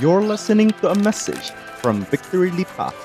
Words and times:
You're 0.00 0.24
listening 0.24 0.72
to 0.80 0.88
a 0.88 0.96
message 1.04 1.52
from 1.84 2.00
Victory 2.08 2.48
Lipa. 2.48 2.96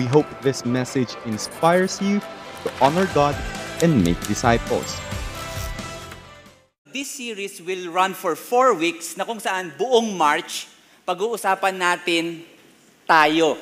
We 0.00 0.08
hope 0.08 0.24
this 0.40 0.64
message 0.64 1.12
inspires 1.28 2.00
you 2.00 2.24
to 2.64 2.68
honor 2.80 3.04
God 3.12 3.36
and 3.84 4.00
make 4.00 4.16
disciples. 4.24 4.96
This 6.88 7.12
series 7.12 7.60
will 7.60 7.92
run 7.92 8.16
for 8.16 8.32
four 8.32 8.72
weeks 8.72 9.12
na 9.20 9.28
kung 9.28 9.44
saan 9.44 9.76
buong 9.76 10.16
March, 10.16 10.72
pag-uusapan 11.04 11.76
natin 11.76 12.48
tayo. 13.04 13.60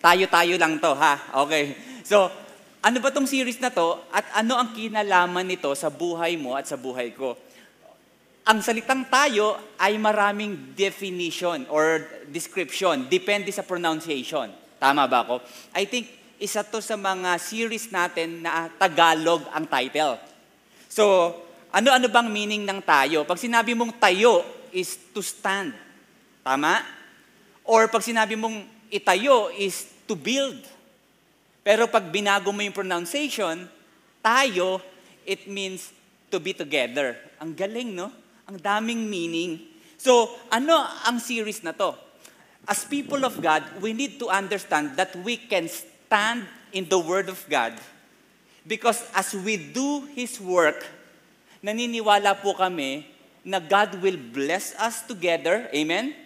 Tayo-tayo 0.00 0.56
lang 0.56 0.80
to, 0.80 0.96
ha? 0.96 1.20
Okay. 1.44 1.76
So, 2.00 2.32
ano 2.80 2.96
ba 3.04 3.12
tong 3.12 3.28
series 3.28 3.60
na 3.60 3.68
to 3.68 4.00
at 4.08 4.24
ano 4.40 4.56
ang 4.56 4.72
kinalaman 4.72 5.44
nito 5.44 5.68
sa 5.76 5.92
buhay 5.92 6.40
mo 6.40 6.56
at 6.56 6.64
sa 6.64 6.80
buhay 6.80 7.12
ko? 7.12 7.36
Ang 8.48 8.64
salitang 8.64 9.04
tayo 9.12 9.60
ay 9.76 10.00
maraming 10.00 10.72
definition 10.72 11.68
or 11.68 12.08
description, 12.32 13.04
depende 13.04 13.52
sa 13.52 13.60
pronunciation. 13.60 14.48
Tama 14.80 15.04
ba 15.04 15.20
ako? 15.28 15.44
I 15.76 15.84
think 15.84 16.08
isa 16.40 16.64
to 16.64 16.80
sa 16.80 16.96
mga 16.96 17.36
series 17.36 17.92
natin 17.92 18.40
na 18.40 18.72
Tagalog 18.72 19.44
ang 19.52 19.68
title. 19.68 20.16
So, 20.88 21.36
ano-ano 21.68 22.08
bang 22.08 22.32
meaning 22.32 22.64
ng 22.64 22.80
tayo? 22.80 23.28
Pag 23.28 23.36
sinabi 23.36 23.76
mong 23.76 24.00
tayo 24.00 24.40
is 24.72 24.96
to 25.12 25.20
stand. 25.20 25.76
Tama? 26.40 26.80
Or 27.68 27.92
pag 27.92 28.00
sinabi 28.00 28.40
mong 28.40 28.64
itayo 28.88 29.52
is 29.52 29.92
to 30.08 30.16
build. 30.16 30.58
Pero 31.60 31.86
pag 31.86 32.08
binago 32.08 32.50
mo 32.50 32.64
yung 32.64 32.74
pronunciation, 32.74 33.68
tayo, 34.24 34.80
it 35.28 35.44
means 35.44 35.92
to 36.32 36.40
be 36.40 36.56
together. 36.56 37.20
Ang 37.36 37.52
galing, 37.52 37.92
no? 37.92 38.19
Ang 38.50 38.58
daming 38.58 39.06
meaning. 39.06 39.62
So, 39.94 40.26
ano 40.50 40.82
ang 41.06 41.22
series 41.22 41.62
na 41.62 41.70
to? 41.70 41.94
As 42.66 42.82
people 42.82 43.22
of 43.22 43.38
God, 43.38 43.62
we 43.78 43.94
need 43.94 44.18
to 44.18 44.26
understand 44.26 44.98
that 44.98 45.14
we 45.22 45.38
can 45.38 45.70
stand 45.70 46.50
in 46.74 46.90
the 46.90 46.98
Word 46.98 47.30
of 47.30 47.38
God 47.46 47.78
because 48.66 49.06
as 49.14 49.30
we 49.38 49.54
do 49.54 50.02
His 50.18 50.42
work, 50.42 50.82
naniniwala 51.62 52.42
po 52.42 52.58
kami 52.58 53.06
na 53.46 53.62
God 53.62 54.02
will 54.02 54.18
bless 54.18 54.74
us 54.82 55.06
together. 55.06 55.70
Amen? 55.70 56.18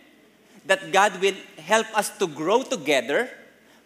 That 0.65 0.89
God 0.89 1.21
will 1.21 1.37
help 1.61 1.93
us 1.93 2.09
to 2.17 2.25
grow 2.25 2.65
together, 2.65 3.29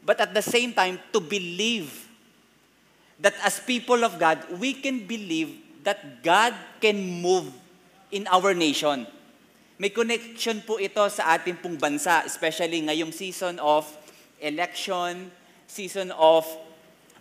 but 0.06 0.22
at 0.22 0.30
the 0.30 0.46
same 0.46 0.70
time, 0.70 1.02
to 1.10 1.18
believe 1.18 2.06
that 3.18 3.34
as 3.42 3.58
people 3.58 4.06
of 4.06 4.14
God, 4.14 4.38
we 4.62 4.78
can 4.78 5.10
believe 5.10 5.58
that 5.82 6.22
God 6.22 6.54
can 6.78 7.18
move 7.18 7.50
in 8.12 8.24
our 8.28 8.52
nation. 8.56 9.04
May 9.78 9.94
connection 9.94 10.58
po 10.66 10.82
ito 10.82 11.00
sa 11.06 11.38
ating 11.38 11.62
pong 11.62 11.78
bansa, 11.78 12.26
especially 12.26 12.82
ngayong 12.82 13.14
season 13.14 13.62
of 13.62 13.86
election, 14.42 15.30
season 15.70 16.10
of 16.18 16.42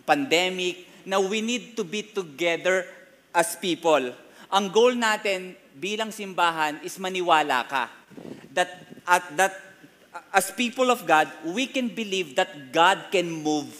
pandemic, 0.02 0.82
na 1.06 1.22
we 1.22 1.38
need 1.38 1.78
to 1.78 1.86
be 1.86 2.02
together 2.02 2.82
as 3.30 3.54
people. 3.54 4.10
Ang 4.50 4.66
goal 4.74 4.98
natin 4.98 5.54
bilang 5.78 6.10
simbahan 6.10 6.82
is 6.82 6.98
maniwala 6.98 7.62
ka. 7.68 7.86
That 8.50 8.74
at 9.06 9.24
that 9.38 9.54
as 10.34 10.50
people 10.50 10.90
of 10.90 11.06
God, 11.06 11.30
we 11.46 11.70
can 11.70 11.92
believe 11.92 12.34
that 12.34 12.74
God 12.74 13.14
can 13.14 13.30
move 13.30 13.70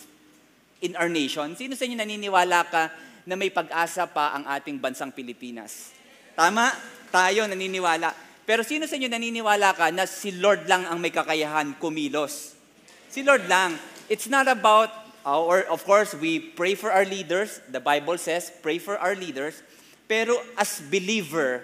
in 0.79 0.95
our 0.95 1.11
nation. 1.11 1.59
Sino 1.59 1.75
sa 1.75 1.83
inyo 1.83 1.99
naniniwala 1.99 2.63
ka 2.71 2.95
na 3.27 3.35
may 3.35 3.51
pag-asa 3.51 4.07
pa 4.07 4.39
ang 4.39 4.47
ating 4.47 4.79
bansang 4.79 5.11
Pilipinas? 5.11 5.91
Tama? 6.39 6.71
Tayo 7.09 7.49
naniniwala. 7.49 8.13
Pero 8.49 8.65
sino 8.65 8.89
sa 8.89 8.97
inyo 8.97 9.13
naniniwala 9.13 9.77
ka 9.77 9.93
na 9.93 10.09
si 10.09 10.33
Lord 10.33 10.65
lang 10.65 10.89
ang 10.89 10.97
may 10.97 11.13
kakayahan 11.13 11.77
kumilos? 11.77 12.57
Si 13.13 13.21
Lord 13.21 13.45
lang. 13.45 13.77
It's 14.09 14.29
not 14.29 14.49
about, 14.49 14.89
uh, 15.25 15.37
or 15.37 15.69
of 15.69 15.85
course, 15.85 16.17
we 16.17 16.41
pray 16.41 16.73
for 16.73 16.89
our 16.89 17.05
leaders. 17.05 17.61
The 17.69 17.81
Bible 17.81 18.17
says, 18.17 18.49
pray 18.65 18.81
for 18.81 18.97
our 18.97 19.13
leaders. 19.13 19.61
Pero 20.09 20.41
as 20.57 20.81
believer, 20.81 21.61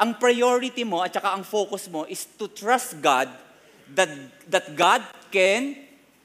ang 0.00 0.16
priority 0.16 0.88
mo 0.88 1.04
at 1.04 1.12
saka 1.12 1.36
ang 1.36 1.44
focus 1.44 1.86
mo 1.92 2.08
is 2.08 2.24
to 2.40 2.48
trust 2.48 2.98
God 3.04 3.28
that 3.92 4.08
that 4.48 4.72
God 4.72 5.04
can 5.28 5.76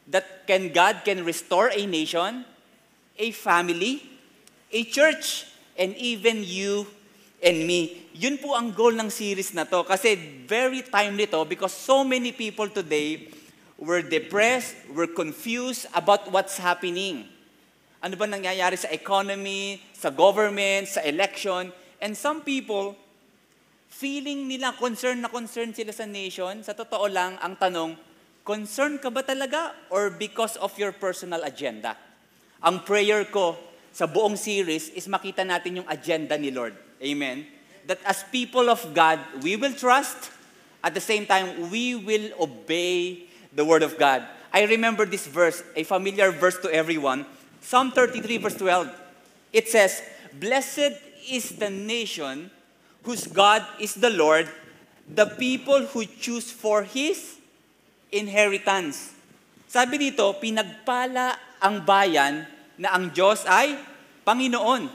that 0.07 0.47
can 0.47 0.71
God 0.71 1.03
can 1.03 1.27
restore 1.27 1.69
a 1.69 1.83
nation, 1.83 2.47
a 3.19 3.29
family, 3.35 4.01
a 4.71 4.87
church, 4.87 5.51
and 5.75 5.93
even 5.99 6.41
you 6.41 6.87
and 7.39 7.63
me. 7.63 8.09
Yun 8.15 8.39
po 8.39 8.55
ang 8.55 8.75
goal 8.75 8.95
ng 8.95 9.07
series 9.07 9.55
na 9.55 9.63
to 9.63 9.83
kasi 9.87 10.15
very 10.43 10.83
timely 10.83 11.27
to 11.27 11.43
because 11.47 11.71
so 11.71 12.03
many 12.03 12.35
people 12.35 12.67
today 12.67 13.31
were 13.79 14.03
depressed, 14.03 14.75
were 14.91 15.07
confused 15.07 15.87
about 15.95 16.27
what's 16.31 16.59
happening. 16.59 17.23
Ano 18.03 18.15
ba 18.19 18.27
nangyayari 18.27 18.75
sa 18.75 18.91
economy, 18.91 19.79
sa 19.95 20.11
government, 20.11 20.87
sa 20.87 21.03
election, 21.03 21.71
and 22.03 22.15
some 22.15 22.43
people 22.43 22.95
feeling 23.87 24.47
nila 24.47 24.75
concern 24.75 25.19
na 25.19 25.31
concern 25.31 25.75
sila 25.75 25.91
sa 25.91 26.07
nation, 26.07 26.63
sa 26.63 26.71
totoo 26.75 27.07
lang, 27.11 27.35
ang 27.43 27.59
tanong, 27.59 27.95
concern 28.43 28.99
ka 28.99 29.11
ba 29.11 29.23
talaga 29.23 29.75
or 29.91 30.11
because 30.11 30.55
of 30.59 30.71
your 30.79 30.95
personal 30.95 31.43
agenda? 31.43 31.95
Ang 32.63 32.83
prayer 32.87 33.27
ko 33.27 33.59
sa 33.91 34.07
buong 34.07 34.39
series 34.39 34.91
is 34.95 35.07
makita 35.11 35.43
natin 35.43 35.83
yung 35.83 35.87
agenda 35.91 36.39
ni 36.39 36.51
Lord. 36.51 36.88
Amen? 37.01 37.47
That 37.87 37.99
as 38.05 38.23
people 38.31 38.69
of 38.69 38.93
God, 38.93 39.19
we 39.41 39.55
will 39.55 39.73
trust, 39.73 40.31
at 40.83 40.93
the 40.93 41.01
same 41.01 41.25
time, 41.25 41.71
we 41.71 41.95
will 41.95 42.31
obey 42.39 43.25
the 43.55 43.65
Word 43.65 43.83
of 43.83 43.97
God. 43.97 44.23
I 44.53 44.63
remember 44.65 45.05
this 45.05 45.27
verse, 45.27 45.63
a 45.75 45.83
familiar 45.83 46.31
verse 46.31 46.57
to 46.59 46.73
everyone, 46.73 47.25
Psalm 47.61 47.91
33 47.91 48.37
verse 48.37 48.55
12. 48.55 48.89
It 49.53 49.67
says, 49.67 50.01
Blessed 50.33 50.97
is 51.29 51.57
the 51.57 51.69
nation 51.69 52.49
whose 53.03 53.27
God 53.27 53.65
is 53.79 53.95
the 53.95 54.09
Lord, 54.09 54.49
the 55.09 55.25
people 55.25 55.85
who 55.87 56.05
choose 56.05 56.51
for 56.51 56.83
His 56.83 57.37
inheritance. 58.11 59.13
Sabi 59.69 60.01
dito, 60.01 60.33
pinagpala 60.41 61.37
ang 61.61 61.85
bayan 61.85 62.45
na 62.77 62.97
ang 62.97 63.13
Diyos 63.13 63.45
ay 63.45 63.77
Panginoon. 64.25 64.89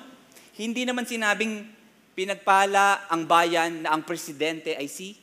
Hindi 0.54 0.82
naman 0.86 1.06
sinabing 1.06 1.73
pinagpala 2.14 3.10
ang 3.10 3.26
bayan 3.26 3.82
na 3.82 3.92
ang 3.92 4.06
presidente 4.06 4.78
ay 4.78 4.86
si. 4.86 5.18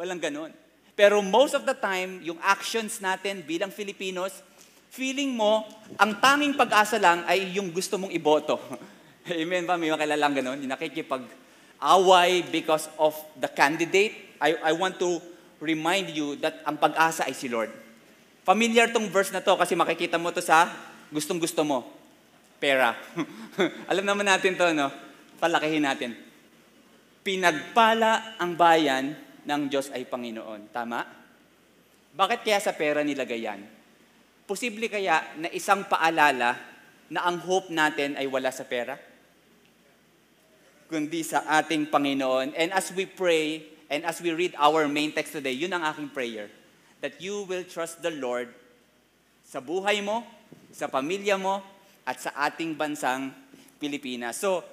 Walang 0.00 0.20
ganon. 0.20 0.52
Pero 0.96 1.20
most 1.20 1.56
of 1.56 1.64
the 1.64 1.76
time, 1.76 2.20
yung 2.24 2.40
actions 2.40 3.00
natin 3.00 3.44
bilang 3.44 3.72
Filipinos, 3.72 4.40
feeling 4.92 5.32
mo, 5.32 5.64
ang 5.96 6.18
tanging 6.20 6.56
pag-asa 6.56 7.00
lang 7.00 7.24
ay 7.28 7.56
yung 7.56 7.72
gusto 7.72 7.96
mong 7.96 8.12
iboto. 8.12 8.60
Amen 9.28 9.64
ba? 9.68 9.76
May 9.76 9.92
makilalang 9.92 10.34
ganon. 10.36 10.58
Yung 10.60 10.72
nakikipag-away 10.72 12.48
because 12.48 12.88
of 12.96 13.16
the 13.36 13.48
candidate. 13.48 14.36
I, 14.40 14.56
I 14.60 14.72
want 14.72 14.96
to 15.00 15.20
remind 15.60 16.10
you 16.12 16.36
that 16.40 16.64
ang 16.64 16.80
pag-asa 16.80 17.28
ay 17.28 17.36
si 17.36 17.48
Lord. 17.48 17.68
Familiar 18.44 18.88
tong 18.88 19.06
verse 19.12 19.30
na 19.30 19.44
to 19.44 19.52
kasi 19.56 19.76
makikita 19.76 20.16
mo 20.16 20.32
to 20.32 20.40
sa 20.40 20.72
gustong-gusto 21.12 21.60
mo. 21.60 21.84
Pera. 22.56 22.96
Alam 23.90 24.04
naman 24.04 24.28
natin 24.28 24.56
to, 24.56 24.68
no? 24.72 24.88
Palakihin 25.40 25.88
natin. 25.88 26.12
Pinagpala 27.24 28.36
ang 28.36 28.52
bayan 28.54 29.16
ng 29.48 29.62
Diyos 29.72 29.88
ay 29.90 30.04
Panginoon. 30.04 30.68
Tama? 30.68 31.00
Bakit 32.12 32.44
kaya 32.44 32.60
sa 32.60 32.76
pera 32.76 33.00
nilagay 33.00 33.40
yan? 33.40 33.60
Posible 34.44 34.92
kaya 34.92 35.24
na 35.40 35.48
isang 35.48 35.88
paalala 35.88 36.58
na 37.08 37.20
ang 37.24 37.40
hope 37.40 37.72
natin 37.72 38.20
ay 38.20 38.28
wala 38.28 38.52
sa 38.52 38.68
pera? 38.68 39.00
Kundi 40.90 41.24
sa 41.24 41.46
ating 41.46 41.88
Panginoon. 41.88 42.52
And 42.52 42.74
as 42.76 42.92
we 42.92 43.08
pray, 43.08 43.64
and 43.88 44.04
as 44.04 44.20
we 44.20 44.36
read 44.36 44.52
our 44.60 44.84
main 44.90 45.14
text 45.14 45.32
today, 45.32 45.56
yun 45.56 45.72
ang 45.72 45.86
aking 45.86 46.12
prayer. 46.12 46.52
That 47.00 47.16
you 47.16 47.48
will 47.48 47.64
trust 47.64 48.04
the 48.04 48.12
Lord 48.12 48.52
sa 49.46 49.62
buhay 49.62 50.04
mo, 50.04 50.22
sa 50.68 50.86
pamilya 50.90 51.40
mo, 51.40 51.64
at 52.04 52.20
sa 52.20 52.34
ating 52.34 52.74
bansang 52.74 53.32
Pilipinas. 53.78 54.38
So, 54.38 54.66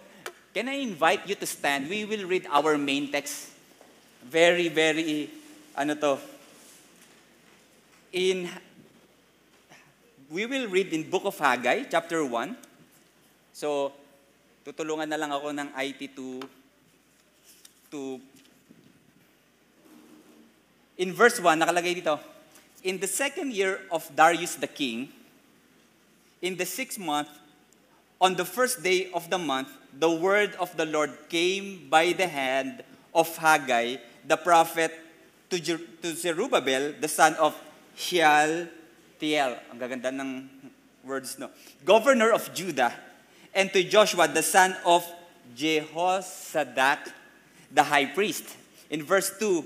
can 0.57 0.73
I 0.73 0.81
invite 0.81 1.29
you 1.29 1.35
to 1.37 1.45
stand? 1.45 1.85
We 1.85 2.01
will 2.09 2.25
read 2.25 2.49
our 2.49 2.81
main 2.81 3.13
text. 3.13 3.53
Very, 4.25 4.73
very, 4.73 5.29
ano 5.77 5.93
to, 5.93 6.17
in, 8.11 8.49
we 10.33 10.49
will 10.49 10.65
read 10.65 10.89
in 10.97 11.05
Book 11.13 11.29
of 11.29 11.37
Haggai, 11.37 11.85
chapter 11.93 12.25
1. 12.25 12.57
So, 13.53 13.93
tutulungan 14.65 15.05
na 15.05 15.21
lang 15.21 15.29
ako 15.29 15.53
ng 15.53 15.69
IT 15.77 16.17
to, 16.17 16.41
to, 17.93 18.17
in 20.97 21.13
verse 21.13 21.37
1, 21.37 21.53
nakalagay 21.53 22.01
dito, 22.01 22.17
In 22.81 22.97
the 22.97 23.05
second 23.05 23.53
year 23.53 23.85
of 23.93 24.09
Darius 24.09 24.57
the 24.57 24.65
king, 24.65 25.13
in 26.41 26.57
the 26.57 26.65
sixth 26.65 26.97
month, 26.97 27.29
on 28.19 28.35
the 28.35 28.45
first 28.45 28.83
day 28.83 29.09
of 29.13 29.29
the 29.29 29.37
month, 29.37 29.69
the 29.93 30.09
word 30.09 30.53
of 30.59 30.75
the 30.77 30.85
Lord 30.85 31.11
came 31.29 31.87
by 31.89 32.13
the 32.13 32.27
hand 32.27 32.83
of 33.13 33.35
Haggai, 33.37 33.97
the 34.25 34.37
prophet, 34.37 34.91
to, 35.49 35.59
Jer- 35.59 35.81
to 36.01 36.13
Zerubbabel, 36.13 36.93
the 36.99 37.07
son 37.07 37.35
of 37.35 37.55
Shealtiel. 37.95 39.57
Ang 39.71 39.79
gaganda 39.79 40.11
ng 40.11 40.49
words, 41.03 41.39
no? 41.39 41.49
Governor 41.85 42.31
of 42.33 42.53
Judah. 42.53 42.93
And 43.53 43.71
to 43.73 43.83
Joshua, 43.83 44.27
the 44.27 44.43
son 44.43 44.75
of 44.85 45.07
Jehozadak, 45.55 47.09
the 47.71 47.83
high 47.83 48.05
priest. 48.05 48.57
In 48.89 49.03
verse 49.03 49.31
2, 49.39 49.65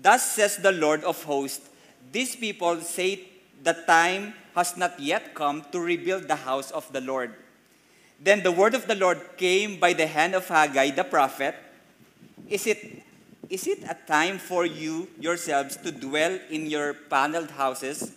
Thus 0.00 0.36
says 0.36 0.58
the 0.58 0.72
Lord 0.72 1.02
of 1.02 1.22
hosts, 1.24 1.68
These 2.12 2.36
people 2.36 2.80
say 2.80 3.26
the 3.62 3.72
time 3.72 4.34
has 4.54 4.76
not 4.76 5.00
yet 5.00 5.34
come 5.34 5.64
to 5.72 5.80
rebuild 5.80 6.28
the 6.28 6.36
house 6.36 6.70
of 6.70 6.92
the 6.92 7.00
Lord. 7.00 7.34
Then 8.20 8.42
the 8.42 8.52
word 8.52 8.74
of 8.74 8.86
the 8.86 8.94
Lord 8.94 9.20
came 9.36 9.78
by 9.78 9.92
the 9.92 10.06
hand 10.06 10.34
of 10.34 10.48
Haggai 10.48 10.90
the 10.90 11.04
prophet. 11.04 11.54
Is 12.48 12.66
it, 12.66 13.02
is 13.50 13.66
it 13.66 13.84
a 13.84 13.96
time 14.06 14.38
for 14.38 14.64
you 14.64 15.08
yourselves 15.20 15.76
to 15.78 15.92
dwell 15.92 16.38
in 16.50 16.66
your 16.66 16.94
paneled 16.94 17.50
houses 17.50 18.12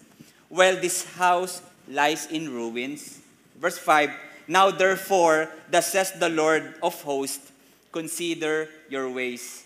while 0.48 0.75
this 0.75 1.04
house 1.16 1.62
lies 1.88 2.28
in 2.28 2.54
ruins? 2.54 3.19
Verse 3.57 3.78
5 3.78 4.12
Now 4.48 4.72
therefore, 4.72 5.50
thus 5.69 5.92
says 5.92 6.13
the 6.13 6.30
Lord 6.30 6.75
of 6.81 7.01
hosts, 7.01 7.51
consider 7.92 8.69
your 8.90 9.10
ways. 9.10 9.66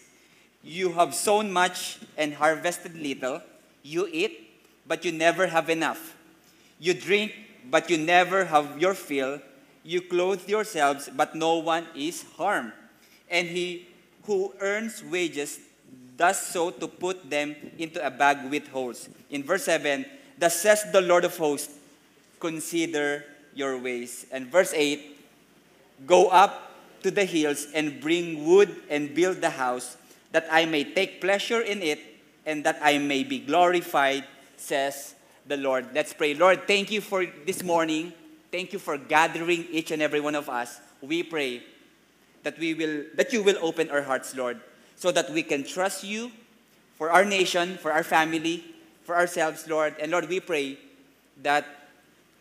You 0.64 0.94
have 0.94 1.14
sown 1.14 1.52
much 1.52 2.00
and 2.18 2.34
harvested 2.34 2.96
little. 2.96 3.42
You 3.84 4.08
eat, 4.12 4.50
but 4.88 5.04
you 5.04 5.12
never 5.12 5.48
have 5.48 5.70
enough. 5.70 6.16
You 6.80 6.94
drink, 6.94 7.34
but 7.70 7.90
you 7.90 7.98
never 7.98 8.46
have 8.46 8.80
your 8.80 8.94
fill. 8.94 9.42
You 9.84 10.02
clothe 10.02 10.48
yourselves, 10.48 11.10
but 11.14 11.36
no 11.36 11.58
one 11.58 11.86
is 11.96 12.24
harmed. 12.38 12.72
And 13.30 13.48
he 13.48 13.88
who 14.24 14.54
earns 14.60 15.04
wages 15.04 15.60
does 16.16 16.40
so 16.40 16.72
to 16.72 16.88
put 16.88 17.30
them 17.30 17.56
into 17.78 18.06
a 18.06 18.10
bag 18.10 18.50
with 18.50 18.68
holes. 18.70 19.10
In 19.30 19.44
verse 19.44 19.66
7, 19.66 20.06
thus 20.38 20.62
says 20.62 20.86
the 20.92 21.02
Lord 21.02 21.26
of 21.26 21.36
hosts, 21.38 21.74
consider 22.40 23.26
your 23.54 23.78
ways. 23.78 24.26
And 24.32 24.48
verse 24.48 24.74
8, 24.74 25.20
go 26.06 26.28
up 26.28 26.72
to 27.04 27.12
the 27.12 27.26
hills 27.26 27.68
and 27.74 28.00
bring 28.00 28.46
wood 28.46 28.74
and 28.90 29.14
build 29.14 29.42
the 29.42 29.50
house, 29.50 29.98
that 30.32 30.48
I 30.50 30.66
may 30.66 30.84
take 30.84 31.20
pleasure 31.20 31.62
in 31.62 31.82
it 31.82 32.00
and 32.46 32.64
that 32.64 32.80
I 32.82 32.98
may 32.98 33.24
be 33.24 33.40
glorified, 33.40 34.24
says 34.56 35.16
the 35.46 35.58
Lord. 35.58 35.88
Let's 35.94 36.14
pray. 36.14 36.34
Lord, 36.34 36.68
thank 36.68 36.92
you 36.92 37.02
for 37.02 37.26
this 37.46 37.64
morning. 37.64 38.14
Thank 38.54 38.70
you 38.70 38.78
for 38.78 39.02
gathering 39.02 39.66
each 39.74 39.90
and 39.90 39.98
every 39.98 40.22
one 40.22 40.38
of 40.38 40.46
us. 40.46 40.78
We 41.02 41.26
pray 41.26 41.66
that 42.46 42.54
we 42.62 42.78
will 42.78 43.10
that 43.18 43.34
you 43.34 43.42
will 43.42 43.58
open 43.58 43.90
our 43.90 44.06
hearts, 44.06 44.38
Lord, 44.38 44.62
so 44.94 45.10
that 45.10 45.34
we 45.34 45.42
can 45.42 45.66
trust 45.66 46.06
you 46.06 46.30
for 46.94 47.10
our 47.10 47.26
nation, 47.26 47.82
for 47.82 47.90
our 47.90 48.06
family, 48.06 48.62
for 49.10 49.18
ourselves, 49.18 49.66
Lord. 49.66 49.98
And 49.98 50.14
Lord, 50.14 50.30
we 50.30 50.38
pray 50.38 50.78
that 51.42 51.66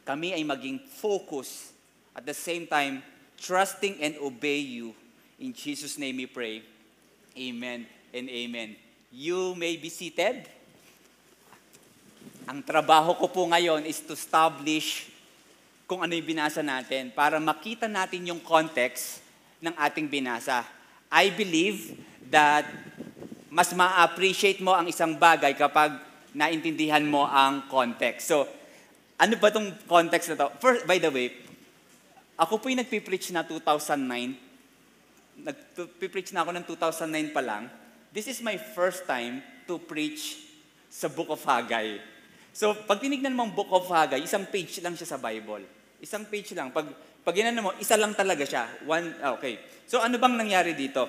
kami 0.05 0.37
ay 0.37 0.45
maging 0.45 0.85
focus 0.85 1.73
at 2.13 2.29
the 2.29 2.37
same 2.37 2.69
time 2.69 3.01
trusting 3.41 3.97
and 4.05 4.13
obey 4.21 4.61
you. 4.61 4.93
In 5.41 5.57
Jesus' 5.57 5.97
name 5.97 6.21
we 6.21 6.29
pray. 6.29 6.61
Amen 7.41 7.89
and 8.13 8.29
amen. 8.29 8.77
You 9.09 9.57
may 9.57 9.81
be 9.81 9.89
seated. 9.89 10.45
Ang 12.45 12.61
trabaho 12.61 13.17
ko 13.17 13.33
po 13.33 13.49
ngayon 13.49 13.89
is 13.89 14.05
to 14.05 14.13
establish 14.13 15.12
kung 15.93 16.01
ano 16.01 16.17
yung 16.17 16.25
binasa 16.25 16.65
natin 16.65 17.13
para 17.13 17.37
makita 17.37 17.85
natin 17.85 18.25
yung 18.25 18.41
context 18.41 19.21
ng 19.61 19.77
ating 19.77 20.09
binasa. 20.09 20.65
I 21.13 21.29
believe 21.29 22.01
that 22.33 22.65
mas 23.53 23.77
ma-appreciate 23.77 24.65
mo 24.65 24.73
ang 24.73 24.89
isang 24.89 25.21
bagay 25.21 25.53
kapag 25.53 25.93
naintindihan 26.33 27.05
mo 27.05 27.29
ang 27.29 27.69
context. 27.69 28.33
So, 28.33 28.49
ano 29.21 29.37
ba 29.37 29.53
tong 29.53 29.69
context 29.85 30.33
na 30.33 30.41
to? 30.41 30.49
First, 30.65 30.89
by 30.89 30.97
the 30.97 31.13
way, 31.13 31.29
ako 32.41 32.57
po 32.57 32.73
yung 32.73 32.81
nagpipreach 32.81 33.29
na 33.29 33.45
2009. 33.45 35.45
Nagpipreach 35.45 36.33
na 36.33 36.41
ako 36.41 36.57
ng 36.57 36.65
2009 36.73 37.37
pa 37.37 37.45
lang. 37.45 37.69
This 38.17 38.33
is 38.33 38.41
my 38.41 38.57
first 38.57 39.05
time 39.05 39.45
to 39.69 39.77
preach 39.77 40.41
sa 40.89 41.13
Book 41.13 41.29
of 41.29 41.45
Haggai. 41.45 42.01
So, 42.57 42.73
pag 42.73 42.97
tinignan 42.97 43.37
mo 43.37 43.45
ang 43.45 43.53
Book 43.53 43.69
of 43.69 43.85
Haggai, 43.93 44.25
isang 44.25 44.49
page 44.49 44.81
lang 44.81 44.97
siya 44.97 45.13
sa 45.13 45.21
Bible. 45.21 45.82
Isang 46.03 46.27
page 46.27 46.51
lang. 46.59 46.75
Pag, 46.75 46.91
pag 47.23 47.35
mo, 47.63 47.71
isa 47.79 47.95
lang 47.95 48.13
talaga 48.19 48.43
siya. 48.43 48.67
One, 48.91 49.15
ah, 49.23 49.39
okay. 49.39 49.63
So, 49.87 50.03
ano 50.03 50.19
bang 50.19 50.35
nangyari 50.35 50.75
dito? 50.75 51.07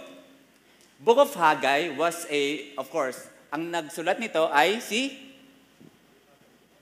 Book 1.02 1.18
of 1.18 1.34
Haggai 1.34 1.98
was 1.98 2.30
a, 2.30 2.72
of 2.78 2.88
course, 2.94 3.26
ang 3.50 3.74
nagsulat 3.74 4.22
nito 4.22 4.46
ay 4.54 4.78
si, 4.78 5.10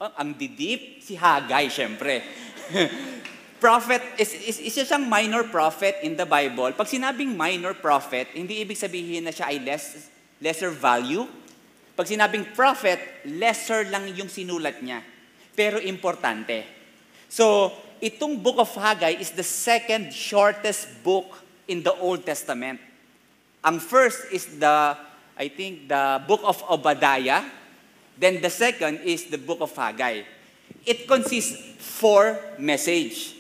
oh, 0.04 0.12
ang 0.20 0.36
didip, 0.36 1.00
si 1.00 1.16
Haggai, 1.16 1.72
syempre. 1.72 2.20
prophet, 3.62 4.02
is, 4.18 4.34
is, 4.34 4.58
isa 4.58 4.82
siyang 4.82 5.06
minor 5.06 5.46
prophet 5.46 6.02
in 6.02 6.18
the 6.18 6.26
Bible. 6.26 6.74
Pag 6.74 6.90
sinabing 6.90 7.38
minor 7.38 7.78
prophet, 7.78 8.34
hindi 8.34 8.58
ibig 8.58 8.76
sabihin 8.76 9.30
na 9.30 9.32
siya 9.32 9.54
ay 9.54 9.62
less, 9.62 10.10
lesser 10.42 10.74
value. 10.74 11.30
Pag 11.94 12.10
sinabing 12.10 12.58
prophet, 12.58 12.98
lesser 13.30 13.86
lang 13.94 14.10
yung 14.18 14.28
sinulat 14.28 14.82
niya. 14.82 15.06
Pero 15.54 15.78
importante. 15.78 16.66
So, 17.30 17.70
itong 18.02 18.42
book 18.42 18.58
of 18.58 18.74
Haggai 18.74 19.22
is 19.22 19.32
the 19.32 19.46
second 19.46 20.12
shortest 20.12 20.90
book 21.06 21.30
in 21.70 21.86
the 21.86 21.94
Old 22.02 22.26
Testament. 22.26 22.82
Ang 23.62 23.78
first 23.78 24.26
is 24.34 24.58
the, 24.58 24.98
I 25.38 25.48
think, 25.48 25.88
the 25.88 26.20
book 26.26 26.42
of 26.44 26.58
Obadiah. 26.66 27.46
Then 28.18 28.42
the 28.42 28.50
second 28.50 29.06
is 29.06 29.30
the 29.30 29.38
book 29.38 29.62
of 29.62 29.72
Haggai. 29.78 30.26
It 30.86 31.08
consists 31.08 31.56
four 31.78 32.42
message. 32.58 33.38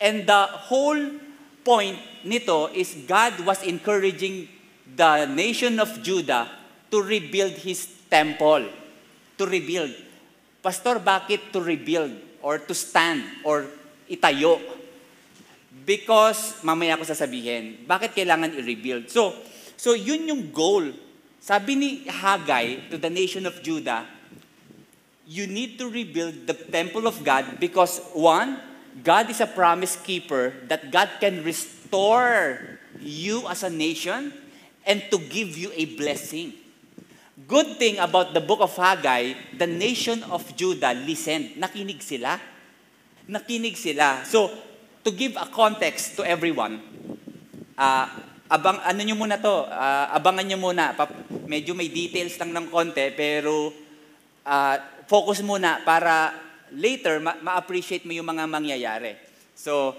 And 0.00 0.26
the 0.26 0.46
whole 0.70 1.18
point 1.66 1.98
nito 2.22 2.70
is 2.70 2.94
God 3.06 3.34
was 3.42 3.66
encouraging 3.66 4.48
the 4.94 5.26
nation 5.26 5.82
of 5.82 5.90
Judah 6.02 6.46
to 6.90 7.02
rebuild 7.02 7.58
His 7.58 7.90
temple. 8.08 8.70
To 9.38 9.44
rebuild. 9.46 9.90
Pastor, 10.62 10.98
bakit 11.02 11.52
to 11.52 11.60
rebuild? 11.60 12.14
Or 12.42 12.58
to 12.58 12.74
stand? 12.74 13.22
Or 13.42 13.66
itayo? 14.08 14.58
Because, 15.88 16.60
mamaya 16.60 17.00
ko 17.00 17.04
sasabihin, 17.04 17.88
bakit 17.88 18.12
kailangan 18.12 18.52
i-rebuild? 18.60 19.08
So, 19.08 19.32
so 19.76 19.96
yun 19.96 20.28
yung 20.28 20.52
goal. 20.52 20.92
Sabi 21.40 21.80
ni 21.80 21.90
Haggai 22.04 22.92
to 22.92 23.00
the 23.00 23.08
nation 23.08 23.48
of 23.48 23.56
Judah, 23.64 24.04
you 25.28 25.48
need 25.48 25.80
to 25.80 25.88
rebuild 25.88 26.48
the 26.48 26.52
temple 26.52 27.08
of 27.08 27.20
God 27.24 27.60
because 27.60 28.00
one, 28.12 28.60
God 29.04 29.28
is 29.28 29.40
a 29.40 29.48
promise 29.48 29.96
keeper 29.96 30.52
that 30.68 30.92
God 30.92 31.08
can 31.20 31.44
restore 31.44 32.80
you 33.00 33.48
as 33.48 33.62
a 33.62 33.70
nation 33.70 34.32
and 34.84 35.04
to 35.12 35.16
give 35.16 35.56
you 35.56 35.70
a 35.76 35.84
blessing. 35.96 36.52
Good 37.48 37.76
thing 37.76 38.00
about 38.00 38.34
the 38.34 38.40
book 38.40 38.60
of 38.60 38.74
Haggai, 38.74 39.56
the 39.56 39.68
nation 39.68 40.24
of 40.32 40.44
Judah 40.56 40.92
listened. 40.92 41.56
Nakinig 41.60 42.02
sila. 42.02 42.40
Nakinig 43.28 43.76
sila. 43.76 44.24
So, 44.24 44.48
to 45.04 45.12
give 45.12 45.36
a 45.36 45.44
context 45.52 46.16
to 46.16 46.24
everyone, 46.24 46.80
uh, 47.76 48.08
abang, 48.48 48.80
ano 48.80 49.00
nyo 49.04 49.16
muna 49.20 49.36
to, 49.36 49.68
uh, 49.68 50.06
abangan 50.16 50.48
nyo 50.48 50.58
muna. 50.58 50.96
Pap, 50.96 51.12
medyo 51.44 51.76
may 51.76 51.92
details 51.92 52.40
lang 52.40 52.56
ng 52.56 52.66
konti, 52.72 53.12
pero 53.12 53.68
uh, 54.48 54.76
focus 55.04 55.44
muna 55.44 55.84
para 55.84 56.32
later 56.72 57.20
ma- 57.20 57.36
ma-appreciate 57.40 58.08
mo 58.08 58.16
yung 58.16 58.28
mga 58.32 58.48
mangyayari. 58.48 59.12
So, 59.52 59.92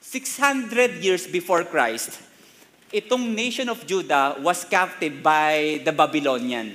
600 0.00 1.04
years 1.04 1.28
before 1.28 1.68
Christ, 1.68 2.16
itong 2.88 3.36
nation 3.36 3.68
of 3.68 3.84
Judah 3.84 4.40
was 4.40 4.64
captive 4.64 5.20
by 5.20 5.84
the 5.84 5.92
Babylonian. 5.92 6.72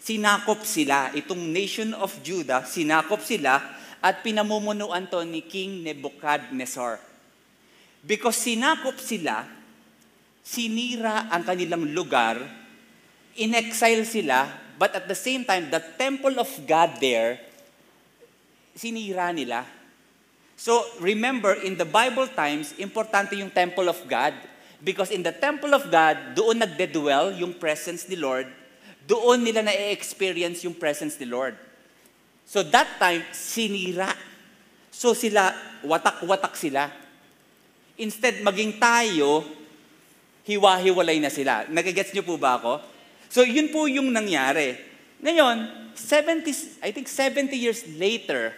Sinakop 0.00 0.64
sila, 0.64 1.12
itong 1.12 1.52
nation 1.52 1.92
of 1.92 2.12
Judah, 2.24 2.64
sinakop 2.64 3.20
sila 3.20 3.60
at 4.04 4.20
pinamumunuan 4.20 5.08
to 5.08 5.24
ni 5.24 5.40
King 5.40 5.80
Nebuchadnezzar. 5.80 7.00
Because 8.04 8.36
sinakop 8.36 9.00
sila, 9.00 9.48
sinira 10.44 11.32
ang 11.32 11.40
kanilang 11.40 11.88
lugar, 11.96 12.36
in-exile 13.32 14.04
sila, 14.04 14.44
but 14.76 14.92
at 14.92 15.08
the 15.08 15.16
same 15.16 15.40
time, 15.48 15.72
the 15.72 15.80
temple 15.96 16.36
of 16.36 16.52
God 16.68 17.00
there, 17.00 17.40
sinira 18.76 19.32
nila. 19.32 19.64
So 20.52 20.84
remember, 21.00 21.56
in 21.64 21.80
the 21.80 21.88
Bible 21.88 22.28
times, 22.28 22.76
importante 22.76 23.40
yung 23.40 23.48
temple 23.48 23.88
of 23.88 24.04
God. 24.04 24.36
Because 24.84 25.08
in 25.08 25.24
the 25.24 25.32
temple 25.32 25.72
of 25.72 25.88
God, 25.88 26.36
doon 26.36 26.60
nagde-dwell 26.60 27.40
yung 27.40 27.56
presence 27.56 28.04
ni 28.04 28.20
Lord, 28.20 28.44
doon 29.08 29.40
nila 29.40 29.64
na-experience 29.64 30.60
yung 30.68 30.76
presence 30.76 31.16
ni 31.16 31.24
Lord. 31.24 31.56
So 32.44 32.62
that 32.62 33.00
time, 33.00 33.24
sinira. 33.32 34.12
So 34.94 35.12
sila, 35.16 35.50
watak-watak 35.82 36.54
sila. 36.54 36.86
Instead, 37.98 38.42
maging 38.42 38.78
tayo, 38.78 39.44
hiwa-hiwalay 40.44 41.18
na 41.18 41.32
sila. 41.32 41.64
Nagigets 41.66 42.12
niyo 42.12 42.22
po 42.22 42.36
ba 42.36 42.60
ako? 42.60 42.78
So 43.32 43.42
yun 43.42 43.72
po 43.72 43.88
yung 43.88 44.12
nangyari. 44.12 44.76
Ngayon, 45.24 45.90
70, 45.96 46.84
I 46.84 46.90
think 46.92 47.08
70 47.08 47.54
years 47.54 47.86
later, 47.96 48.52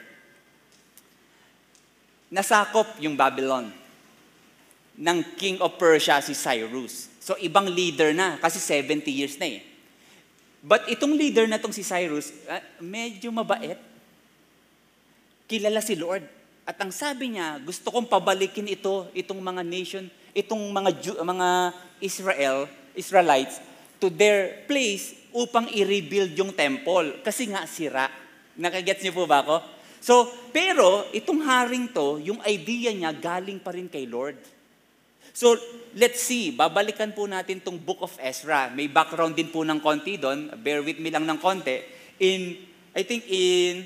nasakop 2.32 2.98
yung 2.98 3.14
Babylon 3.14 3.70
ng 4.96 5.18
King 5.36 5.60
of 5.60 5.76
Persia 5.76 6.18
si 6.24 6.32
Cyrus. 6.32 7.12
So 7.20 7.36
ibang 7.38 7.68
leader 7.68 8.16
na 8.16 8.40
kasi 8.40 8.58
70 8.58 9.06
years 9.12 9.36
na 9.36 9.46
eh. 9.46 9.75
But 10.66 10.90
itong 10.90 11.14
leader 11.14 11.46
na 11.46 11.62
tong 11.62 11.70
si 11.70 11.86
Cyrus, 11.86 12.34
ah, 12.50 12.58
medyo 12.82 13.30
mabait. 13.30 13.78
Kilala 15.46 15.78
si 15.78 15.94
Lord. 15.94 16.26
At 16.66 16.74
ang 16.82 16.90
sabi 16.90 17.38
niya, 17.38 17.62
gusto 17.62 17.86
kong 17.94 18.10
pabalikin 18.10 18.66
ito, 18.66 19.06
itong 19.14 19.38
mga 19.38 19.62
nation, 19.62 20.10
itong 20.34 20.58
mga 20.74 20.90
Ju- 20.98 21.22
mga 21.22 21.70
Israel, 22.02 22.66
Israelites 22.98 23.62
to 24.02 24.10
their 24.10 24.66
place 24.66 25.14
upang 25.30 25.70
i-rebuild 25.70 26.34
yung 26.34 26.50
temple 26.50 27.22
kasi 27.22 27.46
nga 27.46 27.62
sira. 27.70 28.10
Nakagets 28.58 29.06
niyo 29.06 29.14
po 29.14 29.24
ba 29.30 29.46
ako? 29.46 29.62
So, 30.02 30.26
pero 30.50 31.06
itong 31.14 31.46
haring 31.46 31.94
to, 31.94 32.18
yung 32.26 32.42
idea 32.42 32.90
niya 32.90 33.14
galing 33.14 33.62
pa 33.62 33.70
rin 33.70 33.86
kay 33.86 34.02
Lord. 34.02 34.34
So, 35.36 35.52
let's 35.92 36.24
see. 36.24 36.48
Babalikan 36.48 37.12
po 37.12 37.28
natin 37.28 37.60
tong 37.60 37.76
Book 37.76 38.00
of 38.00 38.16
Ezra. 38.24 38.72
May 38.72 38.88
background 38.88 39.36
din 39.36 39.52
po 39.52 39.68
ng 39.68 39.84
konti 39.84 40.16
doon. 40.16 40.48
Bear 40.64 40.80
with 40.80 40.96
me 40.96 41.12
lang 41.12 41.28
ng 41.28 41.36
konti. 41.36 41.84
In, 42.16 42.56
I 42.96 43.04
think 43.04 43.28
in, 43.28 43.84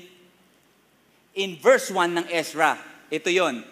in 1.35 1.59
verse 1.59 1.91
1 1.91 2.23
ng 2.23 2.27
Ezra, 2.31 2.79
ito 3.11 3.27
yon. 3.27 3.67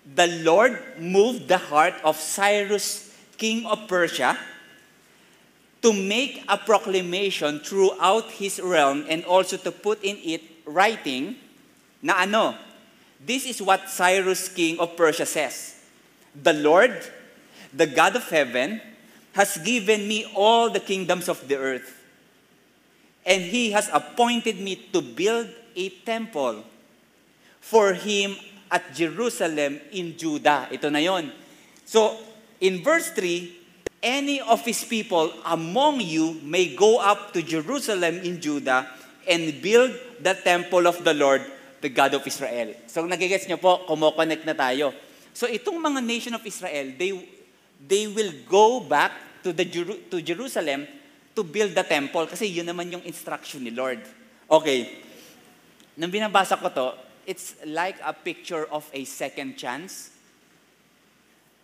The 0.00 0.40
Lord 0.40 0.80
moved 0.96 1.44
the 1.44 1.60
heart 1.60 2.00
of 2.08 2.16
Cyrus, 2.16 3.12
king 3.36 3.68
of 3.68 3.84
Persia, 3.84 4.40
to 5.84 5.92
make 5.92 6.40
a 6.48 6.56
proclamation 6.56 7.60
throughout 7.60 8.32
his 8.40 8.64
realm 8.64 9.04
and 9.12 9.28
also 9.28 9.60
to 9.60 9.68
put 9.68 10.00
in 10.00 10.16
it 10.24 10.40
writing 10.64 11.36
na 12.00 12.24
ano, 12.24 12.56
this 13.20 13.44
is 13.44 13.60
what 13.60 13.92
Cyrus, 13.92 14.48
king 14.48 14.80
of 14.80 14.96
Persia 14.96 15.28
says. 15.28 15.79
The 16.34 16.52
Lord, 16.54 16.94
the 17.72 17.86
God 17.86 18.16
of 18.16 18.28
heaven, 18.30 18.80
has 19.32 19.58
given 19.58 20.06
me 20.06 20.26
all 20.34 20.70
the 20.70 20.80
kingdoms 20.80 21.28
of 21.28 21.46
the 21.46 21.56
earth. 21.56 22.02
And 23.24 23.42
he 23.42 23.70
has 23.72 23.90
appointed 23.92 24.58
me 24.58 24.76
to 24.92 25.02
build 25.02 25.48
a 25.76 25.88
temple 26.02 26.64
for 27.60 27.92
him 27.94 28.34
at 28.70 28.94
Jerusalem 28.94 29.78
in 29.92 30.16
Judah. 30.16 30.66
Ito 30.70 30.88
na 30.90 30.98
yon. 30.98 31.30
So, 31.84 32.16
in 32.62 32.82
verse 32.82 33.10
3, 33.12 34.02
any 34.02 34.40
of 34.40 34.64
his 34.64 34.82
people 34.84 35.34
among 35.44 36.00
you 36.00 36.40
may 36.42 36.74
go 36.74 36.98
up 36.98 37.34
to 37.34 37.42
Jerusalem 37.42 38.22
in 38.24 38.40
Judah 38.40 38.88
and 39.28 39.60
build 39.60 39.92
the 40.22 40.34
temple 40.34 40.86
of 40.86 41.04
the 41.04 41.12
Lord, 41.12 41.44
the 41.82 41.90
God 41.90 42.14
of 42.14 42.26
Israel. 42.26 42.74
So, 42.88 43.04
nagigets 43.04 43.44
niyo 43.46 43.60
po, 43.60 43.84
kumoconnect 43.84 44.46
na 44.48 44.56
tayo. 44.56 44.94
So, 45.32 45.46
itong 45.46 45.78
mga 45.78 46.00
nation 46.02 46.34
of 46.34 46.42
Israel, 46.42 46.92
they, 46.98 47.14
they 47.80 48.04
will 48.10 48.32
go 48.50 48.80
back 48.80 49.42
to, 49.42 49.52
the, 49.52 49.64
to 50.10 50.20
Jerusalem 50.20 50.86
to 51.34 51.42
build 51.46 51.72
the 51.72 51.86
temple 51.86 52.26
kasi 52.26 52.50
yun 52.50 52.66
naman 52.66 52.90
yung 52.92 53.04
instruction 53.06 53.64
ni 53.64 53.72
Lord. 53.72 54.02
Okay. 54.50 55.00
Nang 55.96 56.10
binabasa 56.10 56.58
ko 56.58 56.68
to, 56.68 56.88
it's 57.24 57.54
like 57.64 57.96
a 58.02 58.12
picture 58.12 58.66
of 58.68 58.84
a 58.92 59.06
second 59.06 59.54
chance. 59.54 60.10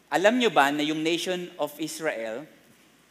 Alam 0.08 0.38
nyo 0.38 0.50
ba 0.54 0.70
na 0.70 0.86
yung 0.86 1.02
nation 1.02 1.50
of 1.58 1.74
Israel 1.82 2.46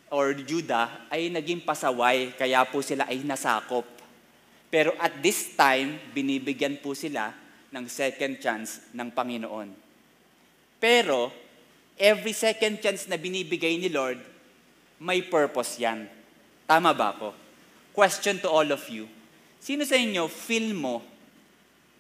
or 0.07 0.31
Judah 0.31 1.11
ay 1.11 1.27
naging 1.27 1.61
pasaway, 1.61 2.31
kaya 2.39 2.63
po 2.63 2.79
sila 2.79 3.03
ay 3.11 3.19
nasakop. 3.27 3.83
Pero 4.71 4.95
at 4.97 5.19
this 5.19 5.53
time, 5.59 5.99
binibigyan 6.15 6.79
po 6.79 6.95
sila 6.95 7.35
ng 7.69 7.85
second 7.91 8.39
chance 8.39 8.79
ng 8.95 9.11
Panginoon. 9.11 9.84
Pero, 10.79 11.31
every 11.95 12.35
second 12.35 12.83
chance 12.83 13.07
na 13.07 13.15
binibigay 13.15 13.79
ni 13.79 13.87
Lord, 13.87 14.19
may 14.99 15.23
purpose 15.23 15.79
yan. 15.79 16.07
Tama 16.67 16.91
ba 16.95 17.15
ako? 17.15 17.35
Question 17.95 18.39
to 18.43 18.51
all 18.51 18.67
of 18.71 18.83
you. 18.91 19.07
Sino 19.61 19.87
sa 19.87 19.95
inyo, 19.95 20.27
feel 20.27 20.75
mo 20.75 21.01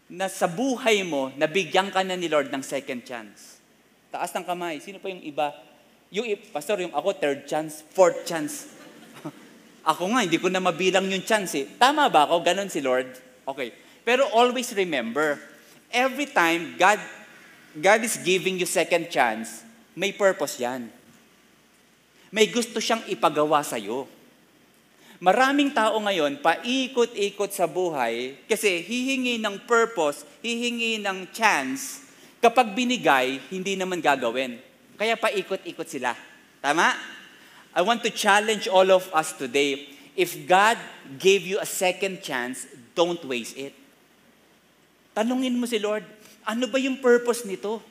na 0.05 0.29
sa 0.29 0.45
buhay 0.45 1.01
mo, 1.01 1.33
nabigyan 1.33 1.89
ka 1.89 2.05
na 2.05 2.13
ni 2.13 2.29
Lord 2.29 2.53
ng 2.53 2.61
second 2.61 3.01
chance? 3.01 3.57
Taas 4.13 4.29
ng 4.37 4.45
kamay. 4.45 4.77
Sino 4.77 5.01
pa 5.01 5.09
yung 5.09 5.23
iba? 5.25 5.49
Yung, 6.13 6.29
pastor, 6.53 6.77
yung 6.79 6.93
ako, 6.93 7.17
third 7.17 7.49
chance, 7.49 7.81
fourth 7.81 8.21
chance. 8.23 8.69
ako 9.91 10.13
nga, 10.13 10.21
hindi 10.23 10.37
ko 10.37 10.47
na 10.47 10.61
mabilang 10.61 11.09
yung 11.09 11.25
chance 11.25 11.57
eh. 11.57 11.65
Tama 11.75 12.05
ba 12.07 12.29
ako? 12.29 12.45
Ganon 12.45 12.69
si 12.69 12.85
Lord? 12.85 13.09
Okay. 13.49 13.73
Pero 14.05 14.29
always 14.29 14.69
remember, 14.77 15.41
every 15.89 16.29
time 16.29 16.77
God, 16.77 17.01
God 17.75 18.07
is 18.07 18.15
giving 18.23 18.55
you 18.55 18.63
second 18.63 19.11
chance, 19.11 19.67
may 19.91 20.15
purpose 20.15 20.55
yan. 20.63 20.87
May 22.31 22.47
gusto 22.47 22.79
siyang 22.79 23.03
ipagawa 23.11 23.63
sa'yo. 23.63 24.07
Maraming 25.19 25.71
tao 25.71 25.95
ngayon, 25.99 26.39
paikot-ikot 26.43 27.51
sa 27.51 27.67
buhay 27.67 28.35
kasi 28.47 28.83
hihingi 28.83 29.39
ng 29.39 29.63
purpose, 29.63 30.27
hihingi 30.43 30.99
ng 31.03 31.31
chance, 31.31 32.03
kapag 32.43 32.75
binigay, 32.75 33.39
hindi 33.51 33.79
naman 33.79 34.03
gagawin. 34.03 34.59
Kaya 34.95 35.15
paikot-ikot 35.15 35.87
sila. 35.87 36.15
Tama? 36.59 36.95
I 37.75 37.81
want 37.83 38.03
to 38.07 38.11
challenge 38.11 38.71
all 38.71 38.87
of 38.91 39.07
us 39.11 39.35
today. 39.35 39.91
If 40.15 40.47
God 40.47 40.79
gave 41.19 41.43
you 41.43 41.59
a 41.59 41.67
second 41.67 42.23
chance, 42.23 42.67
don't 42.95 43.19
waste 43.27 43.59
it. 43.59 43.75
Tanungin 45.11 45.59
mo 45.59 45.67
si 45.67 45.79
Lord, 45.79 46.03
ano 46.45 46.69
ba 46.69 46.77
yung 46.77 47.01
purpose 47.01 47.43
nito? 47.43 47.81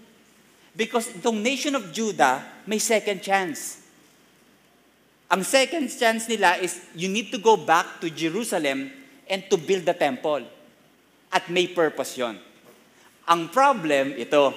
Because 0.75 1.11
itong 1.15 1.39
nation 1.39 1.75
of 1.75 1.91
Judah, 1.95 2.43
may 2.67 2.79
second 2.83 3.23
chance. 3.23 3.83
Ang 5.31 5.43
second 5.43 5.87
chance 5.91 6.31
nila 6.31 6.59
is 6.63 6.79
you 6.95 7.11
need 7.11 7.35
to 7.35 7.39
go 7.39 7.59
back 7.59 7.99
to 7.99 8.11
Jerusalem 8.11 8.91
and 9.27 9.41
to 9.51 9.59
build 9.59 9.87
the 9.87 9.95
temple. 9.95 10.47
At 11.35 11.51
may 11.51 11.67
purpose 11.67 12.15
yon. 12.15 12.39
Ang 13.27 13.51
problem, 13.51 14.15
ito, 14.15 14.55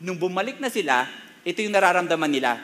nung 0.00 0.16
bumalik 0.16 0.56
na 0.62 0.72
sila, 0.72 1.04
ito 1.44 1.60
yung 1.60 1.74
nararamdaman 1.74 2.30
nila. 2.30 2.56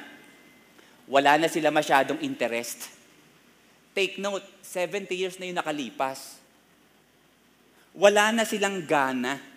Wala 1.04 1.36
na 1.36 1.48
sila 1.52 1.68
masyadong 1.68 2.22
interest. 2.24 2.88
Take 3.92 4.16
note, 4.16 4.44
70 4.64 5.12
years 5.12 5.36
na 5.36 5.44
yung 5.44 5.60
nakalipas. 5.60 6.40
Wala 7.92 8.32
na 8.32 8.48
silang 8.48 8.82
gana. 8.88 9.53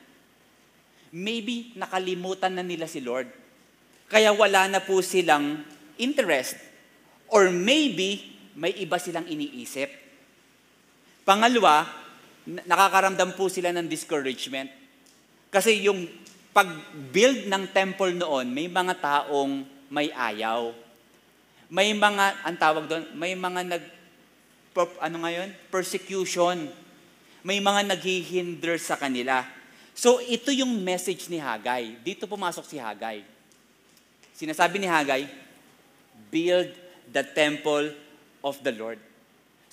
Maybe 1.14 1.76
nakalimutan 1.78 2.58
na 2.58 2.64
nila 2.64 2.88
si 2.90 3.00
Lord. 3.04 3.30
Kaya 4.08 4.32
wala 4.32 4.68
na 4.72 4.80
po 4.80 5.04
silang 5.04 5.64
interest 6.00 6.68
Or 7.28 7.52
maybe, 7.52 8.24
may 8.56 8.72
iba 8.80 8.96
silang 8.98 9.28
iniisip. 9.28 9.92
Pangalawa, 11.28 11.84
na- 12.48 12.64
nakakaramdam 12.64 13.36
po 13.36 13.52
sila 13.52 13.76
ng 13.76 13.88
discouragement. 13.92 14.72
Kasi 15.52 15.84
yung 15.84 16.08
pag-build 16.56 17.52
ng 17.52 17.64
temple 17.76 18.16
noon, 18.16 18.48
may 18.50 18.72
mga 18.72 18.96
taong 18.98 19.68
may 19.92 20.08
ayaw. 20.12 20.72
May 21.68 21.92
mga, 21.92 22.48
ang 22.48 22.56
tawag 22.56 22.88
doon, 22.88 23.04
may 23.12 23.36
mga 23.36 23.62
nag, 23.68 23.84
ano 25.04 25.18
ngayon? 25.28 25.52
Persecution. 25.68 26.72
May 27.44 27.60
mga 27.60 27.92
naghihinder 27.92 28.80
sa 28.80 28.96
kanila. 28.96 29.44
So, 29.98 30.22
ito 30.22 30.54
yung 30.54 30.78
message 30.86 31.26
ni 31.26 31.42
Hagay. 31.42 31.98
Dito 32.06 32.30
pumasok 32.30 32.70
si 32.70 32.78
Hagay. 32.78 33.26
Sinasabi 34.38 34.78
ni 34.78 34.86
Hagay, 34.86 35.26
build 36.30 36.70
the 37.10 37.26
temple 37.26 37.90
of 38.46 38.62
the 38.62 38.70
Lord. 38.78 39.02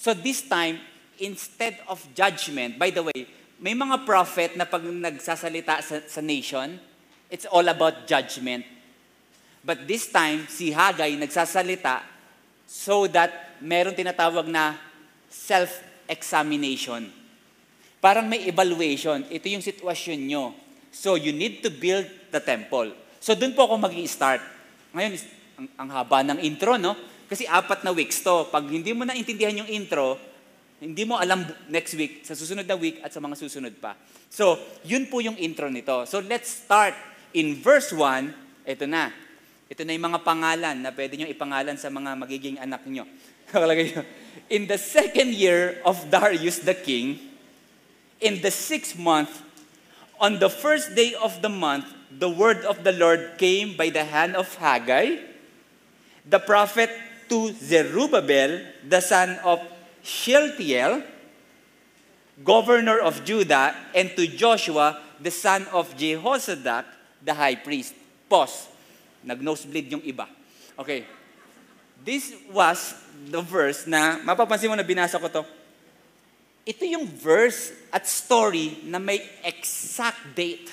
So 0.00 0.16
this 0.16 0.40
time, 0.44 0.80
instead 1.20 1.78
of 1.88 2.02
judgment, 2.16 2.78
by 2.80 2.90
the 2.90 3.04
way, 3.04 3.28
may 3.60 3.76
mga 3.76 4.04
prophet 4.04 4.56
na 4.56 4.64
pag 4.64 4.82
nagsasalita 4.82 5.80
sa, 5.84 6.00
sa 6.04 6.20
nation, 6.20 6.80
it's 7.30 7.46
all 7.46 7.64
about 7.68 8.08
judgment. 8.08 8.64
But 9.64 9.88
this 9.88 10.10
time, 10.12 10.48
si 10.48 10.72
Hagay 10.72 11.16
nagsasalita 11.16 12.04
so 12.64 13.06
that 13.12 13.60
meron 13.60 13.96
tinatawag 13.96 14.48
na 14.48 14.76
self-examination. 15.28 17.23
Parang 18.04 18.28
may 18.28 18.44
evaluation. 18.44 19.24
Ito 19.32 19.48
yung 19.48 19.64
sitwasyon 19.64 20.20
nyo. 20.28 20.52
So 20.92 21.16
you 21.16 21.32
need 21.32 21.64
to 21.64 21.72
build 21.72 22.04
the 22.28 22.36
temple. 22.36 22.92
So 23.16 23.32
doon 23.32 23.56
po 23.56 23.64
ako 23.64 23.80
mag 23.80 23.96
start 24.04 24.44
Ngayon, 24.92 25.16
ang, 25.56 25.66
ang 25.80 25.88
haba 25.88 26.20
ng 26.20 26.38
intro, 26.44 26.76
no? 26.76 26.92
Kasi 27.24 27.48
apat 27.48 27.80
na 27.80 27.96
weeks 27.96 28.20
to. 28.20 28.44
Pag 28.52 28.68
hindi 28.68 28.92
mo 28.92 29.08
naintindihan 29.08 29.64
yung 29.64 29.70
intro, 29.72 30.20
hindi 30.84 31.08
mo 31.08 31.16
alam 31.16 31.48
next 31.72 31.96
week, 31.96 32.28
sa 32.28 32.36
susunod 32.36 32.68
na 32.68 32.76
week 32.76 33.00
at 33.00 33.08
sa 33.08 33.24
mga 33.24 33.40
susunod 33.40 33.72
pa. 33.80 33.96
So, 34.28 34.60
yun 34.84 35.08
po 35.08 35.24
yung 35.24 35.40
intro 35.40 35.72
nito. 35.72 36.04
So, 36.04 36.20
let's 36.20 36.62
start 36.62 36.92
in 37.32 37.56
verse 37.56 37.88
1. 37.90 38.68
Ito 38.68 38.84
na. 38.84 39.10
Ito 39.66 39.80
na 39.82 39.96
yung 39.96 40.12
mga 40.12 40.20
pangalan 40.20 40.76
na 40.76 40.92
pwede 40.92 41.16
nyo 41.16 41.26
ipangalan 41.26 41.80
sa 41.80 41.88
mga 41.88 42.20
magiging 42.20 42.60
anak 42.60 42.84
nyo. 42.84 43.08
In 44.54 44.68
the 44.68 44.76
second 44.76 45.32
year 45.32 45.80
of 45.88 45.96
Darius 46.12 46.60
the 46.60 46.76
king, 46.76 47.33
in 48.20 48.40
the 48.40 48.50
sixth 48.50 48.98
month, 48.98 49.42
on 50.20 50.38
the 50.38 50.48
first 50.48 50.94
day 50.94 51.14
of 51.14 51.42
the 51.42 51.48
month, 51.48 51.86
the 52.10 52.30
word 52.30 52.64
of 52.64 52.84
the 52.84 52.92
Lord 52.92 53.34
came 53.38 53.76
by 53.76 53.90
the 53.90 54.04
hand 54.04 54.36
of 54.36 54.54
Haggai, 54.54 55.18
the 56.24 56.38
prophet 56.38 56.90
to 57.28 57.52
Zerubbabel, 57.52 58.60
the 58.86 59.00
son 59.00 59.38
of 59.44 59.60
Shealtiel, 60.02 61.02
governor 62.44 63.00
of 63.00 63.24
Judah, 63.24 63.74
and 63.94 64.10
to 64.16 64.26
Joshua, 64.26 65.00
the 65.20 65.30
son 65.30 65.66
of 65.72 65.96
Jehozadak, 65.96 66.84
the 67.22 67.34
high 67.34 67.56
priest. 67.56 67.94
Pause. 68.28 68.68
Nag-nosebleed 69.24 69.90
yung 69.90 70.04
iba. 70.04 70.28
Okay. 70.78 71.04
This 72.04 72.36
was 72.52 73.00
the 73.32 73.40
verse 73.40 73.88
na, 73.88 74.20
mapapansin 74.20 74.68
mo 74.68 74.76
na 74.76 74.84
binasa 74.84 75.16
ko 75.16 75.28
to. 75.32 75.63
Ito 76.64 76.82
yung 76.88 77.04
verse 77.04 77.76
at 77.92 78.08
story 78.08 78.80
na 78.88 78.96
may 78.96 79.20
exact 79.44 80.32
date. 80.32 80.72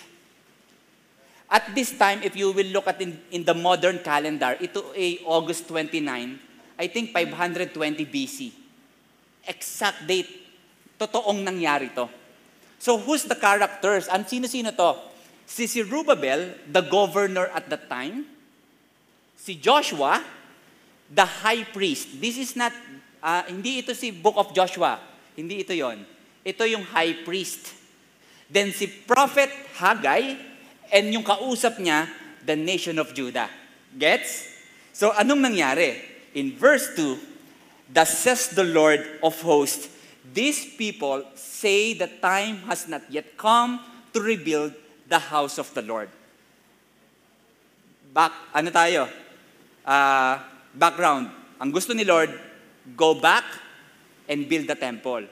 At 1.51 1.75
this 1.75 1.91
time, 1.91 2.23
if 2.23 2.31
you 2.31 2.55
will 2.55 2.71
look 2.71 2.87
at 2.87 3.03
in, 3.03 3.19
in 3.27 3.43
the 3.43 3.51
modern 3.51 3.99
calendar, 3.99 4.55
ito 4.63 4.95
ay 4.95 5.19
August 5.27 5.67
29, 5.67 6.07
I 6.79 6.87
think 6.87 7.11
520 7.11 8.07
BC. 8.07 8.55
Exact 9.43 10.07
date. 10.07 10.31
Totoong 10.95 11.43
nangyari 11.43 11.91
to. 11.91 12.07
So 12.79 12.95
who's 12.95 13.27
the 13.27 13.35
characters? 13.35 14.07
Ang 14.07 14.23
sino-sino 14.23 14.71
to? 14.71 14.95
Si 15.43 15.67
Zerubbabel, 15.67 16.55
the 16.71 16.87
governor 16.87 17.51
at 17.51 17.67
that 17.67 17.91
time. 17.91 18.31
Si 19.35 19.59
Joshua, 19.59 20.23
the 21.11 21.27
high 21.27 21.67
priest. 21.67 22.15
This 22.15 22.39
is 22.39 22.55
not, 22.55 22.71
uh, 23.19 23.43
hindi 23.51 23.83
ito 23.83 23.91
si 23.91 24.15
Book 24.15 24.39
of 24.39 24.55
Joshua. 24.55 25.10
Hindi 25.35 25.63
ito 25.63 25.71
yon. 25.71 26.03
Ito 26.41 26.63
yung 26.65 26.83
high 26.89 27.21
priest. 27.23 27.71
Then 28.51 28.75
si 28.75 28.89
Prophet 28.89 29.49
Haggai, 29.79 30.35
and 30.91 31.07
yung 31.15 31.23
kausap 31.23 31.79
niya, 31.79 32.09
the 32.43 32.57
nation 32.57 32.99
of 32.99 33.15
Judah. 33.15 33.47
Gets? 33.95 34.51
So 34.91 35.15
anong 35.15 35.39
nangyari? 35.39 35.97
In 36.35 36.55
verse 36.55 36.91
2, 36.95 37.91
Thus 37.91 38.23
says 38.23 38.55
the 38.55 38.63
Lord 38.63 39.03
of 39.19 39.35
hosts, 39.43 39.91
These 40.31 40.79
people 40.79 41.27
say 41.35 41.91
the 41.91 42.07
time 42.07 42.63
has 42.69 42.87
not 42.87 43.03
yet 43.11 43.35
come 43.35 43.83
to 44.13 44.21
rebuild 44.21 44.71
the 45.11 45.19
house 45.19 45.59
of 45.59 45.67
the 45.75 45.83
Lord. 45.83 46.07
Back, 48.15 48.31
ano 48.55 48.71
tayo? 48.71 49.11
Uh, 49.83 50.39
background. 50.71 51.31
Ang 51.59 51.71
gusto 51.75 51.91
ni 51.91 52.07
Lord, 52.07 52.31
go 52.95 53.11
back 53.17 53.43
and 54.31 54.47
build 54.47 54.71
the 54.71 54.79
temple. 54.79 55.27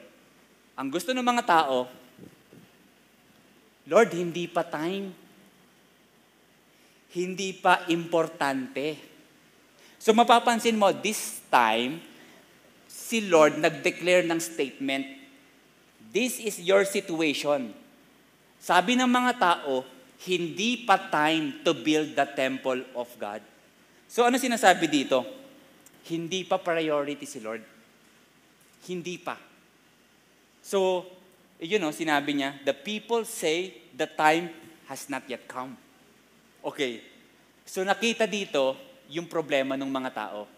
Ang 0.75 0.91
gusto 0.91 1.15
ng 1.15 1.23
mga 1.23 1.47
tao, 1.47 1.87
Lord, 3.87 4.11
hindi 4.11 4.45
pa 4.51 4.67
time. 4.67 5.15
Hindi 7.15 7.55
pa 7.55 7.87
importante. 7.87 8.99
So 9.97 10.11
mapapansin 10.11 10.75
mo, 10.75 10.91
this 10.91 11.41
time, 11.47 12.03
si 12.85 13.25
Lord 13.25 13.57
nag-declare 13.57 14.27
ng 14.27 14.37
statement, 14.37 15.07
this 16.11 16.37
is 16.37 16.59
your 16.59 16.83
situation. 16.83 17.71
Sabi 18.59 18.99
ng 18.99 19.09
mga 19.09 19.33
tao, 19.39 19.87
hindi 20.27 20.83
pa 20.83 20.99
time 21.09 21.63
to 21.63 21.71
build 21.71 22.13
the 22.13 22.27
temple 22.35 22.83
of 22.93 23.07
God. 23.15 23.39
So 24.05 24.27
ano 24.27 24.35
sinasabi 24.35 24.85
dito? 24.91 25.23
Hindi 26.11 26.43
pa 26.43 26.59
priority 26.59 27.23
si 27.23 27.39
Lord. 27.39 27.78
Hindi 28.87 29.19
pa. 29.19 29.35
So, 30.63 31.07
you 31.59 31.81
know, 31.81 31.91
sinabi 31.91 32.39
niya, 32.39 32.55
the 32.63 32.75
people 32.75 33.27
say 33.27 33.75
the 33.95 34.07
time 34.07 34.53
has 34.87 35.11
not 35.11 35.27
yet 35.27 35.43
come. 35.49 35.75
Okay. 36.63 37.03
So 37.69 37.85
nakita 37.85 38.25
dito 38.25 38.73
yung 39.11 39.29
problema 39.29 39.77
ng 39.77 39.89
mga 39.89 40.11
tao. 40.15 40.49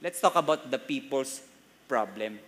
Let's 0.00 0.20
talk 0.20 0.36
about 0.36 0.68
the 0.68 0.80
people's 0.80 1.44
problem. 1.88 2.40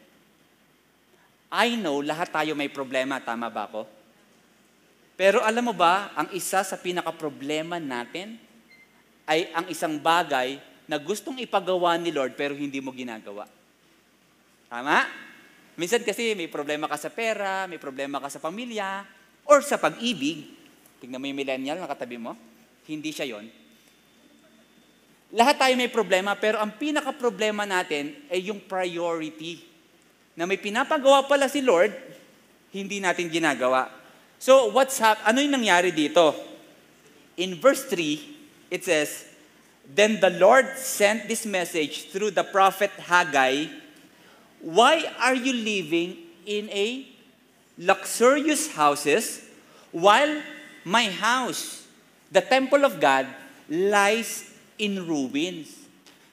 I 1.48 1.76
know 1.80 2.04
lahat 2.04 2.28
tayo 2.32 2.52
may 2.52 2.68
problema, 2.68 3.20
tama 3.20 3.48
ba 3.48 3.64
ako? 3.68 3.88
Pero 5.18 5.42
alam 5.42 5.64
mo 5.66 5.74
ba, 5.74 6.14
ang 6.14 6.30
isa 6.30 6.62
sa 6.62 6.76
pinaka-problema 6.78 7.82
natin 7.82 8.38
ay 9.26 9.50
ang 9.50 9.66
isang 9.66 9.98
bagay 9.98 10.62
na 10.88 10.96
gustong 10.96 11.42
ipagawa 11.42 11.98
ni 12.00 12.08
Lord 12.14 12.32
pero 12.38 12.56
hindi 12.56 12.80
mo 12.80 12.94
ginagawa. 12.94 13.44
Tama? 14.68 15.08
Minsan 15.80 16.04
kasi 16.04 16.36
may 16.36 16.50
problema 16.50 16.84
ka 16.84 17.00
sa 17.00 17.08
pera, 17.08 17.64
may 17.64 17.80
problema 17.80 18.20
ka 18.20 18.28
sa 18.28 18.42
pamilya, 18.42 19.04
or 19.48 19.64
sa 19.64 19.80
pag-ibig. 19.80 20.44
Tingnan 21.00 21.18
mo 21.18 21.26
yung 21.30 21.40
millennial 21.40 21.80
na 21.80 21.88
katabi 21.88 22.20
mo. 22.20 22.36
Hindi 22.84 23.10
siya 23.14 23.36
yon. 23.36 23.48
Lahat 25.32 25.60
tayo 25.60 25.76
may 25.76 25.92
problema, 25.92 26.32
pero 26.36 26.56
ang 26.56 26.72
pinaka-problema 26.76 27.68
natin 27.68 28.16
ay 28.32 28.48
yung 28.48 28.64
priority. 28.64 29.60
Na 30.36 30.48
may 30.48 30.56
pinapagawa 30.56 31.28
pala 31.28 31.52
si 31.52 31.60
Lord, 31.60 31.92
hindi 32.72 33.00
natin 33.00 33.28
ginagawa. 33.28 33.92
So, 34.40 34.72
what's 34.72 34.96
hap- 35.00 35.20
ano 35.24 35.42
yung 35.44 35.52
nangyari 35.52 35.92
dito? 35.92 36.32
In 37.36 37.60
verse 37.60 37.86
3, 37.90 38.72
it 38.72 38.82
says, 38.82 39.28
Then 39.88 40.20
the 40.20 40.32
Lord 40.32 40.76
sent 40.76 41.28
this 41.28 41.48
message 41.48 42.12
through 42.12 42.32
the 42.32 42.44
prophet 42.44 42.92
Haggai, 42.96 43.68
Why 44.58 45.06
are 45.22 45.38
you 45.38 45.54
living 45.54 46.18
in 46.42 46.66
a 46.74 47.06
luxurious 47.78 48.74
houses 48.74 49.46
while 49.94 50.42
my 50.82 51.06
house, 51.14 51.86
the 52.32 52.42
temple 52.42 52.82
of 52.82 52.98
God, 52.98 53.26
lies 53.70 54.50
in 54.78 55.06
ruins? 55.06 55.70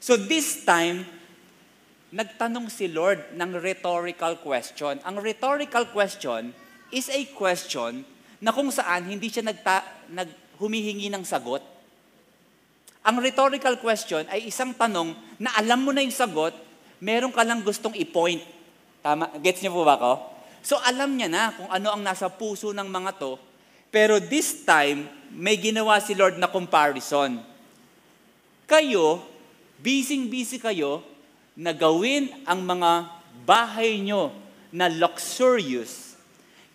So 0.02 0.18
this 0.18 0.66
time, 0.66 1.06
nagtanong 2.10 2.70
si 2.74 2.90
Lord 2.90 3.22
ng 3.36 3.62
rhetorical 3.62 4.42
question. 4.42 4.98
Ang 5.06 5.22
rhetorical 5.22 5.86
question 5.94 6.56
is 6.90 7.12
a 7.12 7.22
question 7.36 8.08
na 8.42 8.50
kung 8.50 8.72
saan 8.74 9.06
hindi 9.06 9.30
siya 9.30 9.46
nagta, 9.46 9.86
nag, 10.10 10.30
humihingi 10.58 11.12
ng 11.12 11.26
sagot. 11.28 11.62
Ang 13.06 13.22
rhetorical 13.22 13.78
question 13.78 14.26
ay 14.34 14.50
isang 14.50 14.74
tanong 14.74 15.14
na 15.38 15.54
alam 15.60 15.86
mo 15.86 15.94
na 15.94 16.02
yung 16.02 16.16
sagot, 16.16 16.56
meron 17.00 17.34
ka 17.34 17.44
lang 17.44 17.64
gustong 17.66 17.96
i-point. 17.96 18.44
Tama? 19.02 19.30
Gets 19.42 19.62
niyo 19.62 19.76
po 19.76 19.86
ba 19.86 19.96
ako? 20.00 20.14
So 20.66 20.82
alam 20.82 21.14
niya 21.14 21.30
na 21.30 21.54
kung 21.54 21.70
ano 21.70 21.94
ang 21.94 22.02
nasa 22.02 22.26
puso 22.32 22.74
ng 22.74 22.90
mga 22.90 23.12
to, 23.22 23.38
pero 23.96 24.20
this 24.20 24.68
time, 24.68 25.08
may 25.32 25.56
ginawa 25.56 26.04
si 26.04 26.12
Lord 26.18 26.36
na 26.36 26.52
comparison. 26.52 27.40
Kayo, 28.68 29.24
busy-busy 29.80 30.60
kayo, 30.60 31.06
na 31.56 31.72
gawin 31.72 32.28
ang 32.44 32.60
mga 32.60 33.08
bahay 33.48 34.04
nyo 34.04 34.36
na 34.76 34.92
luxurious, 34.92 36.20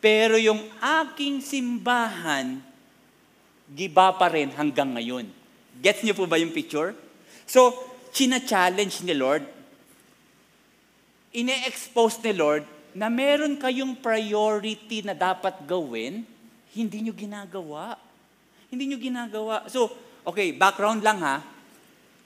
pero 0.00 0.40
yung 0.40 0.64
aking 0.80 1.44
simbahan, 1.44 2.64
giba 3.68 4.16
pa 4.16 4.32
rin 4.32 4.48
hanggang 4.56 4.96
ngayon. 4.96 5.28
Gets 5.84 6.00
niyo 6.00 6.16
po 6.16 6.24
ba 6.24 6.40
yung 6.40 6.56
picture? 6.56 6.96
So, 7.44 7.76
china-challenge 8.16 9.04
ni 9.04 9.12
Lord, 9.12 9.44
ine-expose 11.30 12.18
ni 12.26 12.32
Lord 12.34 12.66
na 12.94 13.06
meron 13.06 13.54
kayong 13.54 13.98
priority 13.98 15.06
na 15.06 15.14
dapat 15.14 15.62
gawin, 15.62 16.26
hindi 16.74 16.98
nyo 17.06 17.14
ginagawa. 17.14 17.98
Hindi 18.70 18.90
nyo 18.90 18.98
ginagawa. 18.98 19.66
So, 19.70 19.90
okay, 20.26 20.54
background 20.54 21.02
lang 21.02 21.18
ha. 21.22 21.42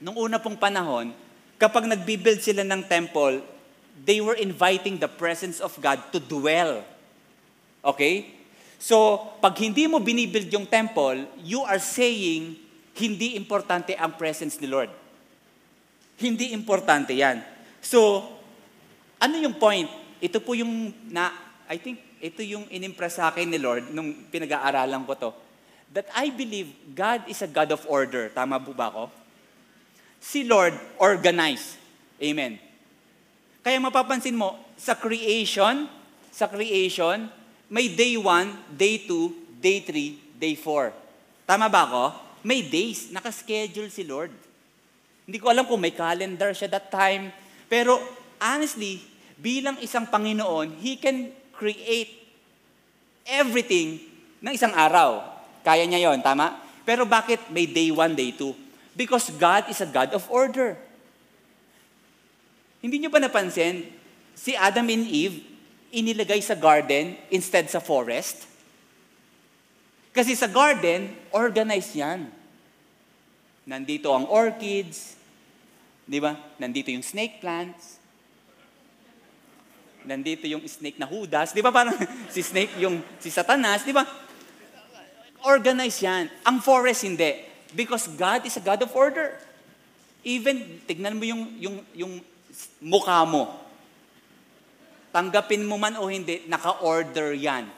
Nung 0.01 0.17
una 0.17 0.41
pong 0.41 0.57
panahon, 0.57 1.13
kapag 1.57 1.89
nagbibuild 1.89 2.41
sila 2.41 2.65
ng 2.65 2.85
temple, 2.85 3.41
they 4.03 4.19
were 4.19 4.35
inviting 4.35 4.99
the 4.99 5.09
presence 5.09 5.63
of 5.63 5.73
God 5.79 6.01
to 6.11 6.19
dwell. 6.19 6.83
Okay? 7.85 8.35
So, 8.81 9.21
pag 9.39 9.55
hindi 9.57 9.87
mo 9.87 10.03
binibuild 10.03 10.51
yung 10.51 10.67
temple, 10.67 11.25
you 11.41 11.63
are 11.63 11.79
saying, 11.79 12.59
hindi 12.95 13.35
importante 13.35 13.91
ang 13.95 14.15
presence 14.15 14.55
ni 14.59 14.67
Lord. 14.71 14.87
Hindi 16.15 16.55
importante 16.55 17.11
yan. 17.11 17.43
So, 17.83 18.23
ano 19.25 19.41
yung 19.41 19.57
point? 19.57 19.89
Ito 20.21 20.37
po 20.37 20.53
yung, 20.53 20.93
na, 21.09 21.33
I 21.65 21.81
think, 21.81 21.97
ito 22.21 22.45
yung 22.45 22.69
inimpress 22.69 23.17
sa 23.17 23.33
akin 23.33 23.49
ni 23.49 23.57
Lord 23.57 23.89
nung 23.89 24.29
pinag-aaralan 24.29 25.01
ko 25.09 25.13
to. 25.17 25.29
That 25.89 26.05
I 26.13 26.29
believe 26.29 26.69
God 26.93 27.25
is 27.25 27.41
a 27.41 27.49
God 27.49 27.73
of 27.73 27.81
order. 27.89 28.29
Tama 28.29 28.61
po 28.61 28.77
ba 28.77 28.93
ako? 28.93 29.09
Si 30.21 30.45
Lord 30.45 30.73
organize. 31.01 31.77
Amen. 32.21 32.61
Kaya 33.65 33.81
mapapansin 33.81 34.37
mo, 34.37 34.61
sa 34.77 34.93
creation, 34.93 35.89
sa 36.29 36.45
creation, 36.45 37.25
may 37.65 37.89
day 37.89 38.13
1, 38.13 38.77
day 38.77 39.01
2, 39.09 39.57
day 39.57 39.81
3, 39.81 40.37
day 40.37 40.53
4. 40.53 40.93
Tama 41.49 41.65
ba 41.65 41.81
ako? 41.89 42.03
May 42.45 42.61
days, 42.61 43.09
nakaschedule 43.09 43.89
si 43.89 44.05
Lord. 44.05 44.29
Hindi 45.25 45.37
ko 45.41 45.49
alam 45.49 45.65
kung 45.65 45.81
may 45.81 45.93
calendar 45.93 46.53
siya 46.53 46.69
that 46.77 46.93
time, 46.93 47.33
pero 47.65 47.97
honestly, 48.37 49.01
bilang 49.39 49.79
isang 49.83 50.07
Panginoon, 50.07 50.79
He 50.79 50.95
can 50.99 51.31
create 51.55 52.11
everything 53.25 53.99
ng 54.43 54.53
isang 54.53 54.71
araw. 54.75 55.23
Kaya 55.65 55.83
niya 55.87 56.11
yon, 56.11 56.21
tama? 56.21 56.61
Pero 56.85 57.03
bakit 57.09 57.41
may 57.49 57.65
day 57.65 57.89
one, 57.89 58.13
day 58.13 58.29
two? 58.29 58.53
Because 58.93 59.33
God 59.35 59.67
is 59.67 59.81
a 59.81 59.89
God 59.89 60.13
of 60.13 60.23
order. 60.29 60.77
Hindi 62.79 63.01
niyo 63.01 63.09
ba 63.09 63.17
napansin, 63.17 63.89
si 64.37 64.53
Adam 64.53 64.85
and 64.93 65.09
Eve, 65.09 65.41
inilagay 65.89 66.37
sa 66.43 66.53
garden 66.53 67.17
instead 67.33 67.65
sa 67.65 67.81
forest? 67.81 68.45
Kasi 70.13 70.37
sa 70.37 70.45
garden, 70.45 71.11
organized 71.33 71.97
yan. 71.97 72.29
Nandito 73.65 74.13
ang 74.13 74.29
orchids, 74.29 75.17
di 76.05 76.21
ba? 76.21 76.37
Nandito 76.61 76.93
yung 76.93 77.01
snake 77.01 77.41
plants. 77.41 77.97
Nandito 80.05 80.45
yung 80.45 80.61
snake 80.69 81.01
na 81.01 81.09
Judas, 81.09 81.51
di 81.51 81.65
ba? 81.65 81.73
Parang 81.73 81.97
si 82.33 82.45
snake 82.45 82.77
yung 82.77 83.01
si 83.17 83.33
Satanas, 83.33 83.81
di 83.81 83.91
ba? 83.91 84.05
Organized 85.45 86.01
yan. 86.01 86.29
Ang 86.45 86.61
forest 86.61 87.05
hindi. 87.05 87.45
Because 87.73 88.09
God 88.13 88.45
is 88.45 88.57
a 88.57 88.63
God 88.63 88.81
of 88.85 88.93
order. 88.93 89.37
Even, 90.25 90.81
tignan 90.89 91.17
mo 91.17 91.25
yung, 91.25 91.43
yung, 91.61 91.77
yung 91.93 92.13
mukha 92.81 93.21
mo. 93.25 93.53
Tanggapin 95.13 95.61
mo 95.61 95.77
man 95.77 95.97
o 96.01 96.09
hindi, 96.09 96.45
naka-order 96.49 97.37
yan. 97.37 97.69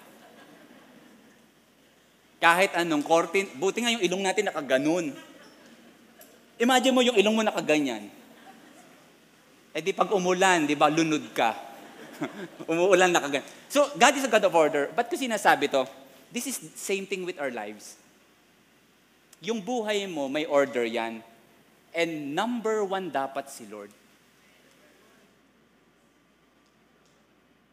Kahit 2.38 2.72
anong 2.78 3.04
kortin, 3.04 3.50
buti 3.58 3.84
nga 3.84 3.92
yung 3.92 4.06
ilong 4.06 4.24
natin 4.24 4.48
nakaganon. 4.48 5.12
Imagine 6.58 6.94
mo 6.94 7.02
yung 7.02 7.18
ilong 7.18 7.36
mo 7.36 7.44
nakaganyan. 7.44 8.10
Eh 9.76 9.82
di 9.82 9.94
pag 9.94 10.10
umulan, 10.10 10.66
di 10.66 10.74
ba, 10.74 10.90
lunod 10.90 11.34
ka. 11.34 11.67
Umuulan 12.72 13.14
nakaganyan. 13.14 13.46
So, 13.70 13.90
God 13.98 14.14
is 14.18 14.26
a 14.26 14.32
God 14.32 14.46
of 14.46 14.56
order. 14.56 14.90
Ba't 14.94 15.10
ko 15.10 15.16
sinasabi 15.16 15.70
to? 15.72 15.86
This 16.32 16.48
is 16.48 16.56
same 16.76 17.06
thing 17.06 17.24
with 17.24 17.40
our 17.40 17.52
lives. 17.52 17.96
Yung 19.42 19.62
buhay 19.62 20.10
mo, 20.10 20.28
may 20.28 20.46
order 20.46 20.84
yan. 20.84 21.22
And 21.94 22.34
number 22.34 22.84
one 22.84 23.10
dapat 23.10 23.50
si 23.50 23.66
Lord. 23.70 23.90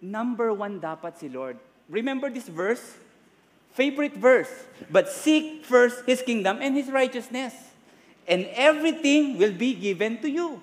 Number 0.05 0.53
one 0.53 0.81
dapat 0.81 1.17
si 1.17 1.33
Lord. 1.33 1.57
Remember 1.89 2.29
this 2.29 2.49
verse? 2.49 2.83
Favorite 3.73 4.15
verse. 4.15 4.53
But 4.93 5.09
seek 5.09 5.65
first 5.65 6.05
His 6.05 6.21
kingdom 6.21 6.61
and 6.61 6.77
His 6.77 6.93
righteousness. 6.93 7.57
And 8.29 8.49
everything 8.53 9.37
will 9.37 9.53
be 9.53 9.75
given 9.75 10.21
to 10.21 10.29
you. 10.29 10.61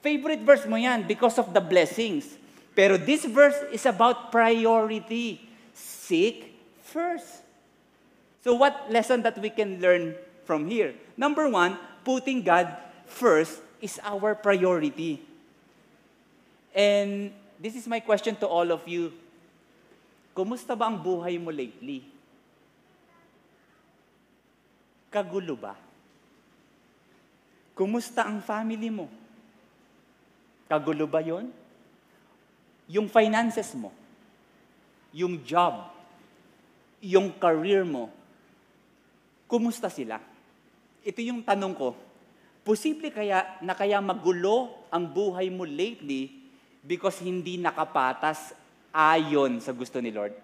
Favorite 0.00 0.44
verse 0.44 0.64
mo 0.68 0.76
yan 0.76 1.04
because 1.04 1.36
of 1.36 1.52
the 1.52 1.60
blessings. 1.60 2.36
Pero 2.76 3.00
this 3.00 3.24
verse 3.24 3.56
is 3.72 3.88
about 3.88 4.28
priority. 4.28 5.40
Seek 5.72 6.52
first. 6.84 7.40
So 8.44 8.52
what 8.52 8.92
lesson 8.92 9.24
that 9.24 9.40
we 9.40 9.48
can 9.48 9.80
learn 9.80 10.12
from 10.44 10.68
here? 10.68 10.92
Number 11.16 11.48
one, 11.48 11.80
putting 12.04 12.44
God 12.44 12.68
first 13.08 13.64
is 13.80 13.96
our 14.04 14.36
priority. 14.36 15.24
And 16.76 17.32
this 17.56 17.74
is 17.74 17.88
my 17.88 17.98
question 18.04 18.36
to 18.44 18.46
all 18.46 18.68
of 18.68 18.84
you. 18.84 19.16
Kumusta 20.36 20.76
ba 20.76 20.92
ang 20.92 21.00
buhay 21.00 21.40
mo 21.40 21.48
lately? 21.48 22.04
Kagulo 25.08 25.56
ba? 25.56 25.72
Kumusta 27.72 28.28
ang 28.28 28.44
family 28.44 28.92
mo? 28.92 29.08
Kagulo 30.68 31.08
ba 31.08 31.24
yon? 31.24 31.48
Yung 32.86 33.10
finances 33.10 33.74
mo, 33.74 33.90
yung 35.10 35.42
job, 35.42 35.90
yung 37.02 37.34
career 37.34 37.82
mo, 37.82 38.10
kumusta 39.50 39.90
sila? 39.90 40.22
Ito 41.02 41.20
yung 41.22 41.42
tanong 41.42 41.74
ko. 41.74 41.94
Posible 42.66 43.14
kaya 43.14 43.58
na 43.62 43.78
kaya 43.78 44.02
magulo 44.02 44.86
ang 44.90 45.06
buhay 45.06 45.50
mo 45.50 45.62
lately 45.62 46.34
because 46.82 47.22
hindi 47.22 47.58
nakapatas 47.58 48.54
ayon 48.90 49.62
sa 49.62 49.70
gusto 49.70 50.02
ni 50.02 50.10
Lord? 50.10 50.34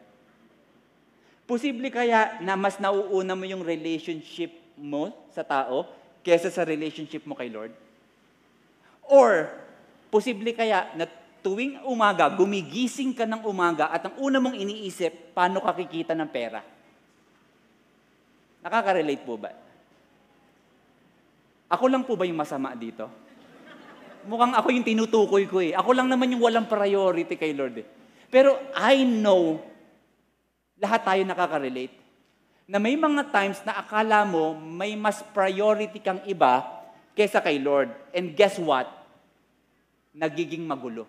Posible 1.47 1.91
kaya 1.91 2.39
na 2.39 2.55
mas 2.55 2.79
nauuna 2.79 3.35
mo 3.35 3.43
yung 3.43 3.67
relationship 3.67 4.55
mo 4.79 5.11
sa 5.35 5.43
tao 5.43 5.91
kesa 6.23 6.49
sa 6.49 6.63
relationship 6.63 7.27
mo 7.27 7.35
kay 7.35 7.51
Lord? 7.51 7.75
Or, 9.11 9.51
posible 10.09 10.55
kaya 10.55 10.95
na 10.95 11.11
tuwing 11.43 11.83
umaga, 11.85 12.31
gumigising 12.31 13.13
ka 13.13 13.27
ng 13.27 13.43
umaga 13.45 13.91
at 13.91 14.07
ang 14.07 14.17
una 14.23 14.39
mong 14.39 14.55
iniisip, 14.55 15.35
paano 15.35 15.59
ka 15.59 15.75
kikita 15.75 16.15
ng 16.15 16.31
pera? 16.31 16.63
Nakaka-relate 18.63 19.25
po 19.27 19.35
ba? 19.35 19.51
Ako 21.67 21.85
lang 21.91 22.07
po 22.07 22.15
ba 22.15 22.23
yung 22.23 22.39
masama 22.39 22.73
dito? 22.79 23.11
Mukhang 24.23 24.55
ako 24.55 24.71
yung 24.71 24.87
tinutukoy 24.87 25.51
ko 25.51 25.59
eh. 25.59 25.75
Ako 25.75 25.91
lang 25.99 26.07
naman 26.07 26.31
yung 26.31 26.47
walang 26.47 26.71
priority 26.71 27.35
kay 27.35 27.51
Lord 27.51 27.83
eh. 27.83 27.87
Pero 28.31 28.55
I 28.79 29.03
know, 29.03 29.59
lahat 30.79 31.03
tayo 31.03 31.23
nakaka-relate, 31.27 31.99
na 32.71 32.81
may 32.81 32.97
mga 32.97 33.29
times 33.29 33.61
na 33.69 33.77
akala 33.77 34.25
mo 34.25 34.57
may 34.57 34.97
mas 34.97 35.21
priority 35.35 35.99
kang 35.99 36.23
iba 36.25 36.65
kesa 37.13 37.45
kay 37.45 37.61
Lord. 37.61 37.93
And 38.17 38.33
guess 38.33 38.57
what? 38.57 38.89
Nagiging 40.17 40.65
magulo. 40.65 41.05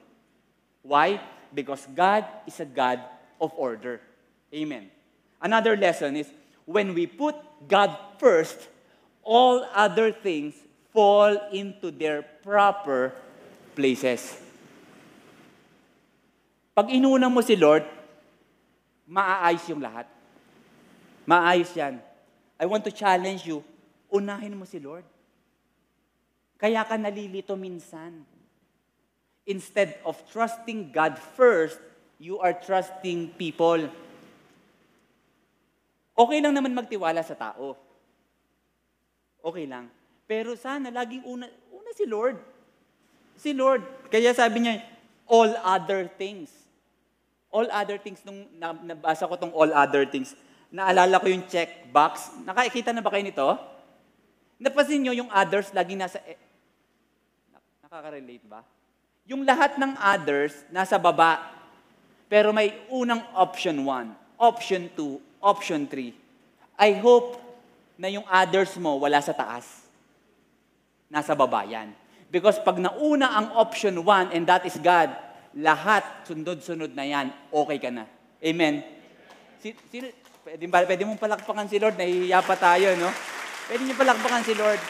Why? 0.84 1.20
Because 1.56 1.88
God 1.88 2.28
is 2.46 2.60
a 2.60 2.68
God 2.68 3.00
of 3.40 3.56
order. 3.56 4.04
Amen. 4.54 4.92
Another 5.42 5.76
lesson 5.76 6.16
is 6.16 6.28
when 6.68 6.94
we 6.94 7.08
put 7.08 7.36
God 7.68 7.96
first, 8.20 8.68
all 9.24 9.66
other 9.74 10.12
things 10.12 10.54
fall 10.92 11.36
into 11.52 11.90
their 11.90 12.22
proper 12.22 13.16
places. 13.74 14.38
Pag 16.76 16.92
inuna 16.92 17.32
mo 17.32 17.42
si 17.42 17.56
Lord, 17.56 17.88
maaayos 19.08 19.66
yung 19.72 19.82
lahat. 19.82 20.06
Maayos 21.24 21.72
yan. 21.76 22.04
I 22.60 22.66
want 22.68 22.84
to 22.84 22.92
challenge 22.92 23.48
you, 23.48 23.64
unahin 24.12 24.56
mo 24.56 24.68
si 24.68 24.80
Lord. 24.80 25.08
Kaya 26.60 26.84
ka 26.84 26.96
nalilito 27.00 27.56
minsan. 27.56 28.24
Instead 29.44 30.00
of 30.08 30.16
trusting 30.32 30.96
God 30.96 31.20
first, 31.20 31.80
you 32.16 32.40
are 32.40 32.56
trusting 32.56 33.36
people. 33.36 33.92
Okay 36.14 36.40
lang 36.40 36.56
naman 36.56 36.72
magtiwala 36.72 37.20
sa 37.26 37.36
tao. 37.36 37.76
Okay 39.44 39.68
lang. 39.68 39.92
Pero 40.24 40.56
sana 40.56 40.88
laging 40.88 41.28
una, 41.28 41.52
una 41.74 41.92
si 41.92 42.08
Lord. 42.08 42.40
Si 43.36 43.52
Lord. 43.52 43.84
Kaya 44.08 44.32
sabi 44.32 44.64
niya, 44.64 44.80
all 45.28 45.52
other 45.60 46.08
things. 46.08 46.54
All 47.52 47.68
other 47.70 48.00
things, 48.00 48.24
nung 48.24 48.48
nabasa 48.58 49.28
ko 49.28 49.36
tong 49.38 49.54
all 49.54 49.70
other 49.76 50.08
things, 50.08 50.34
naalala 50.74 51.22
ko 51.22 51.28
yung 51.30 51.46
check 51.46 51.92
box. 51.92 52.34
Nakakita 52.48 52.96
na 52.96 53.04
ba 53.04 53.14
kayo 53.14 53.22
nito? 53.28 53.48
Napansin 54.58 55.04
nyo 55.04 55.14
yung 55.14 55.30
others 55.30 55.70
laging 55.76 56.00
nasa... 56.02 56.24
Eh, 56.24 56.40
nakaka-relate 57.84 58.48
ba? 58.48 58.64
Yung 59.24 59.48
lahat 59.48 59.80
ng 59.80 59.96
others 59.96 60.52
nasa 60.68 61.00
baba, 61.00 61.48
pero 62.28 62.52
may 62.52 62.76
unang 62.92 63.24
option 63.40 63.88
1, 63.88 64.12
option 64.36 64.92
2, 64.92 65.40
option 65.40 65.88
3. 65.88 66.12
I 66.76 67.00
hope 67.00 67.40
na 67.96 68.12
yung 68.12 68.28
others 68.28 68.76
mo 68.76 69.00
wala 69.00 69.24
sa 69.24 69.32
taas. 69.32 69.88
Nasa 71.08 71.32
baba 71.40 71.64
yan. 71.64 71.96
Because 72.28 72.60
pag 72.60 72.84
nauna 72.84 73.32
ang 73.32 73.48
option 73.56 73.96
1 73.96 74.36
and 74.36 74.44
that 74.44 74.68
is 74.68 74.76
God, 74.76 75.16
lahat 75.56 76.04
sunod-sunod 76.28 76.92
na 76.92 77.06
yan, 77.08 77.32
okay 77.48 77.80
ka 77.80 77.94
na. 77.94 78.04
Amen. 78.44 78.84
Si, 79.64 79.72
sino, 79.88 80.12
pwede, 80.44 80.68
pwede 80.68 81.04
mong 81.08 81.22
palakpakan 81.22 81.72
si 81.72 81.80
Lord, 81.80 81.96
nahihiya 81.96 82.44
pa 82.44 82.60
tayo, 82.60 82.92
no? 83.00 83.08
Pwede 83.72 83.88
niyo 83.88 83.96
palakpakan 83.96 84.44
si 84.44 84.52
Lord. 84.58 84.82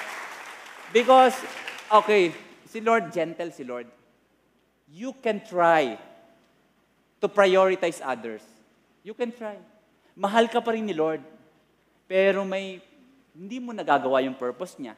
Because, 0.89 1.37
okay, 2.01 2.33
si 2.65 2.81
Lord, 2.81 3.13
gentle 3.13 3.53
si 3.53 3.61
Lord 3.61 4.01
you 4.89 5.15
can 5.23 5.39
try 5.43 5.95
to 7.23 7.27
prioritize 7.31 8.03
others. 8.03 8.43
You 9.03 9.15
can 9.15 9.31
try. 9.31 9.55
Mahal 10.15 10.51
ka 10.51 10.59
pa 10.59 10.75
rin 10.75 10.83
ni 10.83 10.95
Lord. 10.95 11.23
Pero 12.07 12.43
may, 12.43 12.83
hindi 13.31 13.57
mo 13.63 13.71
nagagawa 13.71 14.21
yung 14.23 14.35
purpose 14.35 14.75
niya. 14.77 14.93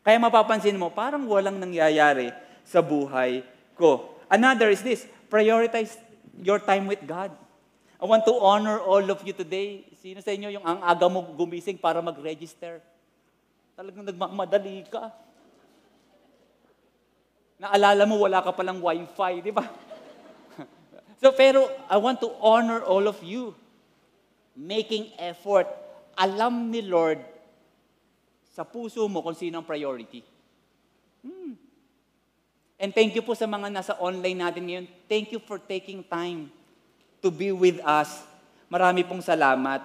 Kaya 0.00 0.16
mapapansin 0.16 0.76
mo, 0.76 0.88
parang 0.88 1.24
walang 1.28 1.56
nangyayari 1.60 2.32
sa 2.64 2.80
buhay 2.80 3.44
ko. 3.76 4.16
Another 4.30 4.70
is 4.70 4.80
this, 4.80 5.04
prioritize 5.28 5.98
your 6.40 6.60
time 6.62 6.88
with 6.88 7.02
God. 7.04 7.34
I 8.00 8.08
want 8.08 8.24
to 8.24 8.34
honor 8.40 8.80
all 8.80 9.04
of 9.12 9.20
you 9.28 9.36
today. 9.36 9.84
Sino 10.00 10.24
sa 10.24 10.32
inyo 10.32 10.48
yung 10.56 10.64
ang 10.64 10.80
aga 10.80 11.04
mo 11.04 11.20
gumising 11.36 11.76
para 11.76 12.00
mag-register? 12.00 12.80
Talagang 13.76 14.08
nagmamadali 14.08 14.88
ka. 14.88 15.12
Naalala 17.60 18.08
mo, 18.08 18.16
wala 18.16 18.40
ka 18.40 18.56
palang 18.56 18.80
wifi, 18.80 19.44
di 19.44 19.52
ba? 19.52 19.68
so, 21.20 21.28
pero 21.36 21.68
I 21.92 22.00
want 22.00 22.16
to 22.24 22.32
honor 22.40 22.80
all 22.80 23.04
of 23.04 23.20
you. 23.20 23.52
Making 24.56 25.12
effort. 25.20 25.68
Alam 26.16 26.72
ni 26.72 26.80
Lord 26.80 27.20
sa 28.48 28.64
puso 28.64 29.04
mo 29.12 29.20
kung 29.20 29.36
sino 29.36 29.60
ang 29.60 29.68
priority. 29.68 30.24
Hmm. 31.20 31.52
And 32.80 32.96
thank 32.96 33.12
you 33.12 33.20
po 33.20 33.36
sa 33.36 33.44
mga 33.44 33.68
nasa 33.68 33.92
online 34.00 34.40
natin 34.40 34.64
ngayon. 34.64 34.86
Thank 35.04 35.36
you 35.36 35.40
for 35.44 35.60
taking 35.60 36.00
time 36.00 36.48
to 37.20 37.28
be 37.28 37.52
with 37.52 37.76
us. 37.84 38.24
Marami 38.72 39.04
pong 39.04 39.20
salamat. 39.20 39.84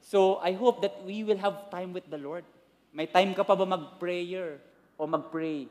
So, 0.00 0.40
I 0.40 0.56
hope 0.56 0.80
that 0.80 0.96
we 1.04 1.28
will 1.28 1.36
have 1.36 1.68
time 1.68 1.92
with 1.92 2.08
the 2.08 2.16
Lord. 2.16 2.48
May 2.88 3.04
time 3.04 3.36
ka 3.36 3.44
pa 3.44 3.52
ba 3.52 3.68
mag-prayer 3.68 4.64
o 4.96 5.04
mag-pray? 5.04 5.68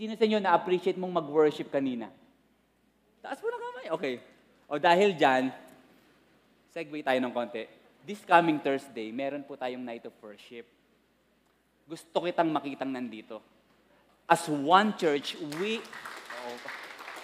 Sino 0.00 0.16
sa 0.16 0.24
inyo 0.24 0.40
na-appreciate 0.40 0.96
mong 0.96 1.12
mag-worship 1.12 1.68
kanina? 1.68 2.08
Taas 3.20 3.36
mo 3.44 3.52
na 3.52 3.60
kamay. 3.60 3.86
Okay. 3.92 4.14
O 4.64 4.80
dahil 4.80 5.12
dyan, 5.12 5.52
segue 6.72 7.04
tayo 7.04 7.20
ng 7.20 7.28
konti. 7.28 7.68
This 8.08 8.24
coming 8.24 8.56
Thursday, 8.64 9.12
meron 9.12 9.44
po 9.44 9.60
tayong 9.60 9.84
night 9.84 10.08
of 10.08 10.16
worship. 10.24 10.64
Gusto 11.84 12.16
kitang 12.24 12.48
makitang 12.48 12.88
nandito. 12.88 13.44
As 14.24 14.48
one 14.48 14.96
church, 14.96 15.36
we... 15.60 15.84
Oh, 16.48 16.56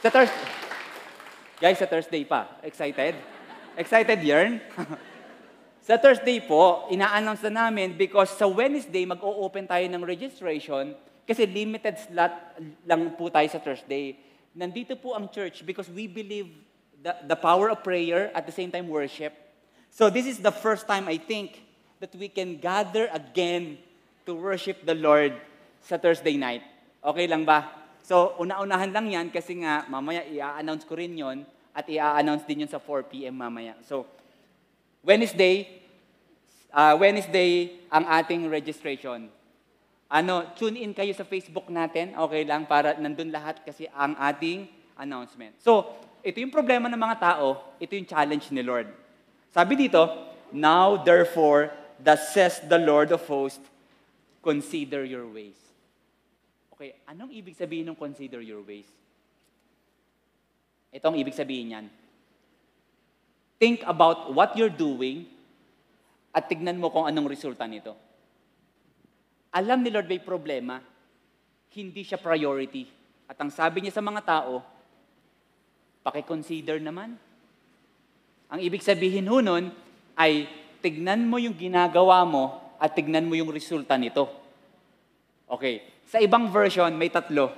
sa 0.05 0.13
Thursday... 0.13 0.45
Guys, 1.57 1.81
sa 1.81 1.89
Thursday 1.89 2.29
pa. 2.29 2.61
Excited? 2.61 3.17
Excited, 3.81 4.21
Yern? 4.21 4.61
Sa 5.87 5.95
Thursday 5.95 6.43
po, 6.43 6.91
ina-announce 6.91 7.47
na 7.47 7.71
namin 7.71 7.95
because 7.95 8.35
sa 8.35 8.51
Wednesday, 8.51 9.07
mag-o-open 9.07 9.71
tayo 9.71 9.87
ng 9.87 10.03
registration 10.03 10.99
kasi 11.27 11.45
limited 11.45 11.99
slot 11.99 12.33
lang 12.87 13.11
po 13.19 13.27
tayo 13.29 13.51
sa 13.51 13.59
Thursday. 13.59 14.15
Nandito 14.55 14.95
po 14.97 15.13
ang 15.13 15.29
church 15.29 15.67
because 15.67 15.91
we 15.91 16.07
believe 16.07 16.49
the, 17.03 17.13
the 17.27 17.37
power 17.37 17.69
of 17.69 17.83
prayer 17.83 18.31
at 18.33 18.47
the 18.47 18.55
same 18.55 18.71
time 18.71 18.89
worship. 18.89 19.35
So 19.91 20.09
this 20.09 20.25
is 20.25 20.39
the 20.39 20.55
first 20.55 20.87
time, 20.87 21.11
I 21.11 21.19
think, 21.19 21.61
that 22.01 22.15
we 22.15 22.31
can 22.31 22.57
gather 22.63 23.11
again 23.13 23.77
to 24.25 24.35
worship 24.35 24.87
the 24.87 24.95
Lord 24.95 25.35
sa 25.83 25.99
Thursday 25.99 26.39
night. 26.39 26.63
Okay 27.03 27.27
lang 27.27 27.47
ba? 27.47 27.71
So, 28.07 28.39
una-unahan 28.39 28.95
lang 28.95 29.07
yan 29.11 29.27
kasi 29.35 29.67
nga, 29.67 29.83
mamaya 29.91 30.23
i-announce 30.31 30.87
ko 30.87 30.95
rin 30.95 31.11
yon 31.19 31.43
at 31.75 31.87
i-announce 31.91 32.47
din 32.47 32.63
yun 32.63 32.71
sa 32.71 32.79
4 32.79 33.11
p.m. 33.11 33.35
mamaya. 33.35 33.75
So, 33.83 34.07
Wednesday, 35.03 35.83
uh, 36.71 36.95
Wednesday 36.99 37.83
ang 37.91 38.07
ating 38.07 38.47
registration. 38.47 39.27
Ano, 40.07 40.55
tune 40.55 40.87
in 40.87 40.95
kayo 40.95 41.11
sa 41.11 41.27
Facebook 41.27 41.67
natin, 41.67 42.15
okay 42.15 42.47
lang, 42.47 42.63
para 42.71 42.95
nandun 42.95 43.35
lahat 43.35 43.59
kasi 43.67 43.91
ang 43.91 44.15
ating 44.15 44.71
announcement. 44.95 45.59
So, 45.59 45.99
ito 46.23 46.39
yung 46.39 46.55
problema 46.55 46.87
ng 46.87 46.99
mga 46.99 47.19
tao, 47.19 47.75
ito 47.83 47.95
yung 47.99 48.07
challenge 48.07 48.51
ni 48.55 48.63
Lord. 48.63 48.87
Sabi 49.51 49.75
dito, 49.75 50.07
Now 50.55 50.95
therefore, 51.03 51.75
thus 51.99 52.31
says 52.31 52.63
the 52.63 52.79
Lord 52.79 53.11
of 53.11 53.23
hosts, 53.27 53.67
consider 54.47 55.03
your 55.03 55.27
ways. 55.27 55.59
Okay, 56.71 56.95
anong 57.11 57.35
ibig 57.35 57.59
sabihin 57.59 57.91
ng 57.91 57.99
consider 57.99 58.39
your 58.39 58.63
ways? 58.63 58.87
Ito 60.95 61.11
ang 61.11 61.19
ibig 61.19 61.35
sabihin 61.35 61.75
niyan. 61.75 61.87
Think 63.59 63.83
about 63.89 64.31
what 64.37 64.55
you're 64.55 64.71
doing 64.71 65.27
at 66.31 66.47
tignan 66.47 66.77
mo 66.77 66.93
kung 66.93 67.09
anong 67.09 67.33
resulta 67.33 67.65
nito. 67.65 67.97
Alam 69.57 69.81
ni 69.81 69.89
Lord 69.89 70.05
may 70.05 70.21
problema, 70.21 70.85
hindi 71.73 72.05
siya 72.05 72.21
priority. 72.21 72.85
At 73.25 73.41
ang 73.41 73.49
sabi 73.49 73.81
niya 73.81 73.97
sa 73.97 74.05
mga 74.05 74.21
tao, 74.21 74.61
pakiconsider 76.05 76.77
naman. 76.77 77.17
Ang 78.53 78.61
ibig 78.61 78.85
sabihin 78.85 79.25
ho 79.33 79.41
nun 79.41 79.73
ay 80.13 80.45
tignan 80.85 81.25
mo 81.25 81.41
yung 81.41 81.57
ginagawa 81.57 82.21
mo 82.29 82.61
at 82.77 82.93
tignan 82.93 83.25
mo 83.25 83.33
yung 83.33 83.49
resulta 83.49 83.97
nito. 83.97 84.29
Okay. 85.49 85.83
Sa 86.07 86.21
ibang 86.21 86.53
version, 86.53 86.93
may 86.93 87.09
tatlo. 87.09 87.51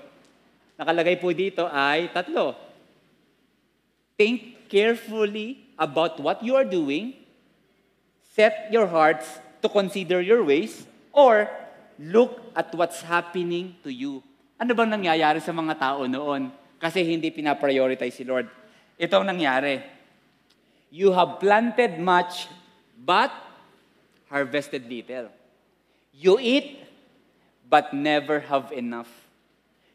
Nakalagay 0.78 1.18
po 1.18 1.34
dito 1.34 1.66
ay 1.66 2.14
tatlo. 2.14 2.54
Think 4.14 4.70
carefully 4.70 5.66
about 5.74 6.16
what 6.22 6.40
you 6.46 6.54
are 6.54 6.64
doing, 6.64 7.18
set 8.32 8.70
your 8.70 8.86
hearts 8.86 9.42
to 9.60 9.68
consider 9.68 10.22
your 10.22 10.46
ways, 10.46 10.86
or 11.10 11.50
look 11.98 12.38
at 12.54 12.70
what's 12.74 13.02
happening 13.02 13.74
to 13.82 13.90
you. 13.90 14.22
Ano 14.58 14.74
bang 14.74 14.90
nangyayari 14.90 15.42
sa 15.42 15.50
mga 15.50 15.74
tao 15.78 16.06
noon? 16.06 16.50
Kasi 16.78 17.02
hindi 17.02 17.34
pinaprioritize 17.34 18.14
si 18.14 18.24
Lord. 18.26 18.46
Ito 18.98 19.18
ang 19.18 19.26
nangyari. 19.34 19.82
You 20.90 21.10
have 21.12 21.42
planted 21.42 21.98
much, 21.98 22.46
but 22.94 23.30
harvested 24.30 24.86
little. 24.86 25.28
You 26.14 26.38
eat, 26.38 26.82
but 27.68 27.92
never 27.92 28.40
have 28.46 28.70
enough. 28.72 29.10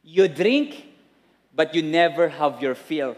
You 0.03 0.27
drink, 0.27 0.91
but 1.55 1.73
you 1.73 1.81
never 1.81 2.29
have 2.29 2.61
your 2.61 2.75
fill. 2.75 3.15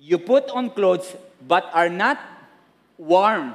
You 0.00 0.16
put 0.16 0.48
on 0.50 0.72
clothes, 0.72 1.16
but 1.44 1.68
are 1.72 1.92
not 1.92 2.18
warm. 2.96 3.54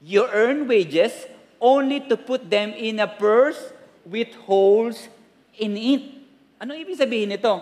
You 0.00 0.28
earn 0.28 0.68
wages 0.68 1.12
only 1.60 2.00
to 2.08 2.16
put 2.16 2.48
them 2.48 2.72
in 2.74 2.98
a 2.98 3.06
purse 3.06 3.60
with 4.08 4.32
holes 4.48 5.06
in 5.60 5.76
it. 5.76 6.02
Ano 6.56 6.72
ibig 6.72 6.96
sabihin 6.96 7.36
nito? 7.36 7.60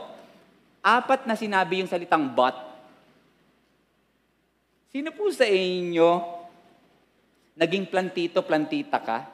Apat 0.81 1.27
na 1.27 1.35
sinabi 1.35 1.83
yung 1.83 1.91
salitang 1.91 2.31
but. 2.31 2.55
Sino 4.89 5.11
po 5.13 5.29
sa 5.35 5.45
inyo 5.45 6.39
naging 7.59 7.91
plantito, 7.91 8.41
plantita 8.47 9.03
ka 9.03 9.27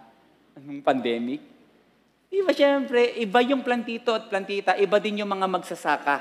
nung 0.59 0.81
pandemic? 0.81 1.45
Di 2.33 2.43
ba 2.43 2.51
siyempre, 2.51 3.15
iba 3.21 3.39
yung 3.45 3.63
plantito 3.63 4.11
at 4.11 4.27
plantita, 4.27 4.75
iba 4.75 4.99
din 4.99 5.23
yung 5.23 5.31
mga 5.31 5.47
magsasaka. 5.47 6.17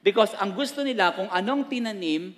Because 0.00 0.32
ang 0.38 0.54
gusto 0.54 0.80
nila, 0.86 1.12
kung 1.12 1.28
anong 1.28 1.66
tinanim, 1.66 2.32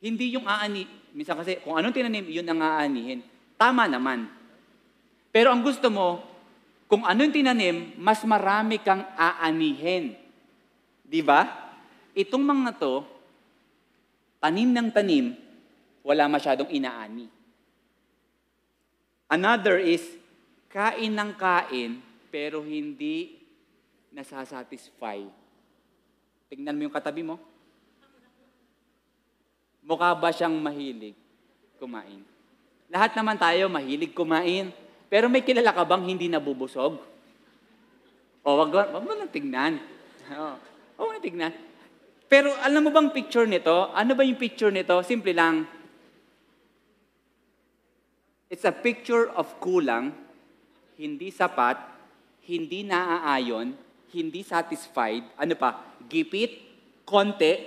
hindi 0.00 0.26
yung 0.34 0.48
aani. 0.48 1.03
Minsan 1.14 1.38
kasi, 1.38 1.62
kung 1.62 1.78
anong 1.78 1.94
tinanim, 1.94 2.26
yun 2.26 2.42
ang 2.50 2.58
aanihin. 2.58 3.22
Tama 3.54 3.86
naman. 3.86 4.26
Pero 5.30 5.54
ang 5.54 5.62
gusto 5.62 5.86
mo, 5.86 6.18
kung 6.90 7.06
anong 7.06 7.30
tinanim, 7.30 7.94
mas 7.94 8.18
marami 8.26 8.82
kang 8.82 9.06
aanihin. 9.14 10.18
Di 11.06 11.22
ba? 11.22 11.46
Itong 12.18 12.42
mga 12.42 12.70
to, 12.82 13.06
tanim 14.42 14.74
ng 14.74 14.90
tanim, 14.90 15.38
wala 16.02 16.26
masyadong 16.26 16.68
inaani. 16.74 17.30
Another 19.30 19.78
is, 19.78 20.02
kain 20.68 21.14
ng 21.14 21.32
kain, 21.38 22.02
pero 22.28 22.58
hindi 22.58 23.38
nasasatisfy. 24.10 25.22
Tingnan 26.50 26.74
mo 26.74 26.90
yung 26.90 26.94
katabi 26.94 27.22
mo. 27.22 27.38
Mukha 29.84 30.16
ba 30.16 30.32
siyang 30.32 30.56
mahilig 30.56 31.12
kumain? 31.76 32.24
Lahat 32.88 33.12
naman 33.12 33.36
tayo 33.36 33.68
mahilig 33.68 34.16
kumain. 34.16 34.72
Pero 35.12 35.28
may 35.28 35.44
kilala 35.44 35.70
ka 35.76 35.84
bang 35.84 36.08
hindi 36.08 36.26
nabubusog? 36.26 36.98
O, 38.44 38.48
wag, 38.60 38.72
wag 38.72 39.04
mo 39.04 39.12
lang 39.12 39.30
tignan. 39.30 39.78
O, 40.96 41.04
wag 41.04 41.06
mo 41.06 41.12
lang 41.12 41.24
tignan. 41.24 41.52
Pero 42.30 42.50
alam 42.64 42.82
mo 42.82 42.90
bang 42.90 43.12
picture 43.12 43.44
nito? 43.44 43.92
Ano 43.92 44.16
ba 44.16 44.24
yung 44.24 44.40
picture 44.40 44.72
nito? 44.72 44.96
Simple 45.04 45.36
lang. 45.36 45.68
It's 48.48 48.62
a 48.62 48.72
picture 48.72 49.34
of 49.34 49.50
kulang, 49.58 50.14
hindi 50.94 51.34
sapat, 51.34 51.74
hindi 52.46 52.86
naaayon, 52.86 53.74
hindi 54.14 54.46
satisfied, 54.46 55.26
ano 55.34 55.58
pa, 55.58 55.82
gipit, 56.06 56.62
konti, 57.02 57.58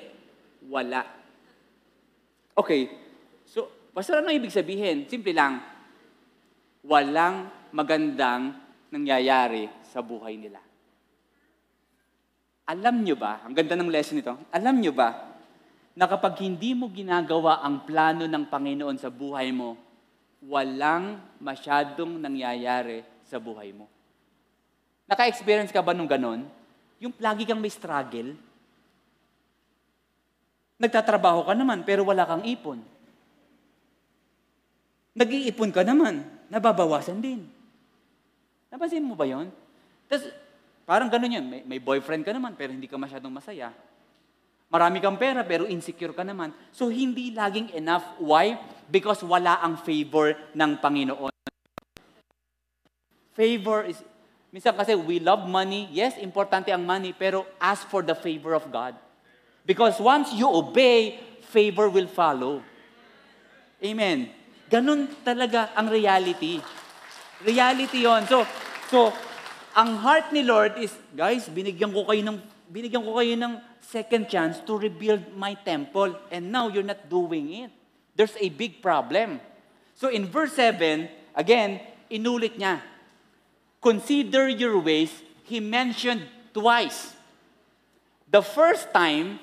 wala. 0.71 1.16
Okay, 2.58 2.89
so, 3.46 3.70
pastor, 3.93 4.26
ano 4.26 4.34
ibig 4.34 4.50
sabihin? 4.50 5.06
Simple 5.06 5.30
lang, 5.30 5.62
walang 6.82 7.54
magandang 7.70 8.58
nangyayari 8.89 9.70
sa 9.86 10.02
buhay 10.02 10.41
nila. 10.41 10.58
Alam 12.65 13.06
nyo 13.06 13.13
ba, 13.13 13.46
ang 13.46 13.54
ganda 13.54 13.78
ng 13.78 13.93
lesson 13.93 14.17
nito, 14.17 14.34
alam 14.50 14.82
nyo 14.82 14.89
ba, 14.89 15.38
na 15.93 16.10
kapag 16.10 16.41
hindi 16.41 16.74
mo 16.74 16.89
ginagawa 16.89 17.62
ang 17.62 17.86
plano 17.86 18.26
ng 18.26 18.50
Panginoon 18.50 18.98
sa 18.98 19.13
buhay 19.13 19.54
mo, 19.54 19.78
walang 20.41 21.22
masyadong 21.38 22.17
nangyayari 22.17 23.06
sa 23.22 23.38
buhay 23.38 23.70
mo. 23.70 23.86
Naka-experience 25.06 25.70
ka 25.70 25.86
ba 25.86 25.93
nung 25.93 26.10
ganon? 26.10 26.41
Yung 26.98 27.13
lagi 27.22 27.46
kang 27.46 27.62
may 27.62 27.70
struggle? 27.70 28.34
Nagtatrabaho 30.78 31.46
ka 31.50 31.54
naman, 31.58 31.82
pero 31.82 32.06
wala 32.06 32.26
kang 32.26 32.46
ipon. 32.46 32.82
Nag-iipon 35.18 35.74
ka 35.74 35.82
naman, 35.82 36.22
nababawasan 36.54 37.18
din. 37.18 37.50
Napansin 38.70 39.02
mo 39.02 39.18
ba 39.18 39.26
yon? 39.26 39.50
Tapos, 40.06 40.30
Parang 40.88 41.12
ganun 41.12 41.36
yun. 41.36 41.44
May, 41.44 41.62
may 41.68 41.80
boyfriend 41.84 42.24
ka 42.24 42.32
naman, 42.32 42.56
pero 42.56 42.72
hindi 42.72 42.88
ka 42.88 42.96
masyadong 42.96 43.36
masaya. 43.36 43.76
Marami 44.72 45.04
kang 45.04 45.20
pera, 45.20 45.44
pero 45.44 45.68
insecure 45.68 46.16
ka 46.16 46.24
naman. 46.24 46.56
So, 46.72 46.88
hindi 46.88 47.36
laging 47.36 47.76
enough. 47.76 48.16
Why? 48.24 48.56
Because 48.88 49.20
wala 49.20 49.60
ang 49.60 49.84
favor 49.84 50.32
ng 50.56 50.72
Panginoon. 50.80 51.36
Favor 53.36 53.84
is, 53.92 54.00
minsan 54.48 54.72
kasi 54.80 54.96
we 54.96 55.20
love 55.20 55.44
money. 55.44 55.92
Yes, 55.92 56.16
importante 56.24 56.72
ang 56.72 56.88
money, 56.88 57.12
pero 57.12 57.44
ask 57.60 57.84
for 57.92 58.00
the 58.00 58.16
favor 58.16 58.56
of 58.56 58.63
God. 58.72 58.96
Because 59.67 59.99
once 59.99 60.32
you 60.32 60.47
obey, 60.47 61.19
favor 61.51 61.91
will 61.91 62.08
follow. 62.08 62.63
Amen. 63.84 64.32
Ganun 64.71 65.12
talaga 65.27 65.75
ang 65.75 65.91
reality. 65.91 66.63
Reality 67.43 68.08
yon. 68.08 68.23
So, 68.32 68.47
so, 68.88 69.12
ang 69.75 69.99
heart 69.99 70.32
ni 70.32 70.47
Lord 70.47 70.80
is, 70.80 70.95
guys, 71.12 71.51
binigyan 71.51 71.91
ko 71.91 72.08
kayo 72.08 72.23
ng, 72.23 72.39
binigyan 72.71 73.03
ko 73.03 73.19
kayo 73.19 73.36
ng 73.36 73.60
second 73.84 74.32
chance 74.32 74.63
to 74.63 74.80
rebuild 74.80 75.36
my 75.36 75.53
temple. 75.60 76.15
And 76.32 76.47
now 76.47 76.71
you're 76.71 76.88
not 76.88 77.12
doing 77.12 77.67
it. 77.67 77.71
There's 78.15 78.39
a 78.39 78.47
big 78.47 78.80
problem. 78.80 79.43
So 79.99 80.08
in 80.08 80.32
verse 80.32 80.56
7, 80.56 81.12
again, 81.36 81.84
inulit 82.08 82.56
niya. 82.56 82.80
Consider 83.84 84.47
your 84.47 84.80
ways. 84.80 85.12
He 85.43 85.60
mentioned 85.60 86.23
twice. 86.56 87.13
The 88.32 88.41
first 88.41 88.89
time, 88.91 89.39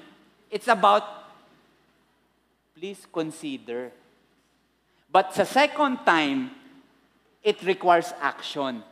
it's 0.55 0.71
about, 0.71 1.03
please 2.79 3.03
consider. 3.11 3.91
But 5.11 5.35
sa 5.35 5.43
second 5.43 6.07
time, 6.07 6.55
it 7.43 7.59
requires 7.67 8.15
action 8.23 8.87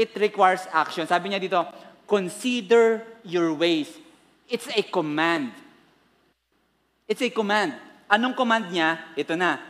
it 0.00 0.16
requires 0.16 0.64
action. 0.72 1.04
Sabi 1.04 1.28
niya 1.28 1.44
dito, 1.44 1.60
consider 2.08 3.04
your 3.20 3.52
ways. 3.52 3.92
It's 4.48 4.64
a 4.72 4.80
command. 4.80 5.52
It's 7.04 7.20
a 7.20 7.28
command. 7.28 7.76
Anong 8.08 8.32
command 8.32 8.72
niya? 8.72 8.96
Ito 9.12 9.36
na. 9.36 9.60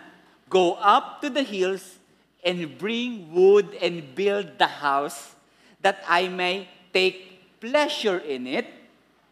Go 0.46 0.78
up 0.78 1.18
to 1.26 1.28
the 1.34 1.42
hills 1.42 1.98
and 2.46 2.78
bring 2.78 3.34
wood 3.34 3.74
and 3.82 4.14
build 4.14 4.54
the 4.54 4.70
house 4.70 5.34
that 5.82 5.98
I 6.06 6.30
may 6.30 6.70
take 6.94 7.58
pleasure 7.58 8.22
in 8.22 8.46
it 8.46 8.70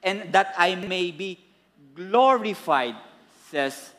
and 0.03 0.33
that 0.33 0.55
I 0.57 0.75
may 0.75 1.11
be 1.11 1.39
glorified, 1.95 2.97
says 3.51 3.91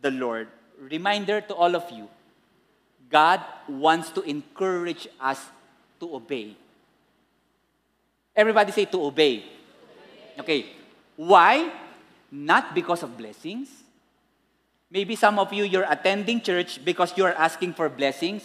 the 0.00 0.10
Lord. 0.10 0.48
Reminder 0.78 1.40
to 1.40 1.54
all 1.54 1.74
of 1.74 1.90
you, 1.90 2.08
God 3.10 3.40
wants 3.68 4.10
to 4.10 4.22
encourage 4.22 5.08
us 5.20 5.40
to 6.00 6.14
obey. 6.14 6.54
Everybody 8.36 8.72
say 8.72 8.84
to 8.84 9.02
obey. 9.02 9.42
Okay. 10.38 10.66
Why? 11.16 11.72
Not 12.30 12.74
because 12.74 13.02
of 13.02 13.16
blessings. 13.16 13.68
Maybe 14.90 15.16
some 15.16 15.38
of 15.38 15.52
you, 15.52 15.64
you're 15.64 15.88
attending 15.88 16.40
church 16.40 16.84
because 16.84 17.16
you're 17.16 17.34
asking 17.34 17.74
for 17.74 17.88
blessings. 17.88 18.42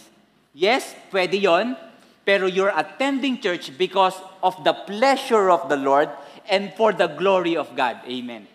Yes, 0.53 0.95
pwede 1.11 1.39
yon. 1.39 1.77
Pero 2.25 2.47
you're 2.47 2.71
attending 2.75 3.39
church 3.39 3.77
because 3.77 4.15
of 4.41 4.55
the 4.63 4.73
pleasure 4.73 5.51
of 5.51 5.67
the 5.67 5.75
Lord 5.75 6.09
and 6.49 6.73
for 6.73 6.93
the 6.93 7.07
glory 7.07 7.55
of 7.55 7.75
God. 7.75 7.99
Amen. 8.07 8.47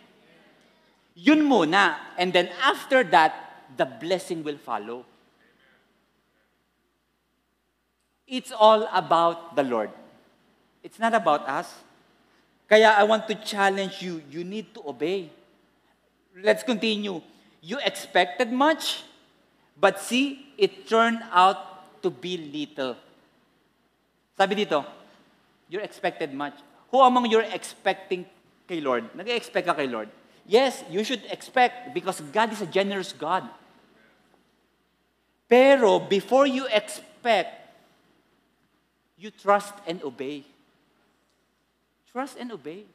Yun 1.14 1.42
muna. 1.42 1.96
And 2.16 2.33
then 2.33 2.51
after 2.62 3.03
that, 3.05 3.64
the 3.77 3.85
blessing 3.87 4.44
will 4.44 4.59
follow. 4.59 5.05
It's 8.27 8.53
all 8.53 8.88
about 8.92 9.57
the 9.57 9.62
Lord. 9.62 9.90
It's 10.83 10.98
not 10.98 11.14
about 11.14 11.48
us. 11.48 11.72
Kaya 12.68 12.92
I 12.96 13.05
want 13.05 13.27
to 13.29 13.35
challenge 13.35 14.03
you. 14.03 14.22
You 14.31 14.44
need 14.44 14.74
to 14.74 14.83
obey. 14.87 15.31
Let's 16.37 16.62
continue. 16.62 17.20
You 17.61 17.79
expected 17.85 18.53
much, 18.53 19.03
but 19.81 19.98
see, 19.98 20.53
it 20.57 20.87
turned 20.87 21.20
out 21.33 22.03
to 22.03 22.11
be 22.11 22.37
little. 22.37 22.94
Sabi 24.37 24.55
dito, 24.55 24.85
you 25.66 25.81
expected 25.81 26.31
much. 26.31 26.55
Who 26.90 27.01
among 27.01 27.29
you 27.29 27.38
are 27.38 27.51
expecting 27.53 28.24
kay 28.66 28.81
Lord? 28.81 29.09
Nag-expect 29.12 29.66
ka 29.68 29.74
kay 29.77 29.88
Lord? 29.88 30.09
Yes, 30.48 30.81
you 30.88 31.05
should 31.05 31.24
expect 31.29 31.92
because 31.92 32.20
God 32.33 32.53
is 32.53 32.64
a 32.64 32.68
generous 32.68 33.12
God. 33.12 33.44
Pero 35.48 36.01
before 36.01 36.48
you 36.48 36.64
expect, 36.72 37.53
you 39.20 39.29
trust 39.29 39.77
and 39.85 40.01
obey. 40.01 40.44
Trust 42.09 42.40
and 42.40 42.53
obey. 42.53 42.88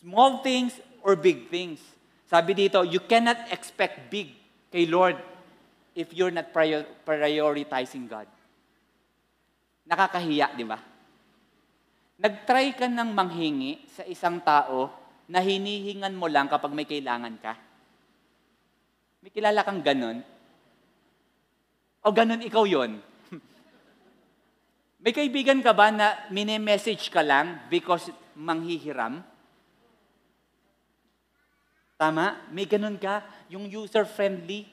Small 0.00 0.40
things 0.40 0.80
or 1.04 1.16
big 1.16 1.52
things. 1.52 1.80
Sabi 2.28 2.56
dito, 2.56 2.80
you 2.80 3.00
cannot 3.00 3.52
expect 3.52 4.08
big 4.08 4.32
kay 4.72 4.88
Lord 4.88 5.20
if 5.92 6.12
you're 6.16 6.32
not 6.32 6.52
prior- 6.52 6.88
prioritizing 7.04 8.08
God. 8.08 8.28
Nakakahiya, 9.84 10.56
di 10.56 10.64
ba? 10.64 10.95
Nag-try 12.16 12.72
ka 12.72 12.88
ng 12.88 13.12
manghingi 13.12 13.84
sa 13.92 14.00
isang 14.08 14.40
tao 14.40 14.88
na 15.28 15.44
hinihingan 15.44 16.16
mo 16.16 16.24
lang 16.30 16.48
kapag 16.48 16.72
may 16.72 16.88
kailangan 16.88 17.36
ka. 17.36 17.52
May 19.20 19.28
kilala 19.28 19.60
kang 19.66 19.84
ganun? 19.84 20.24
O 22.06 22.14
ganun 22.14 22.40
ikaw 22.40 22.62
yon? 22.62 23.02
May 25.02 25.10
kaibigan 25.10 25.58
ka 25.58 25.74
ba 25.74 25.90
na 25.90 26.14
mini-message 26.30 27.10
ka 27.10 27.20
lang 27.26 27.66
because 27.66 28.06
manghihiram? 28.38 29.26
Tama? 31.98 32.46
May 32.54 32.70
ganun 32.70 32.94
ka? 33.02 33.26
Yung 33.50 33.66
user-friendly? 33.66 34.70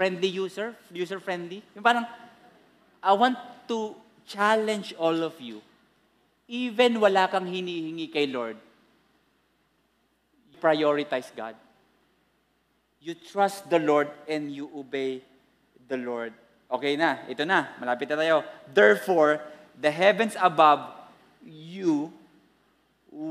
Friendly 0.00 0.30
user? 0.32 0.72
User-friendly? 0.88 1.60
Yung 1.76 1.84
parang, 1.84 2.08
I 3.04 3.12
want 3.12 3.36
to 3.68 3.92
challenge 4.24 4.96
all 4.96 5.20
of 5.20 5.36
you. 5.36 5.60
Even 6.48 6.96
wala 6.96 7.28
kang 7.28 7.44
hinihingi 7.44 8.08
kay 8.08 8.24
Lord, 8.26 8.56
you 10.48 10.56
prioritize 10.56 11.28
God. 11.36 11.54
You 13.04 13.12
trust 13.14 13.68
the 13.68 13.78
Lord 13.78 14.08
and 14.26 14.50
you 14.50 14.72
obey 14.72 15.22
the 15.86 16.00
Lord. 16.00 16.32
Okay 16.72 16.96
na, 16.96 17.24
ito 17.28 17.44
na, 17.44 17.76
malapit 17.76 18.08
na 18.08 18.16
tayo. 18.16 18.44
Therefore, 18.72 19.44
the 19.76 19.92
heavens 19.92 20.36
above 20.40 20.88
you 21.44 22.12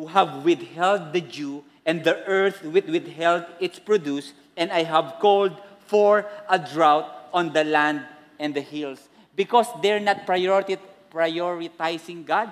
have 0.09 0.45
withheld 0.45 1.13
the 1.13 1.21
dew, 1.21 1.63
and 1.85 2.03
the 2.03 2.21
earth 2.25 2.63
with 2.63 2.89
withheld 2.89 3.45
its 3.59 3.79
produce, 3.79 4.33
and 4.57 4.71
I 4.71 4.83
have 4.83 5.17
called 5.21 5.55
for 5.85 6.25
a 6.49 6.59
drought 6.59 7.07
on 7.33 7.53
the 7.53 7.63
land 7.63 8.03
and 8.39 8.53
the 8.53 8.61
hills. 8.61 9.07
Because 9.35 9.67
they're 9.81 10.01
not 10.01 10.25
priority, 10.25 10.77
prioritizing 11.13 12.25
God. 12.25 12.51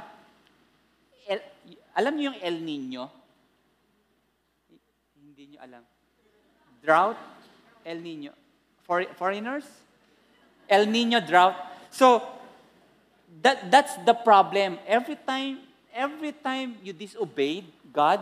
Alam 1.96 2.20
niyo 2.20 2.36
yung 2.36 2.40
El 2.44 2.58
Nino? 2.60 3.04
Hindi 5.16 5.56
niyo 5.56 5.60
alam. 5.64 5.84
Drought, 6.84 7.20
El 7.88 8.04
Nino. 8.04 8.36
For, 8.84 9.08
foreigners? 9.16 9.64
El 10.68 10.92
Nino 10.92 11.24
drought. 11.24 11.56
So, 11.90 12.20
that, 13.42 13.72
that's 13.72 13.96
the 14.04 14.14
problem. 14.14 14.78
Every 14.84 15.16
time, 15.16 15.64
every 15.96 16.36
time 16.36 16.76
you 16.84 16.92
disobeyed 16.92 17.72
God, 17.96 18.20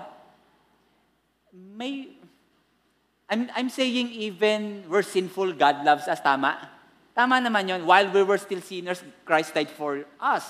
may, 1.52 2.14
I'm, 3.30 3.50
I'm 3.58 3.70
saying 3.74 4.14
even 4.14 4.86
we're 4.88 5.02
sinful, 5.02 5.54
God 5.54 5.84
loves 5.84 6.08
us, 6.08 6.22
tama? 6.22 6.70
Tama 7.18 7.42
naman 7.42 7.70
yon. 7.70 7.86
While 7.86 8.14
we 8.14 8.22
were 8.22 8.38
still 8.38 8.62
sinners, 8.62 9.02
Christ 9.26 9.54
died 9.54 9.70
for 9.70 10.06
us. 10.22 10.46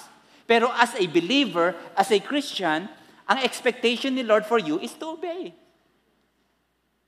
Pero 0.47 0.71
as 0.75 0.95
a 0.95 1.07
believer, 1.07 1.75
as 1.95 2.11
a 2.11 2.19
Christian, 2.19 2.87
ang 3.27 3.39
expectation 3.43 4.15
ni 4.15 4.23
Lord 4.23 4.45
for 4.45 4.59
you 4.59 4.79
is 4.79 4.93
to 4.99 5.15
obey. 5.15 5.53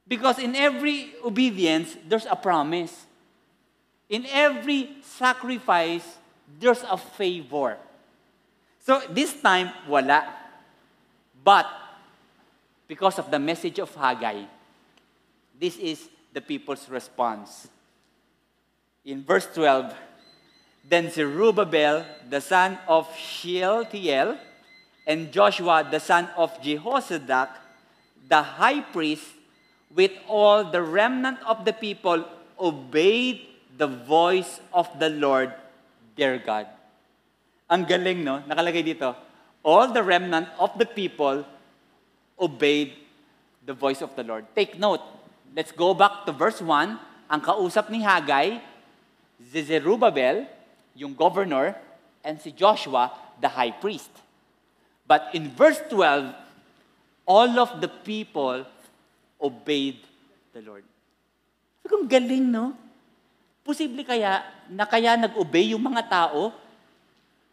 Because 0.08 0.38
in 0.38 0.56
every 0.56 1.14
obedience, 1.24 1.98
there's 2.08 2.28
a 2.30 2.36
promise. 2.36 3.06
In 4.08 4.26
every 4.30 5.02
sacrifice, 5.02 6.06
there's 6.60 6.84
a 6.86 6.98
favor. 6.98 7.78
So 8.86 9.02
this 9.10 9.34
time, 9.42 9.74
wala. 9.90 10.30
But, 11.44 11.66
because 12.88 13.18
of 13.18 13.32
the 13.32 13.40
message 13.40 13.80
of 13.80 13.94
Haggai, 13.94 14.46
this 15.60 15.78
is 15.78 16.08
the 16.34 16.42
people's 16.42 16.88
response. 16.90 17.68
In 19.04 19.24
verse 19.24 19.48
12, 19.54 19.94
then 20.88 21.10
Zerubbabel, 21.10 22.06
the 22.30 22.42
son 22.42 22.78
of 22.88 23.10
Shealtiel, 23.18 24.38
and 25.06 25.32
Joshua, 25.32 25.88
the 25.90 26.00
son 26.02 26.30
of 26.36 26.52
Jehozadak, 26.62 27.50
the 28.28 28.42
high 28.42 28.82
priest, 28.82 29.26
with 29.94 30.12
all 30.28 30.66
the 30.66 30.82
remnant 30.82 31.38
of 31.46 31.64
the 31.64 31.74
people, 31.74 32.26
obeyed 32.60 33.42
the 33.78 33.88
voice 33.88 34.60
of 34.74 34.90
the 35.00 35.10
Lord 35.10 35.54
their 36.18 36.40
God. 36.40 36.68
Ang 37.70 37.86
galing, 37.86 38.24
no? 38.24 38.42
Nakalagay 38.46 38.82
dito. 38.82 39.16
All 39.66 39.90
the 39.92 40.04
remnant 40.04 40.50
of 40.60 40.74
the 40.78 40.86
people 40.86 41.46
obeyed 42.38 42.94
the 43.66 43.74
voice 43.74 44.02
of 44.02 44.14
the 44.16 44.24
Lord. 44.24 44.46
Take 44.54 44.78
note. 44.78 45.02
Let's 45.56 45.72
go 45.72 45.94
back 45.94 46.26
to 46.26 46.32
verse 46.32 46.62
1. 46.62 47.00
Ang 47.32 47.42
kausap 47.42 47.90
ni 47.90 48.06
Haggai, 48.06 48.62
si 49.42 49.60
Zerubbabel, 49.66 50.46
yung 50.94 51.18
governor, 51.18 51.74
and 52.22 52.38
si 52.38 52.54
Joshua, 52.54 53.10
the 53.42 53.50
high 53.50 53.74
priest. 53.74 54.12
But 55.06 55.34
in 55.38 55.54
verse 55.54 55.82
12, 55.90 56.34
all 57.30 57.52
of 57.62 57.78
the 57.82 57.90
people 57.90 58.66
obeyed 59.38 60.02
the 60.54 60.62
Lord. 60.66 60.86
Kung 61.86 62.10
galing, 62.10 62.50
no? 62.50 62.74
Posible 63.62 64.02
kaya 64.02 64.42
na 64.70 64.86
kaya 64.90 65.14
nag-obey 65.14 65.74
yung 65.74 65.86
mga 65.86 66.10
tao 66.10 66.54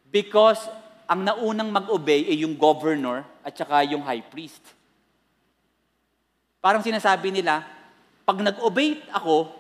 because 0.09 0.61
ang 1.05 1.25
naunang 1.25 1.69
mag-obey 1.69 2.25
ay 2.29 2.45
yung 2.45 2.57
governor 2.57 3.25
at 3.45 3.53
saka 3.53 3.85
yung 3.85 4.01
high 4.01 4.25
priest. 4.25 4.65
Parang 6.63 6.81
sinasabi 6.81 7.29
nila, 7.29 7.65
pag 8.25 8.39
nag-obey 8.41 9.03
ako, 9.13 9.51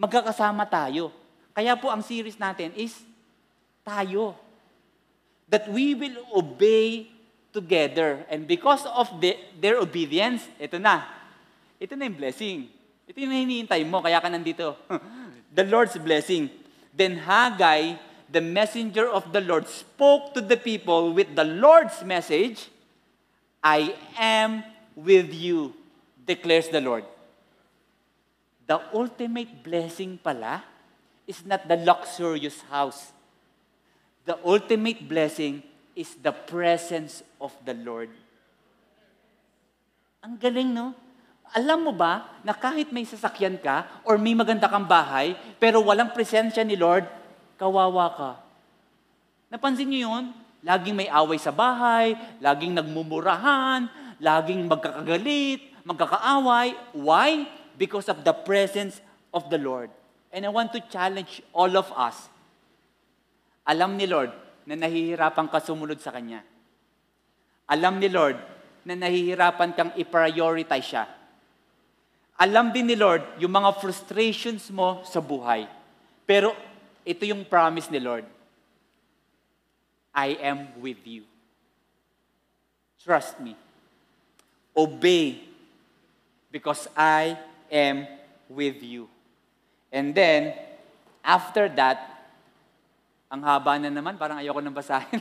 magkakasama 0.00 0.64
tayo. 0.64 1.12
Kaya 1.52 1.74
po 1.74 1.90
ang 1.90 2.00
series 2.00 2.38
natin 2.38 2.70
is 2.78 2.94
tayo. 3.82 4.38
That 5.48 5.66
we 5.68 5.96
will 5.96 6.24
obey 6.32 7.10
together. 7.52 8.24
And 8.30 8.46
because 8.46 8.84
of 8.86 9.08
the, 9.20 9.36
their 9.60 9.78
obedience, 9.78 10.46
ito 10.60 10.78
na. 10.78 11.04
Ito 11.80 11.94
na 11.94 12.06
yung 12.06 12.18
blessing. 12.18 12.58
Ito 13.08 13.16
yung 13.16 13.32
hinihintay 13.32 13.82
mo, 13.88 14.02
kaya 14.04 14.20
ka 14.20 14.28
nandito. 14.28 14.76
the 15.56 15.64
Lord's 15.64 15.96
blessing. 15.96 16.50
Then 16.92 17.22
Haggai, 17.22 17.96
the 18.28 18.42
messenger 18.42 19.08
of 19.08 19.32
the 19.32 19.40
Lord, 19.40 19.66
spoke 19.68 20.34
to 20.34 20.40
the 20.40 20.58
people 20.58 21.14
with 21.14 21.32
the 21.32 21.44
Lord's 21.44 22.04
message, 22.04 22.68
I 23.62 23.94
am 24.18 24.62
with 24.94 25.32
you, 25.32 25.74
declares 26.26 26.68
the 26.68 26.80
Lord. 26.80 27.04
The 28.68 28.82
ultimate 28.92 29.64
blessing 29.64 30.20
pala 30.20 30.62
is 31.26 31.40
not 31.44 31.66
the 31.66 31.76
luxurious 31.76 32.60
house. 32.68 33.12
The 34.28 34.36
ultimate 34.44 35.08
blessing 35.08 35.62
is 35.98 36.14
the 36.22 36.30
presence 36.30 37.26
of 37.42 37.50
the 37.66 37.74
Lord. 37.74 38.06
Ang 40.22 40.38
galing, 40.38 40.70
no? 40.70 40.94
Alam 41.58 41.90
mo 41.90 41.92
ba 41.96 42.38
na 42.46 42.54
kahit 42.54 42.94
may 42.94 43.02
sasakyan 43.02 43.58
ka 43.58 44.06
or 44.06 44.14
may 44.14 44.38
maganda 44.38 44.70
kang 44.70 44.86
bahay, 44.86 45.34
pero 45.58 45.82
walang 45.82 46.14
presensya 46.14 46.62
ni 46.62 46.78
Lord, 46.78 47.02
kawawa 47.58 48.06
ka. 48.14 48.30
Napansin 49.50 49.90
niyo 49.90 50.06
yun? 50.06 50.30
Laging 50.62 50.94
may 50.94 51.10
away 51.10 51.40
sa 51.42 51.50
bahay, 51.50 52.14
laging 52.38 52.78
nagmumurahan, 52.78 53.90
laging 54.22 54.70
magkakagalit, 54.70 55.66
magkakaaway. 55.82 56.78
Why? 56.94 57.50
Because 57.74 58.06
of 58.06 58.22
the 58.22 58.34
presence 58.34 59.02
of 59.34 59.50
the 59.50 59.58
Lord. 59.58 59.90
And 60.30 60.46
I 60.46 60.50
want 60.52 60.70
to 60.76 60.80
challenge 60.92 61.42
all 61.50 61.74
of 61.74 61.90
us. 61.96 62.30
Alam 63.66 63.98
ni 63.98 64.06
Lord 64.06 64.47
na 64.68 64.76
nahihirapan 64.76 65.48
ka 65.48 65.64
sumunod 65.64 65.96
sa 65.96 66.12
Kanya. 66.12 66.44
Alam 67.72 67.96
ni 67.96 68.12
Lord 68.12 68.36
na 68.84 68.92
nahihirapan 68.92 69.72
kang 69.72 69.92
i-prioritize 69.96 70.84
siya. 70.84 71.08
Alam 72.36 72.68
din 72.68 72.92
ni 72.92 72.96
Lord 72.96 73.24
yung 73.40 73.56
mga 73.56 73.80
frustrations 73.80 74.68
mo 74.68 75.00
sa 75.08 75.24
buhay. 75.24 75.64
Pero 76.28 76.52
ito 77.08 77.24
yung 77.24 77.48
promise 77.48 77.88
ni 77.88 77.96
Lord. 77.96 78.28
I 80.12 80.36
am 80.44 80.68
with 80.84 81.00
you. 81.08 81.24
Trust 83.00 83.40
me. 83.40 83.56
Obey 84.76 85.48
because 86.52 86.92
I 86.92 87.40
am 87.72 88.04
with 88.52 88.84
you. 88.84 89.08
And 89.88 90.12
then, 90.12 90.52
after 91.24 91.72
that, 91.80 92.17
ang 93.28 93.44
haba 93.44 93.76
na 93.76 93.92
naman, 93.92 94.16
parang 94.16 94.40
ayoko 94.40 94.60
nang 94.64 94.72
basahin. 94.72 95.20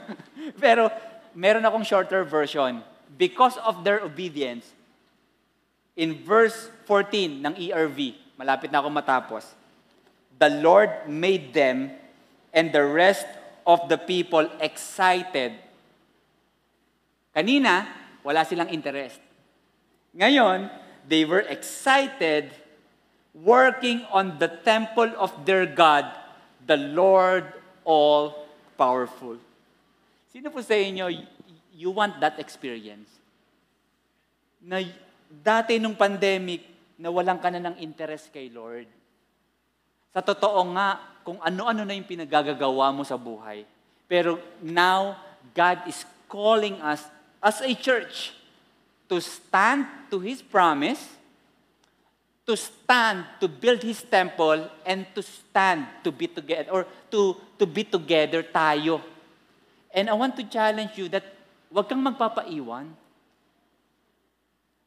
Pero, 0.62 0.86
meron 1.34 1.66
akong 1.66 1.82
shorter 1.82 2.22
version. 2.22 2.78
Because 3.18 3.58
of 3.66 3.82
their 3.82 4.06
obedience, 4.06 4.70
in 5.98 6.22
verse 6.22 6.70
14 6.86 7.42
ng 7.42 7.54
ERV, 7.58 8.14
malapit 8.38 8.70
na 8.70 8.78
ako 8.78 8.88
matapos, 8.94 9.44
the 10.38 10.48
Lord 10.62 11.10
made 11.10 11.50
them 11.52 11.90
and 12.54 12.70
the 12.70 12.86
rest 12.86 13.26
of 13.66 13.84
the 13.90 13.98
people 13.98 14.46
excited. 14.62 15.58
Kanina, 17.34 17.86
wala 18.22 18.46
silang 18.46 18.70
interest. 18.70 19.18
Ngayon, 20.14 20.70
they 21.06 21.26
were 21.26 21.44
excited 21.46 22.50
working 23.34 24.02
on 24.10 24.38
the 24.42 24.50
temple 24.66 25.10
of 25.18 25.30
their 25.46 25.66
God, 25.66 26.10
the 26.70 26.78
Lord 26.78 27.50
all-powerful. 27.82 29.42
Sino 30.30 30.54
po 30.54 30.62
sa 30.62 30.78
inyo, 30.78 31.10
you 31.74 31.90
want 31.90 32.22
that 32.22 32.38
experience? 32.38 33.10
Na 34.62 34.78
dati 35.26 35.82
nung 35.82 35.98
pandemic, 35.98 36.62
nawalan 36.94 37.42
ka 37.42 37.50
na 37.50 37.58
ng 37.58 37.82
interest 37.82 38.30
kay 38.30 38.46
Lord. 38.54 38.86
Sa 40.14 40.22
totoo 40.22 40.62
nga, 40.78 41.18
kung 41.26 41.42
ano-ano 41.42 41.82
na 41.82 41.98
yung 41.98 42.06
pinagagagawa 42.06 42.94
mo 42.94 43.02
sa 43.02 43.18
buhay. 43.18 43.66
Pero 44.06 44.38
now, 44.62 45.18
God 45.50 45.90
is 45.90 46.06
calling 46.30 46.78
us 46.86 47.02
as 47.42 47.58
a 47.66 47.74
church 47.74 48.30
to 49.10 49.18
stand 49.18 49.90
to 50.06 50.22
His 50.22 50.38
promise, 50.38 51.02
to 52.50 52.58
stand 52.58 53.22
to 53.38 53.46
build 53.46 53.78
His 53.78 54.02
temple, 54.02 54.66
and 54.82 55.06
to 55.14 55.22
stand 55.22 55.86
to 56.02 56.10
be 56.10 56.26
together, 56.26 56.66
or 56.74 56.82
to, 57.14 57.38
to 57.54 57.62
be 57.62 57.86
together 57.86 58.42
tayo. 58.42 58.98
And 59.94 60.10
I 60.10 60.14
want 60.18 60.34
to 60.34 60.44
challenge 60.50 60.98
you 60.98 61.06
that 61.14 61.22
huwag 61.70 61.86
kang 61.86 62.02
magpapaiwan. 62.02 62.90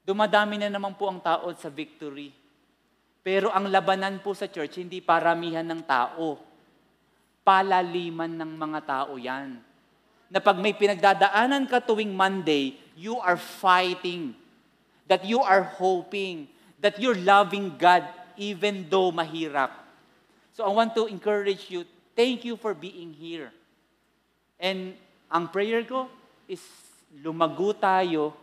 Dumadami 0.04 0.60
na 0.60 0.68
naman 0.68 0.92
po 1.00 1.08
ang 1.08 1.24
tao 1.24 1.48
sa 1.56 1.72
victory. 1.72 2.36
Pero 3.24 3.48
ang 3.56 3.72
labanan 3.72 4.20
po 4.20 4.36
sa 4.36 4.52
church, 4.52 4.84
hindi 4.84 5.00
paramihan 5.00 5.64
ng 5.64 5.88
tao. 5.88 6.44
Palaliman 7.48 8.36
ng 8.36 8.52
mga 8.60 8.80
tao 8.84 9.16
yan. 9.16 9.64
Na 10.28 10.44
pag 10.44 10.60
may 10.60 10.76
pinagdadaanan 10.76 11.64
ka 11.72 11.80
tuwing 11.80 12.12
Monday, 12.12 12.76
you 13.00 13.16
are 13.24 13.40
fighting. 13.40 14.36
That 15.08 15.24
you 15.24 15.40
are 15.40 15.64
hoping. 15.64 16.52
That 16.84 17.00
you're 17.00 17.18
loving 17.18 17.80
God 17.80 18.04
even 18.36 18.86
though 18.92 19.10
mahirap. 19.16 19.72
So 20.52 20.68
I 20.68 20.72
want 20.76 20.94
to 21.00 21.08
encourage 21.08 21.72
you, 21.72 21.88
thank 22.14 22.44
you 22.44 22.60
for 22.60 22.76
being 22.76 23.16
here. 23.16 23.50
And 24.60 24.94
ang 25.32 25.50
prayer 25.50 25.82
ko 25.88 26.12
is 26.46 26.62
lumago 27.24 27.72
tayo 27.74 28.36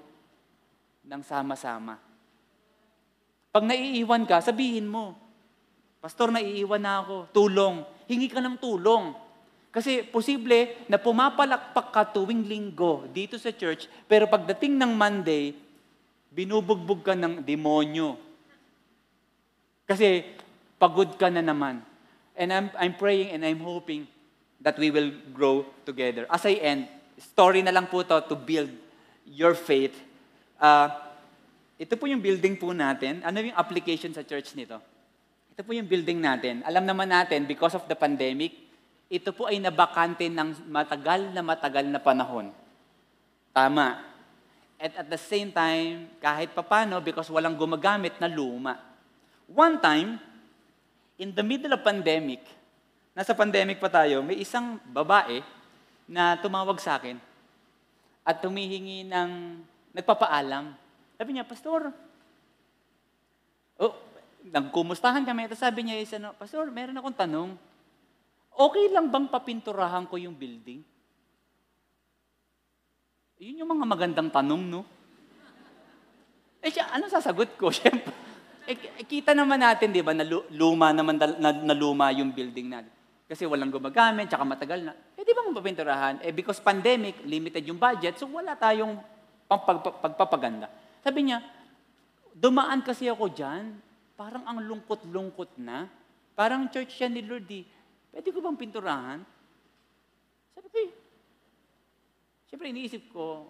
ng 1.04 1.22
sama-sama. 1.22 2.00
Pag 3.50 3.66
naiiwan 3.66 4.24
ka, 4.24 4.40
sabihin 4.40 4.88
mo, 4.88 5.14
Pastor, 6.00 6.32
naiiwan 6.32 6.80
na 6.80 7.04
ako. 7.04 7.28
Tulong. 7.28 7.84
Hingi 8.08 8.32
ka 8.32 8.40
ng 8.40 8.56
tulong. 8.56 9.12
Kasi 9.68 10.02
posible 10.02 10.88
na 10.88 10.96
pumapalakpak 10.96 11.92
ka 11.92 12.02
tuwing 12.08 12.48
linggo 12.48 13.06
dito 13.12 13.38
sa 13.38 13.54
church, 13.54 13.86
pero 14.10 14.26
pagdating 14.26 14.74
ng 14.74 14.92
Monday, 14.96 15.54
binubugbog 16.32 17.06
ka 17.06 17.14
ng 17.14 17.44
demonyo. 17.44 18.18
Kasi 19.90 20.22
pagod 20.78 21.18
ka 21.18 21.26
na 21.26 21.42
naman. 21.42 21.82
And 22.38 22.54
I'm, 22.54 22.70
I'm 22.78 22.94
praying 22.94 23.34
and 23.34 23.42
I'm 23.42 23.58
hoping 23.58 24.06
that 24.62 24.78
we 24.78 24.94
will 24.94 25.10
grow 25.34 25.66
together. 25.82 26.30
As 26.30 26.46
I 26.46 26.62
end, 26.62 26.86
story 27.18 27.66
na 27.66 27.74
lang 27.74 27.90
po 27.90 28.06
to 28.06 28.22
to 28.30 28.38
build 28.38 28.70
your 29.26 29.58
faith. 29.58 29.98
Uh, 30.62 30.94
ito 31.74 31.98
po 31.98 32.06
yung 32.06 32.22
building 32.22 32.54
po 32.54 32.70
natin. 32.70 33.18
Ano 33.26 33.42
yung 33.42 33.58
application 33.58 34.14
sa 34.14 34.22
church 34.22 34.54
nito? 34.54 34.78
Ito 35.58 35.66
po 35.66 35.74
yung 35.74 35.90
building 35.90 36.22
natin. 36.22 36.62
Alam 36.62 36.86
naman 36.86 37.10
natin, 37.10 37.48
because 37.50 37.74
of 37.74 37.82
the 37.90 37.98
pandemic, 37.98 38.54
ito 39.10 39.34
po 39.34 39.50
ay 39.50 39.58
nabakante 39.58 40.30
ng 40.30 40.70
matagal 40.70 41.34
na 41.34 41.42
matagal 41.42 41.84
na 41.90 41.98
panahon. 41.98 42.54
Tama. 43.50 44.06
At 44.78 45.02
at 45.02 45.08
the 45.10 45.18
same 45.18 45.50
time, 45.50 46.14
kahit 46.22 46.54
papano, 46.54 47.02
because 47.02 47.26
walang 47.26 47.58
gumagamit 47.58 48.16
na 48.22 48.30
luma. 48.30 48.89
One 49.50 49.82
time, 49.82 50.22
in 51.18 51.34
the 51.34 51.42
middle 51.42 51.74
of 51.74 51.82
pandemic, 51.82 52.38
nasa 53.18 53.34
pandemic 53.34 53.82
pa 53.82 53.90
tayo, 53.90 54.22
may 54.22 54.38
isang 54.38 54.78
babae 54.94 55.42
na 56.06 56.38
tumawag 56.38 56.78
sa 56.78 57.02
akin 57.02 57.18
at 58.22 58.38
tumihingi 58.38 59.10
ng 59.10 59.58
nagpapaalam. 59.90 60.70
Sabi 61.18 61.30
niya, 61.34 61.42
Pastor, 61.42 61.90
oh, 63.82 63.94
nagkumustahan 64.46 65.26
kami. 65.26 65.50
Tapos 65.50 65.66
sabi 65.66 65.82
niya, 65.82 65.98
isa, 65.98 66.22
no, 66.22 66.30
Pastor, 66.38 66.70
meron 66.70 66.94
akong 67.02 67.18
tanong. 67.18 67.50
okay 68.54 68.86
lang 68.92 69.10
bang 69.10 69.26
papinturahan 69.26 70.06
ko 70.06 70.14
yung 70.14 70.38
building? 70.38 70.84
Yun 73.42 73.66
yung 73.66 73.70
mga 73.72 73.86
magandang 73.88 74.30
tanong, 74.30 74.62
no? 74.62 74.86
Eh 76.62 76.70
siya, 76.70 76.92
ano 76.92 77.10
sasagot 77.10 77.56
ko? 77.58 77.72
Siyempre, 77.74 78.29
eh, 78.70 79.02
eh, 79.02 79.06
kita 79.06 79.34
naman 79.34 79.58
natin, 79.58 79.90
di 79.90 79.98
ba, 79.98 80.14
na 80.14 80.22
lu- 80.22 80.46
luma 80.54 80.94
naman, 80.94 81.18
na, 81.18 81.74
luma 81.74 82.14
yung 82.14 82.30
building 82.30 82.70
natin. 82.70 82.92
Kasi 83.26 83.46
walang 83.46 83.70
gumagamit, 83.70 84.30
tsaka 84.30 84.46
matagal 84.46 84.80
na. 84.86 84.94
Eh, 85.18 85.26
di 85.26 85.34
ba 85.34 85.42
mapapinturahan? 85.50 86.22
Eh, 86.22 86.30
because 86.30 86.62
pandemic, 86.62 87.18
limited 87.26 87.66
yung 87.66 87.78
budget, 87.78 88.14
so 88.14 88.30
wala 88.30 88.54
tayong 88.54 88.98
pagpapaganda. 89.50 90.70
Sabi 91.02 91.30
niya, 91.30 91.42
dumaan 92.30 92.86
kasi 92.86 93.10
ako 93.10 93.30
dyan, 93.34 93.74
parang 94.14 94.46
ang 94.46 94.62
lungkot-lungkot 94.62 95.58
na. 95.58 95.90
Parang 96.38 96.70
church 96.70 97.02
yan 97.02 97.18
ni 97.18 97.22
Lord, 97.26 97.50
eh. 97.50 97.66
Pwede 98.10 98.30
ko 98.30 98.38
bang 98.38 98.58
pinturahan? 98.58 99.18
Sabi 100.54 100.66
ko, 100.70 100.78
eh, 100.78 100.90
Siyempre, 102.50 102.66
iniisip 102.74 103.14
ko, 103.14 103.46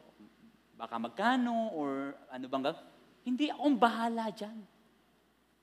baka 0.77 1.01
magkano 1.01 1.73
or 1.73 2.13
ano 2.29 2.45
bang 2.53 2.65
gag- 2.69 2.89
Hindi 3.25 3.49
akong 3.49 3.77
bahala 3.81 4.29
dyan. 4.29 4.61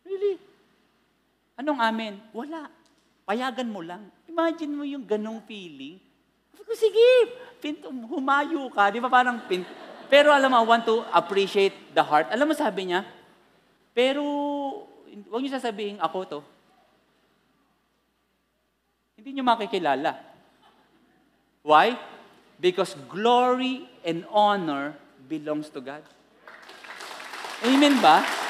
Really? 0.08 0.40
Anong 1.60 1.80
amen? 1.84 2.14
Wala. 2.32 2.72
Payagan 3.28 3.68
mo 3.68 3.84
lang. 3.84 4.08
Imagine 4.32 4.72
mo 4.72 4.88
yung 4.88 5.04
ganong 5.04 5.44
feeling. 5.44 6.00
Sabi 6.56 6.74
sige, 6.80 7.08
pin- 7.60 7.84
humayo 8.08 8.72
ka. 8.72 8.88
Di 8.88 9.04
ba 9.04 9.12
parang 9.12 9.44
pin... 9.52 9.68
Pero 10.08 10.32
alam 10.32 10.48
mo, 10.48 10.64
I 10.64 10.64
want 10.64 10.88
to 10.88 11.04
appreciate 11.12 11.76
the 11.92 12.00
heart. 12.00 12.32
Alam 12.32 12.48
mo, 12.48 12.54
sabi 12.56 12.88
niya, 12.88 13.04
pero 13.92 14.24
huwag 15.28 15.44
niyo 15.44 15.52
sasabihin 15.52 16.00
ako 16.00 16.18
to. 16.24 16.40
Hindi 19.20 19.36
niyo 19.36 19.44
makikilala. 19.44 20.16
Why? 21.68 22.00
Because 22.56 22.96
glory 23.12 23.84
and 24.08 24.24
honor 24.32 24.96
belongs 25.28 25.68
to 25.76 25.84
God. 25.84 26.08
Amen 27.68 28.00
ba? 28.00 28.47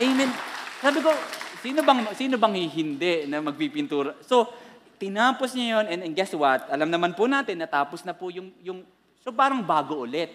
Amen. 0.00 0.32
Sabi 0.80 1.04
ko, 1.04 1.12
sino 1.60 1.84
bang, 1.84 2.08
sino 2.16 2.40
bang 2.40 2.56
hindi 2.56 3.28
na 3.28 3.44
magpipintura? 3.44 4.16
So, 4.24 4.48
tinapos 4.96 5.52
niya 5.52 5.76
yon 5.76 5.86
and, 5.92 6.00
and 6.08 6.14
guess 6.16 6.32
what? 6.32 6.64
Alam 6.72 6.88
naman 6.88 7.12
po 7.12 7.28
natin, 7.28 7.60
natapos 7.60 8.00
na 8.08 8.16
po 8.16 8.32
yung, 8.32 8.48
yung 8.64 8.80
so 9.20 9.28
parang 9.28 9.60
bago 9.60 10.08
ulit. 10.08 10.32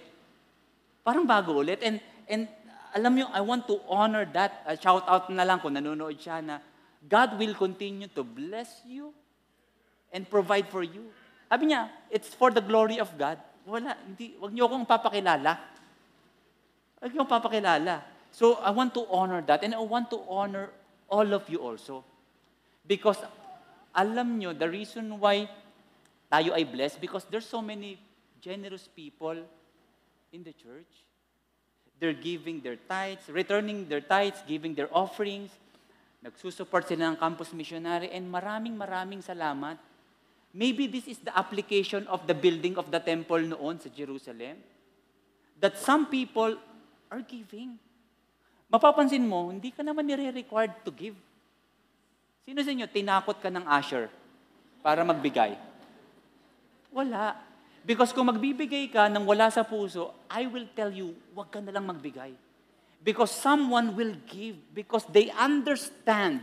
Parang 1.01 1.26
bago 1.26 1.66
ulit. 1.66 1.82
And, 1.82 1.97
and 2.30 2.45
alam 2.93 3.18
niyo, 3.18 3.26
I 3.34 3.41
want 3.41 3.66
to 3.66 3.82
honor 3.89 4.30
that. 4.38 4.61
Uh, 4.70 4.78
shout 4.78 5.01
out 5.09 5.34
na 5.34 5.41
lang 5.41 5.57
kung 5.57 5.74
nanonood 5.74 6.13
siya 6.22 6.45
na 6.45 6.61
God 7.01 7.34
will 7.41 7.57
continue 7.57 8.05
to 8.13 8.22
bless 8.22 8.86
you 8.86 9.18
and 10.13 10.30
provide 10.30 10.70
for 10.70 10.86
you. 10.86 11.09
Sabi 11.49 11.74
niya, 11.74 11.89
it's 12.13 12.38
for 12.38 12.53
the 12.53 12.61
glory 12.61 13.01
of 13.01 13.09
God. 13.18 13.41
Wala, 13.66 13.97
hindi, 14.05 14.38
wag 14.38 14.53
niyo 14.53 14.70
akong 14.70 14.86
papakilala. 14.86 15.57
Wag 17.01 17.09
niyo 17.09 17.26
akong 17.26 17.34
papakilala. 17.34 18.13
So, 18.36 18.60
I 18.60 18.76
want 18.76 18.92
to 19.00 19.08
honor 19.08 19.40
that 19.48 19.64
and 19.64 19.72
I 19.72 19.80
want 19.80 20.12
to 20.12 20.20
honor 20.28 20.68
all 21.08 21.32
of 21.32 21.48
you 21.48 21.64
also. 21.64 22.04
Because 22.84 23.24
alam 23.96 24.36
niyo, 24.36 24.52
the 24.52 24.68
reason 24.68 25.08
why 25.24 25.48
tayo 26.28 26.52
ay 26.52 26.68
blessed 26.68 27.00
because 27.00 27.24
there's 27.32 27.48
so 27.48 27.64
many 27.64 27.96
generous 28.44 28.92
people 28.92 29.40
in 30.36 30.44
the 30.44 30.52
church. 30.52 31.08
They're 31.96 32.12
giving 32.12 32.60
their 32.60 32.76
tithes, 32.76 33.24
returning 33.32 33.88
their 33.88 34.04
tithes, 34.04 34.44
giving 34.44 34.76
their 34.76 34.92
offerings. 34.92 35.56
Nagsusupport 36.20 36.92
sila 36.92 37.16
ng 37.16 37.18
campus 37.24 37.56
missionary 37.56 38.12
and 38.12 38.28
maraming 38.28 38.76
maraming 38.76 39.24
salamat. 39.24 39.80
Maybe 40.52 40.92
this 40.92 41.08
is 41.08 41.24
the 41.24 41.32
application 41.32 42.04
of 42.12 42.28
the 42.28 42.36
building 42.36 42.76
of 42.76 42.92
the 42.92 43.00
temple 43.00 43.40
noon 43.40 43.80
sa 43.80 43.88
Jerusalem. 43.88 44.60
That 45.56 45.80
some 45.80 46.12
people 46.12 46.60
are 47.08 47.24
giving. 47.24 47.80
Mapapansin 48.70 49.22
mo, 49.22 49.53
hindi 49.53 49.70
ka 49.70 49.86
naman 49.86 50.05
nire-required 50.05 50.82
to 50.82 50.91
give. 50.91 51.18
Sino 52.45 52.61
sa 52.61 52.72
inyo, 52.74 52.86
tinakot 52.89 53.38
ka 53.41 53.49
ng 53.49 53.66
usher 53.66 54.09
para 54.86 55.01
magbigay? 55.01 55.57
Wala. 56.93 57.38
Because 57.86 58.09
kung 58.13 58.26
magbibigay 58.30 58.89
ka 58.89 59.05
nang 59.09 59.26
wala 59.30 59.49
sa 59.53 59.61
puso, 59.61 60.13
I 60.26 60.49
will 60.49 60.66
tell 60.74 60.89
you, 60.89 61.13
huwag 61.34 61.53
ka 61.53 61.61
na 61.61 61.70
lang 61.70 61.86
magbigay. 61.86 62.34
Because 63.05 63.30
someone 63.30 63.93
will 63.93 64.18
give 64.26 64.57
because 64.74 65.05
they 65.13 65.30
understand 65.38 66.41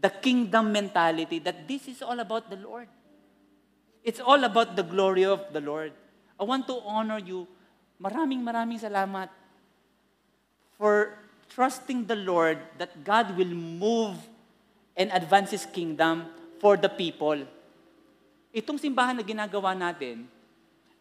the 0.00 0.08
kingdom 0.08 0.72
mentality 0.72 1.36
that 1.44 1.68
this 1.68 1.84
is 1.84 2.00
all 2.00 2.16
about 2.16 2.48
the 2.48 2.56
Lord. 2.56 2.88
It's 4.00 4.20
all 4.20 4.40
about 4.48 4.76
the 4.76 4.84
glory 4.84 5.28
of 5.28 5.44
the 5.52 5.60
Lord. 5.60 5.92
I 6.40 6.44
want 6.48 6.64
to 6.72 6.80
honor 6.88 7.20
you. 7.20 7.44
Maraming 8.00 8.40
maraming 8.40 8.80
salamat 8.80 9.28
for 10.80 11.12
trusting 11.52 12.08
the 12.08 12.16
Lord 12.16 12.56
that 12.80 13.04
God 13.04 13.36
will 13.36 13.52
move 13.52 14.16
and 14.96 15.12
advance 15.12 15.52
His 15.52 15.68
kingdom 15.68 16.24
for 16.56 16.80
the 16.80 16.88
people. 16.88 17.44
Itong 18.48 18.80
simbahan 18.80 19.20
na 19.20 19.20
ginagawa 19.20 19.76
natin 19.76 20.24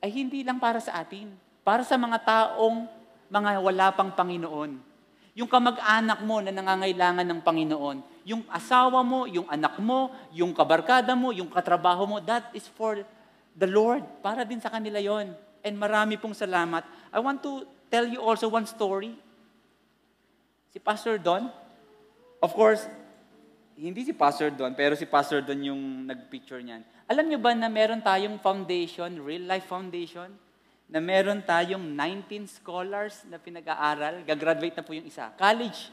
ay 0.03 0.11
hindi 0.11 0.43
lang 0.43 0.59
para 0.59 0.83
sa 0.83 0.99
atin. 0.99 1.31
Para 1.63 1.87
sa 1.87 1.95
mga 1.95 2.19
taong 2.27 2.91
mga 3.31 3.49
wala 3.63 3.87
pang 3.95 4.11
Panginoon. 4.11 4.75
Yung 5.39 5.47
kamag-anak 5.47 6.27
mo 6.27 6.43
na 6.43 6.51
nangangailangan 6.51 7.23
ng 7.23 7.39
Panginoon. 7.39 8.03
Yung 8.27 8.43
asawa 8.51 8.99
mo, 8.99 9.31
yung 9.31 9.47
anak 9.47 9.79
mo, 9.79 10.11
yung 10.35 10.51
kabarkada 10.51 11.15
mo, 11.15 11.31
yung 11.31 11.47
katrabaho 11.47 12.03
mo, 12.03 12.17
that 12.19 12.51
is 12.51 12.67
for 12.67 12.99
the 13.55 13.69
Lord. 13.69 14.03
Para 14.19 14.43
din 14.43 14.59
sa 14.59 14.67
kanila 14.67 14.99
yon. 14.99 15.31
And 15.63 15.75
marami 15.79 16.19
pong 16.19 16.35
salamat. 16.35 16.83
I 17.15 17.23
want 17.23 17.39
to 17.47 17.63
tell 17.87 18.03
you 18.03 18.19
also 18.19 18.51
one 18.51 18.67
story. 18.67 19.28
Si 20.69 20.77
Pastor 20.77 21.17
Don, 21.17 21.49
of 22.39 22.51
course, 22.53 22.85
hindi 23.79 24.05
si 24.05 24.13
Pastor 24.13 24.53
Don, 24.53 24.75
pero 24.77 24.93
si 24.93 25.09
Pastor 25.09 25.41
Don 25.41 25.57
yung 25.63 26.05
nag-picture 26.05 26.61
niyan. 26.61 26.85
Alam 27.09 27.25
niyo 27.25 27.39
ba 27.41 27.55
na 27.57 27.71
meron 27.71 28.03
tayong 28.03 28.37
foundation, 28.37 29.17
real 29.23 29.49
life 29.49 29.65
foundation, 29.65 30.29
na 30.89 30.99
meron 31.01 31.41
tayong 31.41 31.81
19 31.81 32.49
scholars 32.49 33.25
na 33.29 33.41
pinag-aaral, 33.41 34.21
gagraduate 34.25 34.77
na 34.77 34.85
po 34.85 34.93
yung 34.93 35.05
isa. 35.09 35.33
College, 35.37 35.89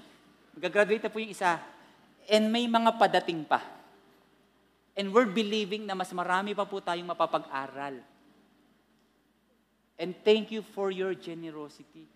gagraduate 0.56 1.04
na 1.04 1.12
po 1.12 1.20
yung 1.20 1.32
isa. 1.32 1.56
And 2.26 2.50
may 2.52 2.66
mga 2.66 2.96
padating 3.00 3.46
pa. 3.46 3.62
And 4.96 5.12
we're 5.12 5.28
believing 5.28 5.84
na 5.84 5.92
mas 5.92 6.12
marami 6.16 6.56
pa 6.56 6.64
po 6.64 6.80
tayong 6.80 7.06
mapapag-aral. 7.12 8.00
And 9.96 10.12
thank 10.24 10.52
you 10.52 10.60
for 10.60 10.92
your 10.92 11.16
generosity. 11.16 12.08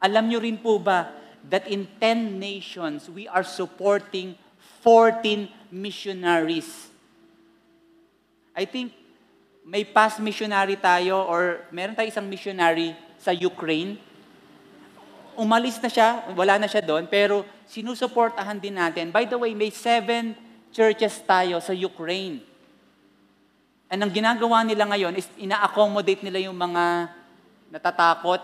Alam 0.00 0.28
niyo 0.28 0.44
rin 0.44 0.60
po 0.60 0.76
ba 0.80 1.12
that 1.48 1.68
in 1.68 1.84
10 2.00 2.40
nations, 2.40 3.08
we 3.08 3.28
are 3.28 3.44
supporting 3.44 4.36
14 4.80 5.48
missionaries. 5.72 6.88
I 8.56 8.64
think 8.64 8.92
may 9.64 9.84
past 9.84 10.20
missionary 10.20 10.76
tayo 10.76 11.24
or 11.24 11.64
meron 11.72 11.96
tayo 11.96 12.08
isang 12.08 12.28
missionary 12.28 12.92
sa 13.16 13.32
Ukraine. 13.32 13.96
Umalis 15.34 15.80
na 15.80 15.90
siya, 15.90 16.30
wala 16.36 16.60
na 16.60 16.68
siya 16.68 16.84
doon, 16.84 17.08
pero 17.10 17.42
sinusuportahan 17.66 18.60
din 18.60 18.76
natin. 18.76 19.10
By 19.10 19.26
the 19.26 19.40
way, 19.40 19.56
may 19.56 19.72
seven 19.72 20.36
churches 20.70 21.18
tayo 21.26 21.58
sa 21.58 21.74
Ukraine. 21.74 22.44
And 23.90 23.98
ang 24.04 24.12
ginagawa 24.14 24.62
nila 24.62 24.86
ngayon 24.86 25.14
is 25.18 25.26
ina-accommodate 25.40 26.22
nila 26.22 26.44
yung 26.46 26.56
mga 26.56 27.10
natatakot 27.74 28.40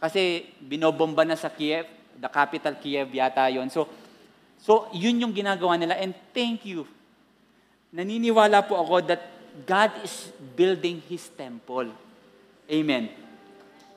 kasi 0.00 0.48
binobomba 0.58 1.22
na 1.22 1.36
sa 1.36 1.52
Kiev, 1.52 2.01
the 2.18 2.28
capital 2.28 2.74
Kiev 2.78 3.12
yata 3.12 3.48
yon. 3.52 3.70
So, 3.70 3.88
so 4.58 4.88
yun 4.92 5.20
yung 5.20 5.32
ginagawa 5.32 5.78
nila 5.78 5.96
and 5.98 6.14
thank 6.32 6.64
you. 6.66 6.86
Naniniwala 7.92 8.64
po 8.64 8.80
ako 8.80 9.04
that 9.04 9.22
God 9.68 9.92
is 10.00 10.32
building 10.56 11.04
His 11.06 11.28
temple. 11.28 11.92
Amen. 12.68 13.12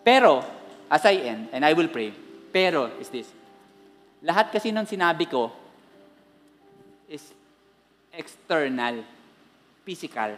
Pero, 0.04 0.44
as 0.92 1.04
I 1.08 1.16
end, 1.32 1.50
and 1.56 1.64
I 1.64 1.72
will 1.72 1.88
pray, 1.88 2.12
pero 2.52 2.92
is 3.00 3.10
this, 3.10 3.32
lahat 4.22 4.52
kasi 4.52 4.70
nung 4.70 4.86
sinabi 4.86 5.26
ko 5.32 5.50
is 7.08 7.24
external, 8.14 9.06
physical. 9.86 10.36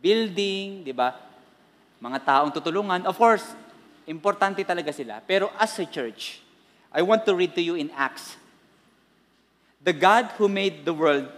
Building, 0.00 0.84
di 0.84 0.92
ba? 0.92 1.12
Mga 2.00 2.18
taong 2.24 2.52
tutulungan. 2.52 3.04
Of 3.04 3.16
course, 3.20 3.44
importante 4.10 4.66
talaga 4.66 4.90
sila. 4.90 5.22
Pero 5.22 5.54
as 5.54 5.78
a 5.78 5.86
church, 5.86 6.42
I 6.90 7.06
want 7.06 7.22
to 7.30 7.32
read 7.38 7.54
to 7.54 7.62
you 7.62 7.78
in 7.78 7.94
Acts. 7.94 8.34
The 9.80 9.94
God 9.94 10.34
who 10.36 10.50
made 10.50 10.84
the 10.84 10.92
world 10.92 11.30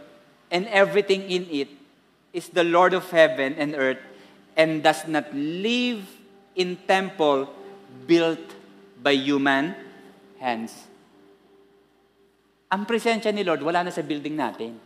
and 0.48 0.64
everything 0.72 1.28
in 1.28 1.46
it 1.52 1.68
is 2.32 2.48
the 2.48 2.64
Lord 2.64 2.96
of 2.96 3.04
heaven 3.12 3.54
and 3.60 3.76
earth 3.76 4.00
and 4.56 4.80
does 4.82 5.04
not 5.06 5.28
live 5.36 6.02
in 6.56 6.80
temple 6.88 7.52
built 8.08 8.42
by 8.98 9.12
human 9.12 9.76
hands. 10.40 10.72
Ang 12.72 12.88
presensya 12.88 13.28
ni 13.30 13.44
Lord, 13.44 13.60
wala 13.60 13.84
na 13.84 13.92
sa 13.92 14.00
building 14.00 14.32
natin. 14.32 14.80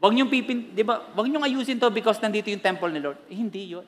Wag 0.00 0.12
niyong 0.16 0.32
pipin, 0.32 0.72
di 0.72 0.80
ba? 0.80 1.12
Wag 1.12 1.28
niyong 1.28 1.44
ayusin 1.44 1.76
to 1.76 1.92
because 1.92 2.20
nandito 2.24 2.48
yung 2.48 2.60
temple 2.60 2.88
ni 2.88 3.00
Lord. 3.04 3.20
Eh, 3.28 3.36
hindi 3.36 3.76
yun. 3.76 3.84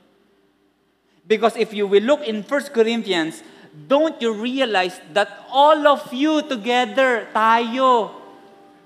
Because 1.26 1.56
if 1.56 1.74
you 1.74 1.86
will 1.86 2.02
look 2.02 2.22
in 2.22 2.42
1 2.42 2.70
Corinthians, 2.70 3.42
don't 3.74 4.16
you 4.22 4.32
realize 4.32 5.00
that 5.12 5.44
all 5.50 5.86
of 5.86 6.08
you 6.14 6.40
together, 6.46 7.28
tayo, 7.34 8.14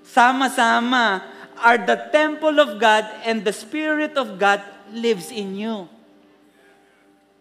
sama-sama, 0.03 1.23
are 1.61 1.79
the 1.79 2.09
temple 2.11 2.59
of 2.59 2.81
God 2.81 3.05
and 3.23 3.45
the 3.45 3.53
Spirit 3.53 4.17
of 4.17 4.41
God 4.41 4.65
lives 4.91 5.31
in 5.31 5.55
you. 5.55 5.87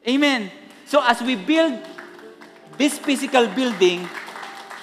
Amen. 0.05 0.51
So 0.85 0.99
as 1.01 1.23
we 1.23 1.35
build 1.39 1.79
this 2.77 2.99
physical 2.99 3.47
building, 3.47 4.03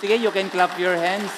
sige, 0.00 0.16
you 0.18 0.32
can 0.32 0.48
clap 0.48 0.78
your 0.80 0.96
hands. 0.96 1.30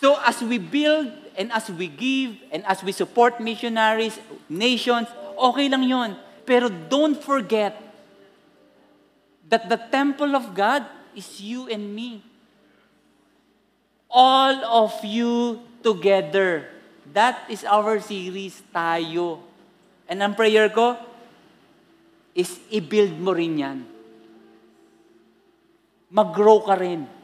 So 0.00 0.14
as 0.22 0.38
we 0.40 0.58
build 0.58 1.25
and 1.36 1.52
as 1.52 1.68
we 1.68 1.86
give 1.86 2.40
and 2.50 2.64
as 2.64 2.82
we 2.82 2.90
support 2.90 3.38
missionaries, 3.38 4.18
nations, 4.48 5.06
okay 5.36 5.68
lang 5.68 5.84
yon. 5.84 6.16
Pero 6.48 6.72
don't 6.72 7.20
forget 7.20 7.76
that 9.46 9.68
the 9.68 9.78
temple 9.92 10.34
of 10.34 10.56
God 10.56 10.82
is 11.14 11.38
you 11.38 11.68
and 11.68 11.94
me. 11.94 12.24
All 14.10 14.56
of 14.64 14.96
you 15.04 15.60
together. 15.84 16.72
That 17.12 17.46
is 17.52 17.62
our 17.62 18.00
series, 18.00 18.58
Tayo. 18.74 19.44
And 20.08 20.22
ang 20.22 20.34
prayer 20.34 20.70
ko 20.70 20.96
is 22.34 22.58
i-build 22.70 23.16
mo 23.18 23.34
rin 23.34 23.54
yan. 23.58 23.78
Mag-grow 26.10 26.62
ka 26.62 26.78
rin. 26.78 27.15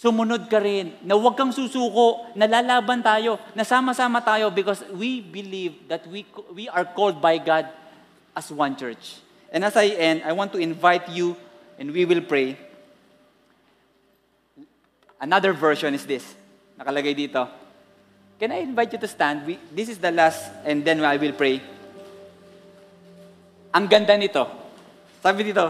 Sumunod 0.00 0.48
ka 0.48 0.56
rin. 0.56 0.96
Na 1.04 1.12
huwag 1.12 1.36
kang 1.36 1.52
susuko. 1.52 2.24
Nalalaban 2.32 3.04
tayo. 3.04 3.36
Nasama-sama 3.52 4.24
tayo 4.24 4.48
because 4.48 4.80
we 4.96 5.20
believe 5.20 5.76
that 5.92 6.08
we, 6.08 6.24
we 6.56 6.72
are 6.72 6.88
called 6.88 7.20
by 7.20 7.36
God 7.36 7.68
as 8.32 8.48
one 8.48 8.72
church. 8.80 9.20
And 9.52 9.60
as 9.60 9.76
I 9.76 9.92
end, 9.92 10.24
I 10.24 10.32
want 10.32 10.56
to 10.56 10.58
invite 10.58 11.12
you 11.12 11.36
and 11.76 11.92
we 11.92 12.08
will 12.08 12.24
pray. 12.24 12.56
Another 15.20 15.52
version 15.52 15.92
is 15.92 16.08
this. 16.08 16.24
Nakalagay 16.80 17.12
dito. 17.12 17.44
Can 18.40 18.56
I 18.56 18.64
invite 18.64 18.96
you 18.96 19.00
to 19.04 19.10
stand? 19.10 19.44
We, 19.44 19.60
this 19.68 19.92
is 19.92 20.00
the 20.00 20.08
last 20.08 20.48
and 20.64 20.80
then 20.80 21.04
I 21.04 21.20
will 21.20 21.36
pray. 21.36 21.60
Ang 23.76 23.84
ganda 23.84 24.16
nito. 24.16 24.48
Sabi 25.20 25.44
dito, 25.44 25.68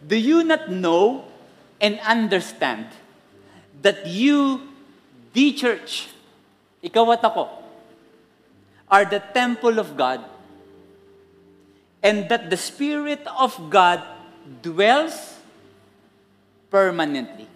Do 0.00 0.16
you 0.16 0.48
not 0.48 0.72
know 0.72 1.28
and 1.76 2.00
understand 2.08 2.88
that 3.82 4.06
you, 4.06 4.68
the 5.32 5.52
church, 5.56 6.12
ikaw 6.84 7.12
at 7.12 7.24
ako, 7.24 7.48
are 8.90 9.04
the 9.06 9.22
temple 9.32 9.78
of 9.78 9.96
God 9.96 10.20
and 12.02 12.28
that 12.28 12.48
the 12.48 12.56
Spirit 12.56 13.24
of 13.38 13.54
God 13.68 14.02
dwells 14.64 15.36
permanently. 16.72 17.46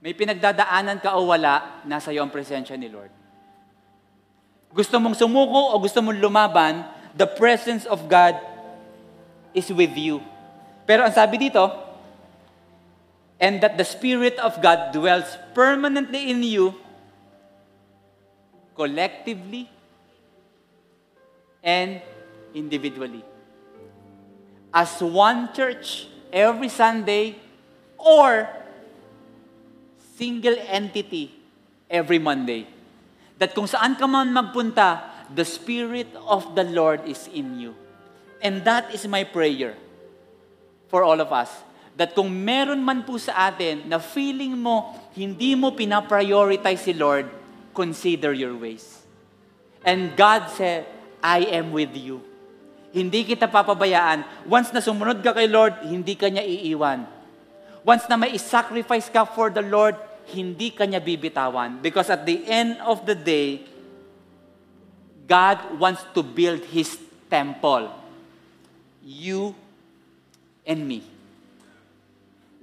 May 0.00 0.14
pinagdadaanan 0.14 1.02
ka 1.02 1.18
o 1.18 1.26
wala, 1.26 1.82
nasa 1.82 2.14
iyo 2.14 2.22
ang 2.22 2.30
presensya 2.30 2.78
ni 2.78 2.86
Lord. 2.86 3.10
Gusto 4.70 5.02
mong 5.02 5.18
sumuko 5.18 5.74
o 5.74 5.80
gusto 5.82 5.98
mong 5.98 6.20
lumaban, 6.20 6.86
the 7.16 7.26
presence 7.26 7.88
of 7.88 8.06
God 8.06 8.38
is 9.56 9.66
with 9.72 9.96
you. 9.98 10.22
Pero 10.86 11.02
ang 11.02 11.10
sabi 11.10 11.40
dito, 11.40 11.85
and 13.40 13.60
that 13.60 13.76
the 13.76 13.84
Spirit 13.84 14.38
of 14.38 14.60
God 14.62 14.92
dwells 14.92 15.36
permanently 15.54 16.30
in 16.30 16.42
you, 16.42 16.74
collectively 18.74 19.68
and 21.62 22.00
individually. 22.54 23.24
As 24.72 25.00
one 25.02 25.52
church 25.52 26.08
every 26.32 26.68
Sunday 26.68 27.36
or 27.96 28.48
single 30.16 30.56
entity 30.68 31.32
every 31.90 32.18
Monday. 32.18 32.66
That 33.36 33.52
kung 33.52 33.68
saan 33.68 34.00
ka 34.00 34.08
man 34.08 34.32
magpunta, 34.32 35.04
the 35.32 35.44
Spirit 35.44 36.08
of 36.24 36.56
the 36.56 36.64
Lord 36.64 37.04
is 37.04 37.28
in 37.28 37.60
you. 37.60 37.72
And 38.40 38.64
that 38.64 38.92
is 38.92 39.04
my 39.08 39.24
prayer 39.24 39.76
for 40.88 41.04
all 41.04 41.20
of 41.20 41.32
us. 41.32 41.50
That 41.96 42.12
kung 42.12 42.28
meron 42.28 42.84
man 42.84 43.08
po 43.08 43.16
sa 43.16 43.48
atin 43.48 43.88
na 43.88 43.96
feeling 43.96 44.52
mo, 44.52 44.92
hindi 45.16 45.56
mo 45.56 45.72
pinaprioritize 45.72 46.84
si 46.84 46.92
Lord, 46.92 47.24
consider 47.72 48.36
your 48.36 48.52
ways. 48.52 49.00
And 49.80 50.12
God 50.12 50.52
said, 50.52 50.84
I 51.24 51.48
am 51.56 51.72
with 51.72 51.96
you. 51.96 52.20
Hindi 52.92 53.24
kita 53.24 53.48
papabayaan. 53.48 54.24
Once 54.44 54.72
na 54.76 54.84
sumunod 54.84 55.24
ka 55.24 55.32
kay 55.32 55.48
Lord, 55.48 55.88
hindi 55.88 56.12
ka 56.16 56.28
niya 56.28 56.44
iiwan. 56.44 57.08
Once 57.80 58.04
na 58.12 58.20
may 58.20 58.36
sacrifice 58.36 59.08
ka 59.08 59.24
for 59.24 59.48
the 59.48 59.64
Lord, 59.64 59.96
hindi 60.32 60.74
ka 60.74 60.84
niya 60.84 61.00
bibitawan. 61.00 61.80
Because 61.80 62.12
at 62.12 62.28
the 62.28 62.44
end 62.44 62.76
of 62.84 63.08
the 63.08 63.16
day, 63.16 63.64
God 65.24 65.80
wants 65.80 66.04
to 66.12 66.20
build 66.20 66.60
His 66.68 66.98
temple. 67.32 67.88
You 69.00 69.54
and 70.66 70.82
me. 70.82 71.15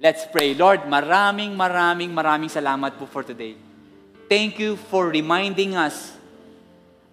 Let's 0.04 0.28
pray. 0.28 0.52
Lord, 0.52 0.84
maraming, 0.84 1.56
maraming, 1.56 2.12
maraming 2.12 2.52
salamat 2.52 3.00
po 3.00 3.08
for 3.08 3.24
today. 3.24 3.56
Thank 4.28 4.60
you 4.60 4.76
for 4.92 5.08
reminding 5.08 5.80
us 5.80 6.12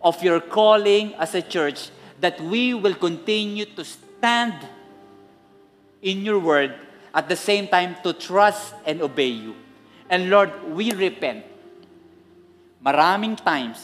of 0.03 0.19
your 0.19 0.43
calling 0.43 1.15
as 1.15 1.31
a 1.31 1.39
church 1.39 1.87
that 2.19 2.35
we 2.43 2.75
will 2.75 2.99
continue 2.99 3.63
to 3.79 3.87
stand 3.87 4.59
in 6.03 6.27
your 6.27 6.43
word 6.43 6.75
at 7.15 7.31
the 7.31 7.39
same 7.39 7.71
time 7.71 7.95
to 8.03 8.11
trust 8.11 8.75
and 8.83 8.99
obey 8.99 9.39
you. 9.39 9.55
And 10.11 10.27
Lord, 10.27 10.51
we 10.75 10.91
repent. 10.91 11.47
Maraming 12.83 13.39
times, 13.39 13.79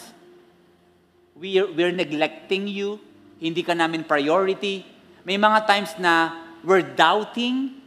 we 1.31 1.63
are, 1.63 1.71
we're 1.71 1.95
neglecting 1.95 2.67
you, 2.67 2.99
hindi 3.39 3.63
ka 3.63 3.71
namin 3.71 4.03
priority. 4.03 4.83
May 5.23 5.39
mga 5.39 5.63
times 5.63 5.95
na 5.95 6.43
we're 6.59 6.83
doubting 6.83 7.86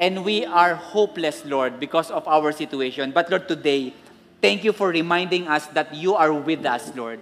and 0.00 0.24
we 0.24 0.48
are 0.48 0.74
hopeless, 0.74 1.44
Lord, 1.44 1.78
because 1.78 2.10
of 2.10 2.26
our 2.26 2.50
situation. 2.52 3.12
But 3.12 3.30
Lord, 3.30 3.46
today, 3.46 3.92
thank 4.40 4.64
you 4.64 4.72
for 4.72 4.88
reminding 4.88 5.46
us 5.46 5.66
that 5.76 5.94
you 5.94 6.16
are 6.16 6.32
with 6.32 6.64
us, 6.64 6.90
Lord. 6.96 7.20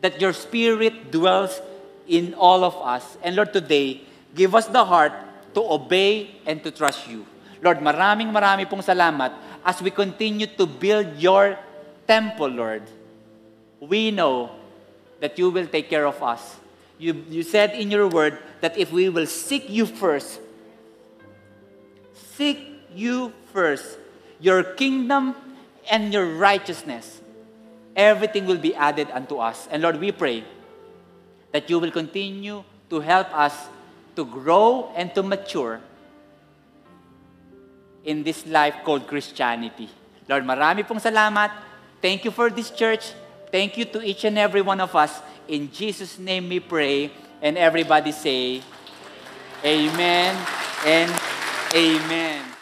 That 0.00 0.20
your 0.20 0.32
Spirit 0.32 1.10
dwells 1.10 1.60
in 2.06 2.32
all 2.34 2.62
of 2.62 2.76
us. 2.76 3.18
And 3.24 3.34
Lord, 3.34 3.52
today, 3.52 4.02
give 4.36 4.54
us 4.54 4.66
the 4.70 4.84
heart 4.84 5.12
to 5.54 5.60
obey 5.60 6.30
and 6.46 6.62
to 6.62 6.70
trust 6.70 7.10
you. 7.10 7.26
Lord, 7.60 7.82
maraming 7.82 8.30
marami 8.30 8.70
pong 8.70 8.86
salamat 8.86 9.34
as 9.66 9.82
we 9.82 9.90
continue 9.90 10.46
to 10.46 10.64
build 10.64 11.18
your 11.18 11.58
temple, 12.06 12.54
Lord. 12.54 12.86
We 13.82 14.14
know 14.14 14.54
that 15.18 15.34
you 15.42 15.50
will 15.50 15.66
take 15.66 15.90
care 15.90 16.06
of 16.06 16.22
us. 16.22 16.54
You, 17.02 17.24
you 17.28 17.42
said 17.42 17.74
in 17.74 17.90
your 17.90 18.06
word 18.06 18.38
that 18.60 18.78
if 18.78 18.92
we 18.92 19.08
will 19.08 19.26
seek 19.26 19.68
you 19.68 19.86
first, 19.86 20.38
seek 22.36 22.60
you 22.94 23.32
first, 23.52 23.98
your 24.40 24.62
kingdom 24.62 25.34
and 25.90 26.12
your 26.12 26.36
righteousness, 26.36 27.20
everything 27.96 28.46
will 28.46 28.60
be 28.60 28.74
added 28.74 29.08
unto 29.10 29.38
us. 29.38 29.68
And 29.70 29.82
Lord, 29.82 29.98
we 29.98 30.12
pray 30.12 30.44
that 31.52 31.70
you 31.70 31.78
will 31.78 31.90
continue 31.90 32.62
to 32.90 33.00
help 33.00 33.32
us 33.32 33.54
to 34.14 34.24
grow 34.24 34.92
and 34.94 35.14
to 35.14 35.22
mature 35.22 35.80
in 38.04 38.22
this 38.22 38.46
life 38.46 38.76
called 38.84 39.06
Christianity. 39.06 39.88
Lord, 40.28 40.44
marami 40.44 40.86
pong 40.86 41.00
salamat. 41.00 41.50
Thank 42.00 42.24
you 42.24 42.30
for 42.30 42.50
this 42.50 42.70
church. 42.70 43.12
Thank 43.50 43.76
you 43.76 43.84
to 43.96 44.02
each 44.02 44.24
and 44.24 44.38
every 44.38 44.62
one 44.62 44.80
of 44.80 44.94
us. 44.94 45.22
In 45.48 45.70
Jesus' 45.72 46.18
name 46.18 46.48
we 46.48 46.60
pray. 46.60 47.10
And 47.42 47.58
everybody 47.58 48.12
say, 48.12 48.62
Amen 49.64 50.34
and 50.84 51.10
Amen. 51.76 52.55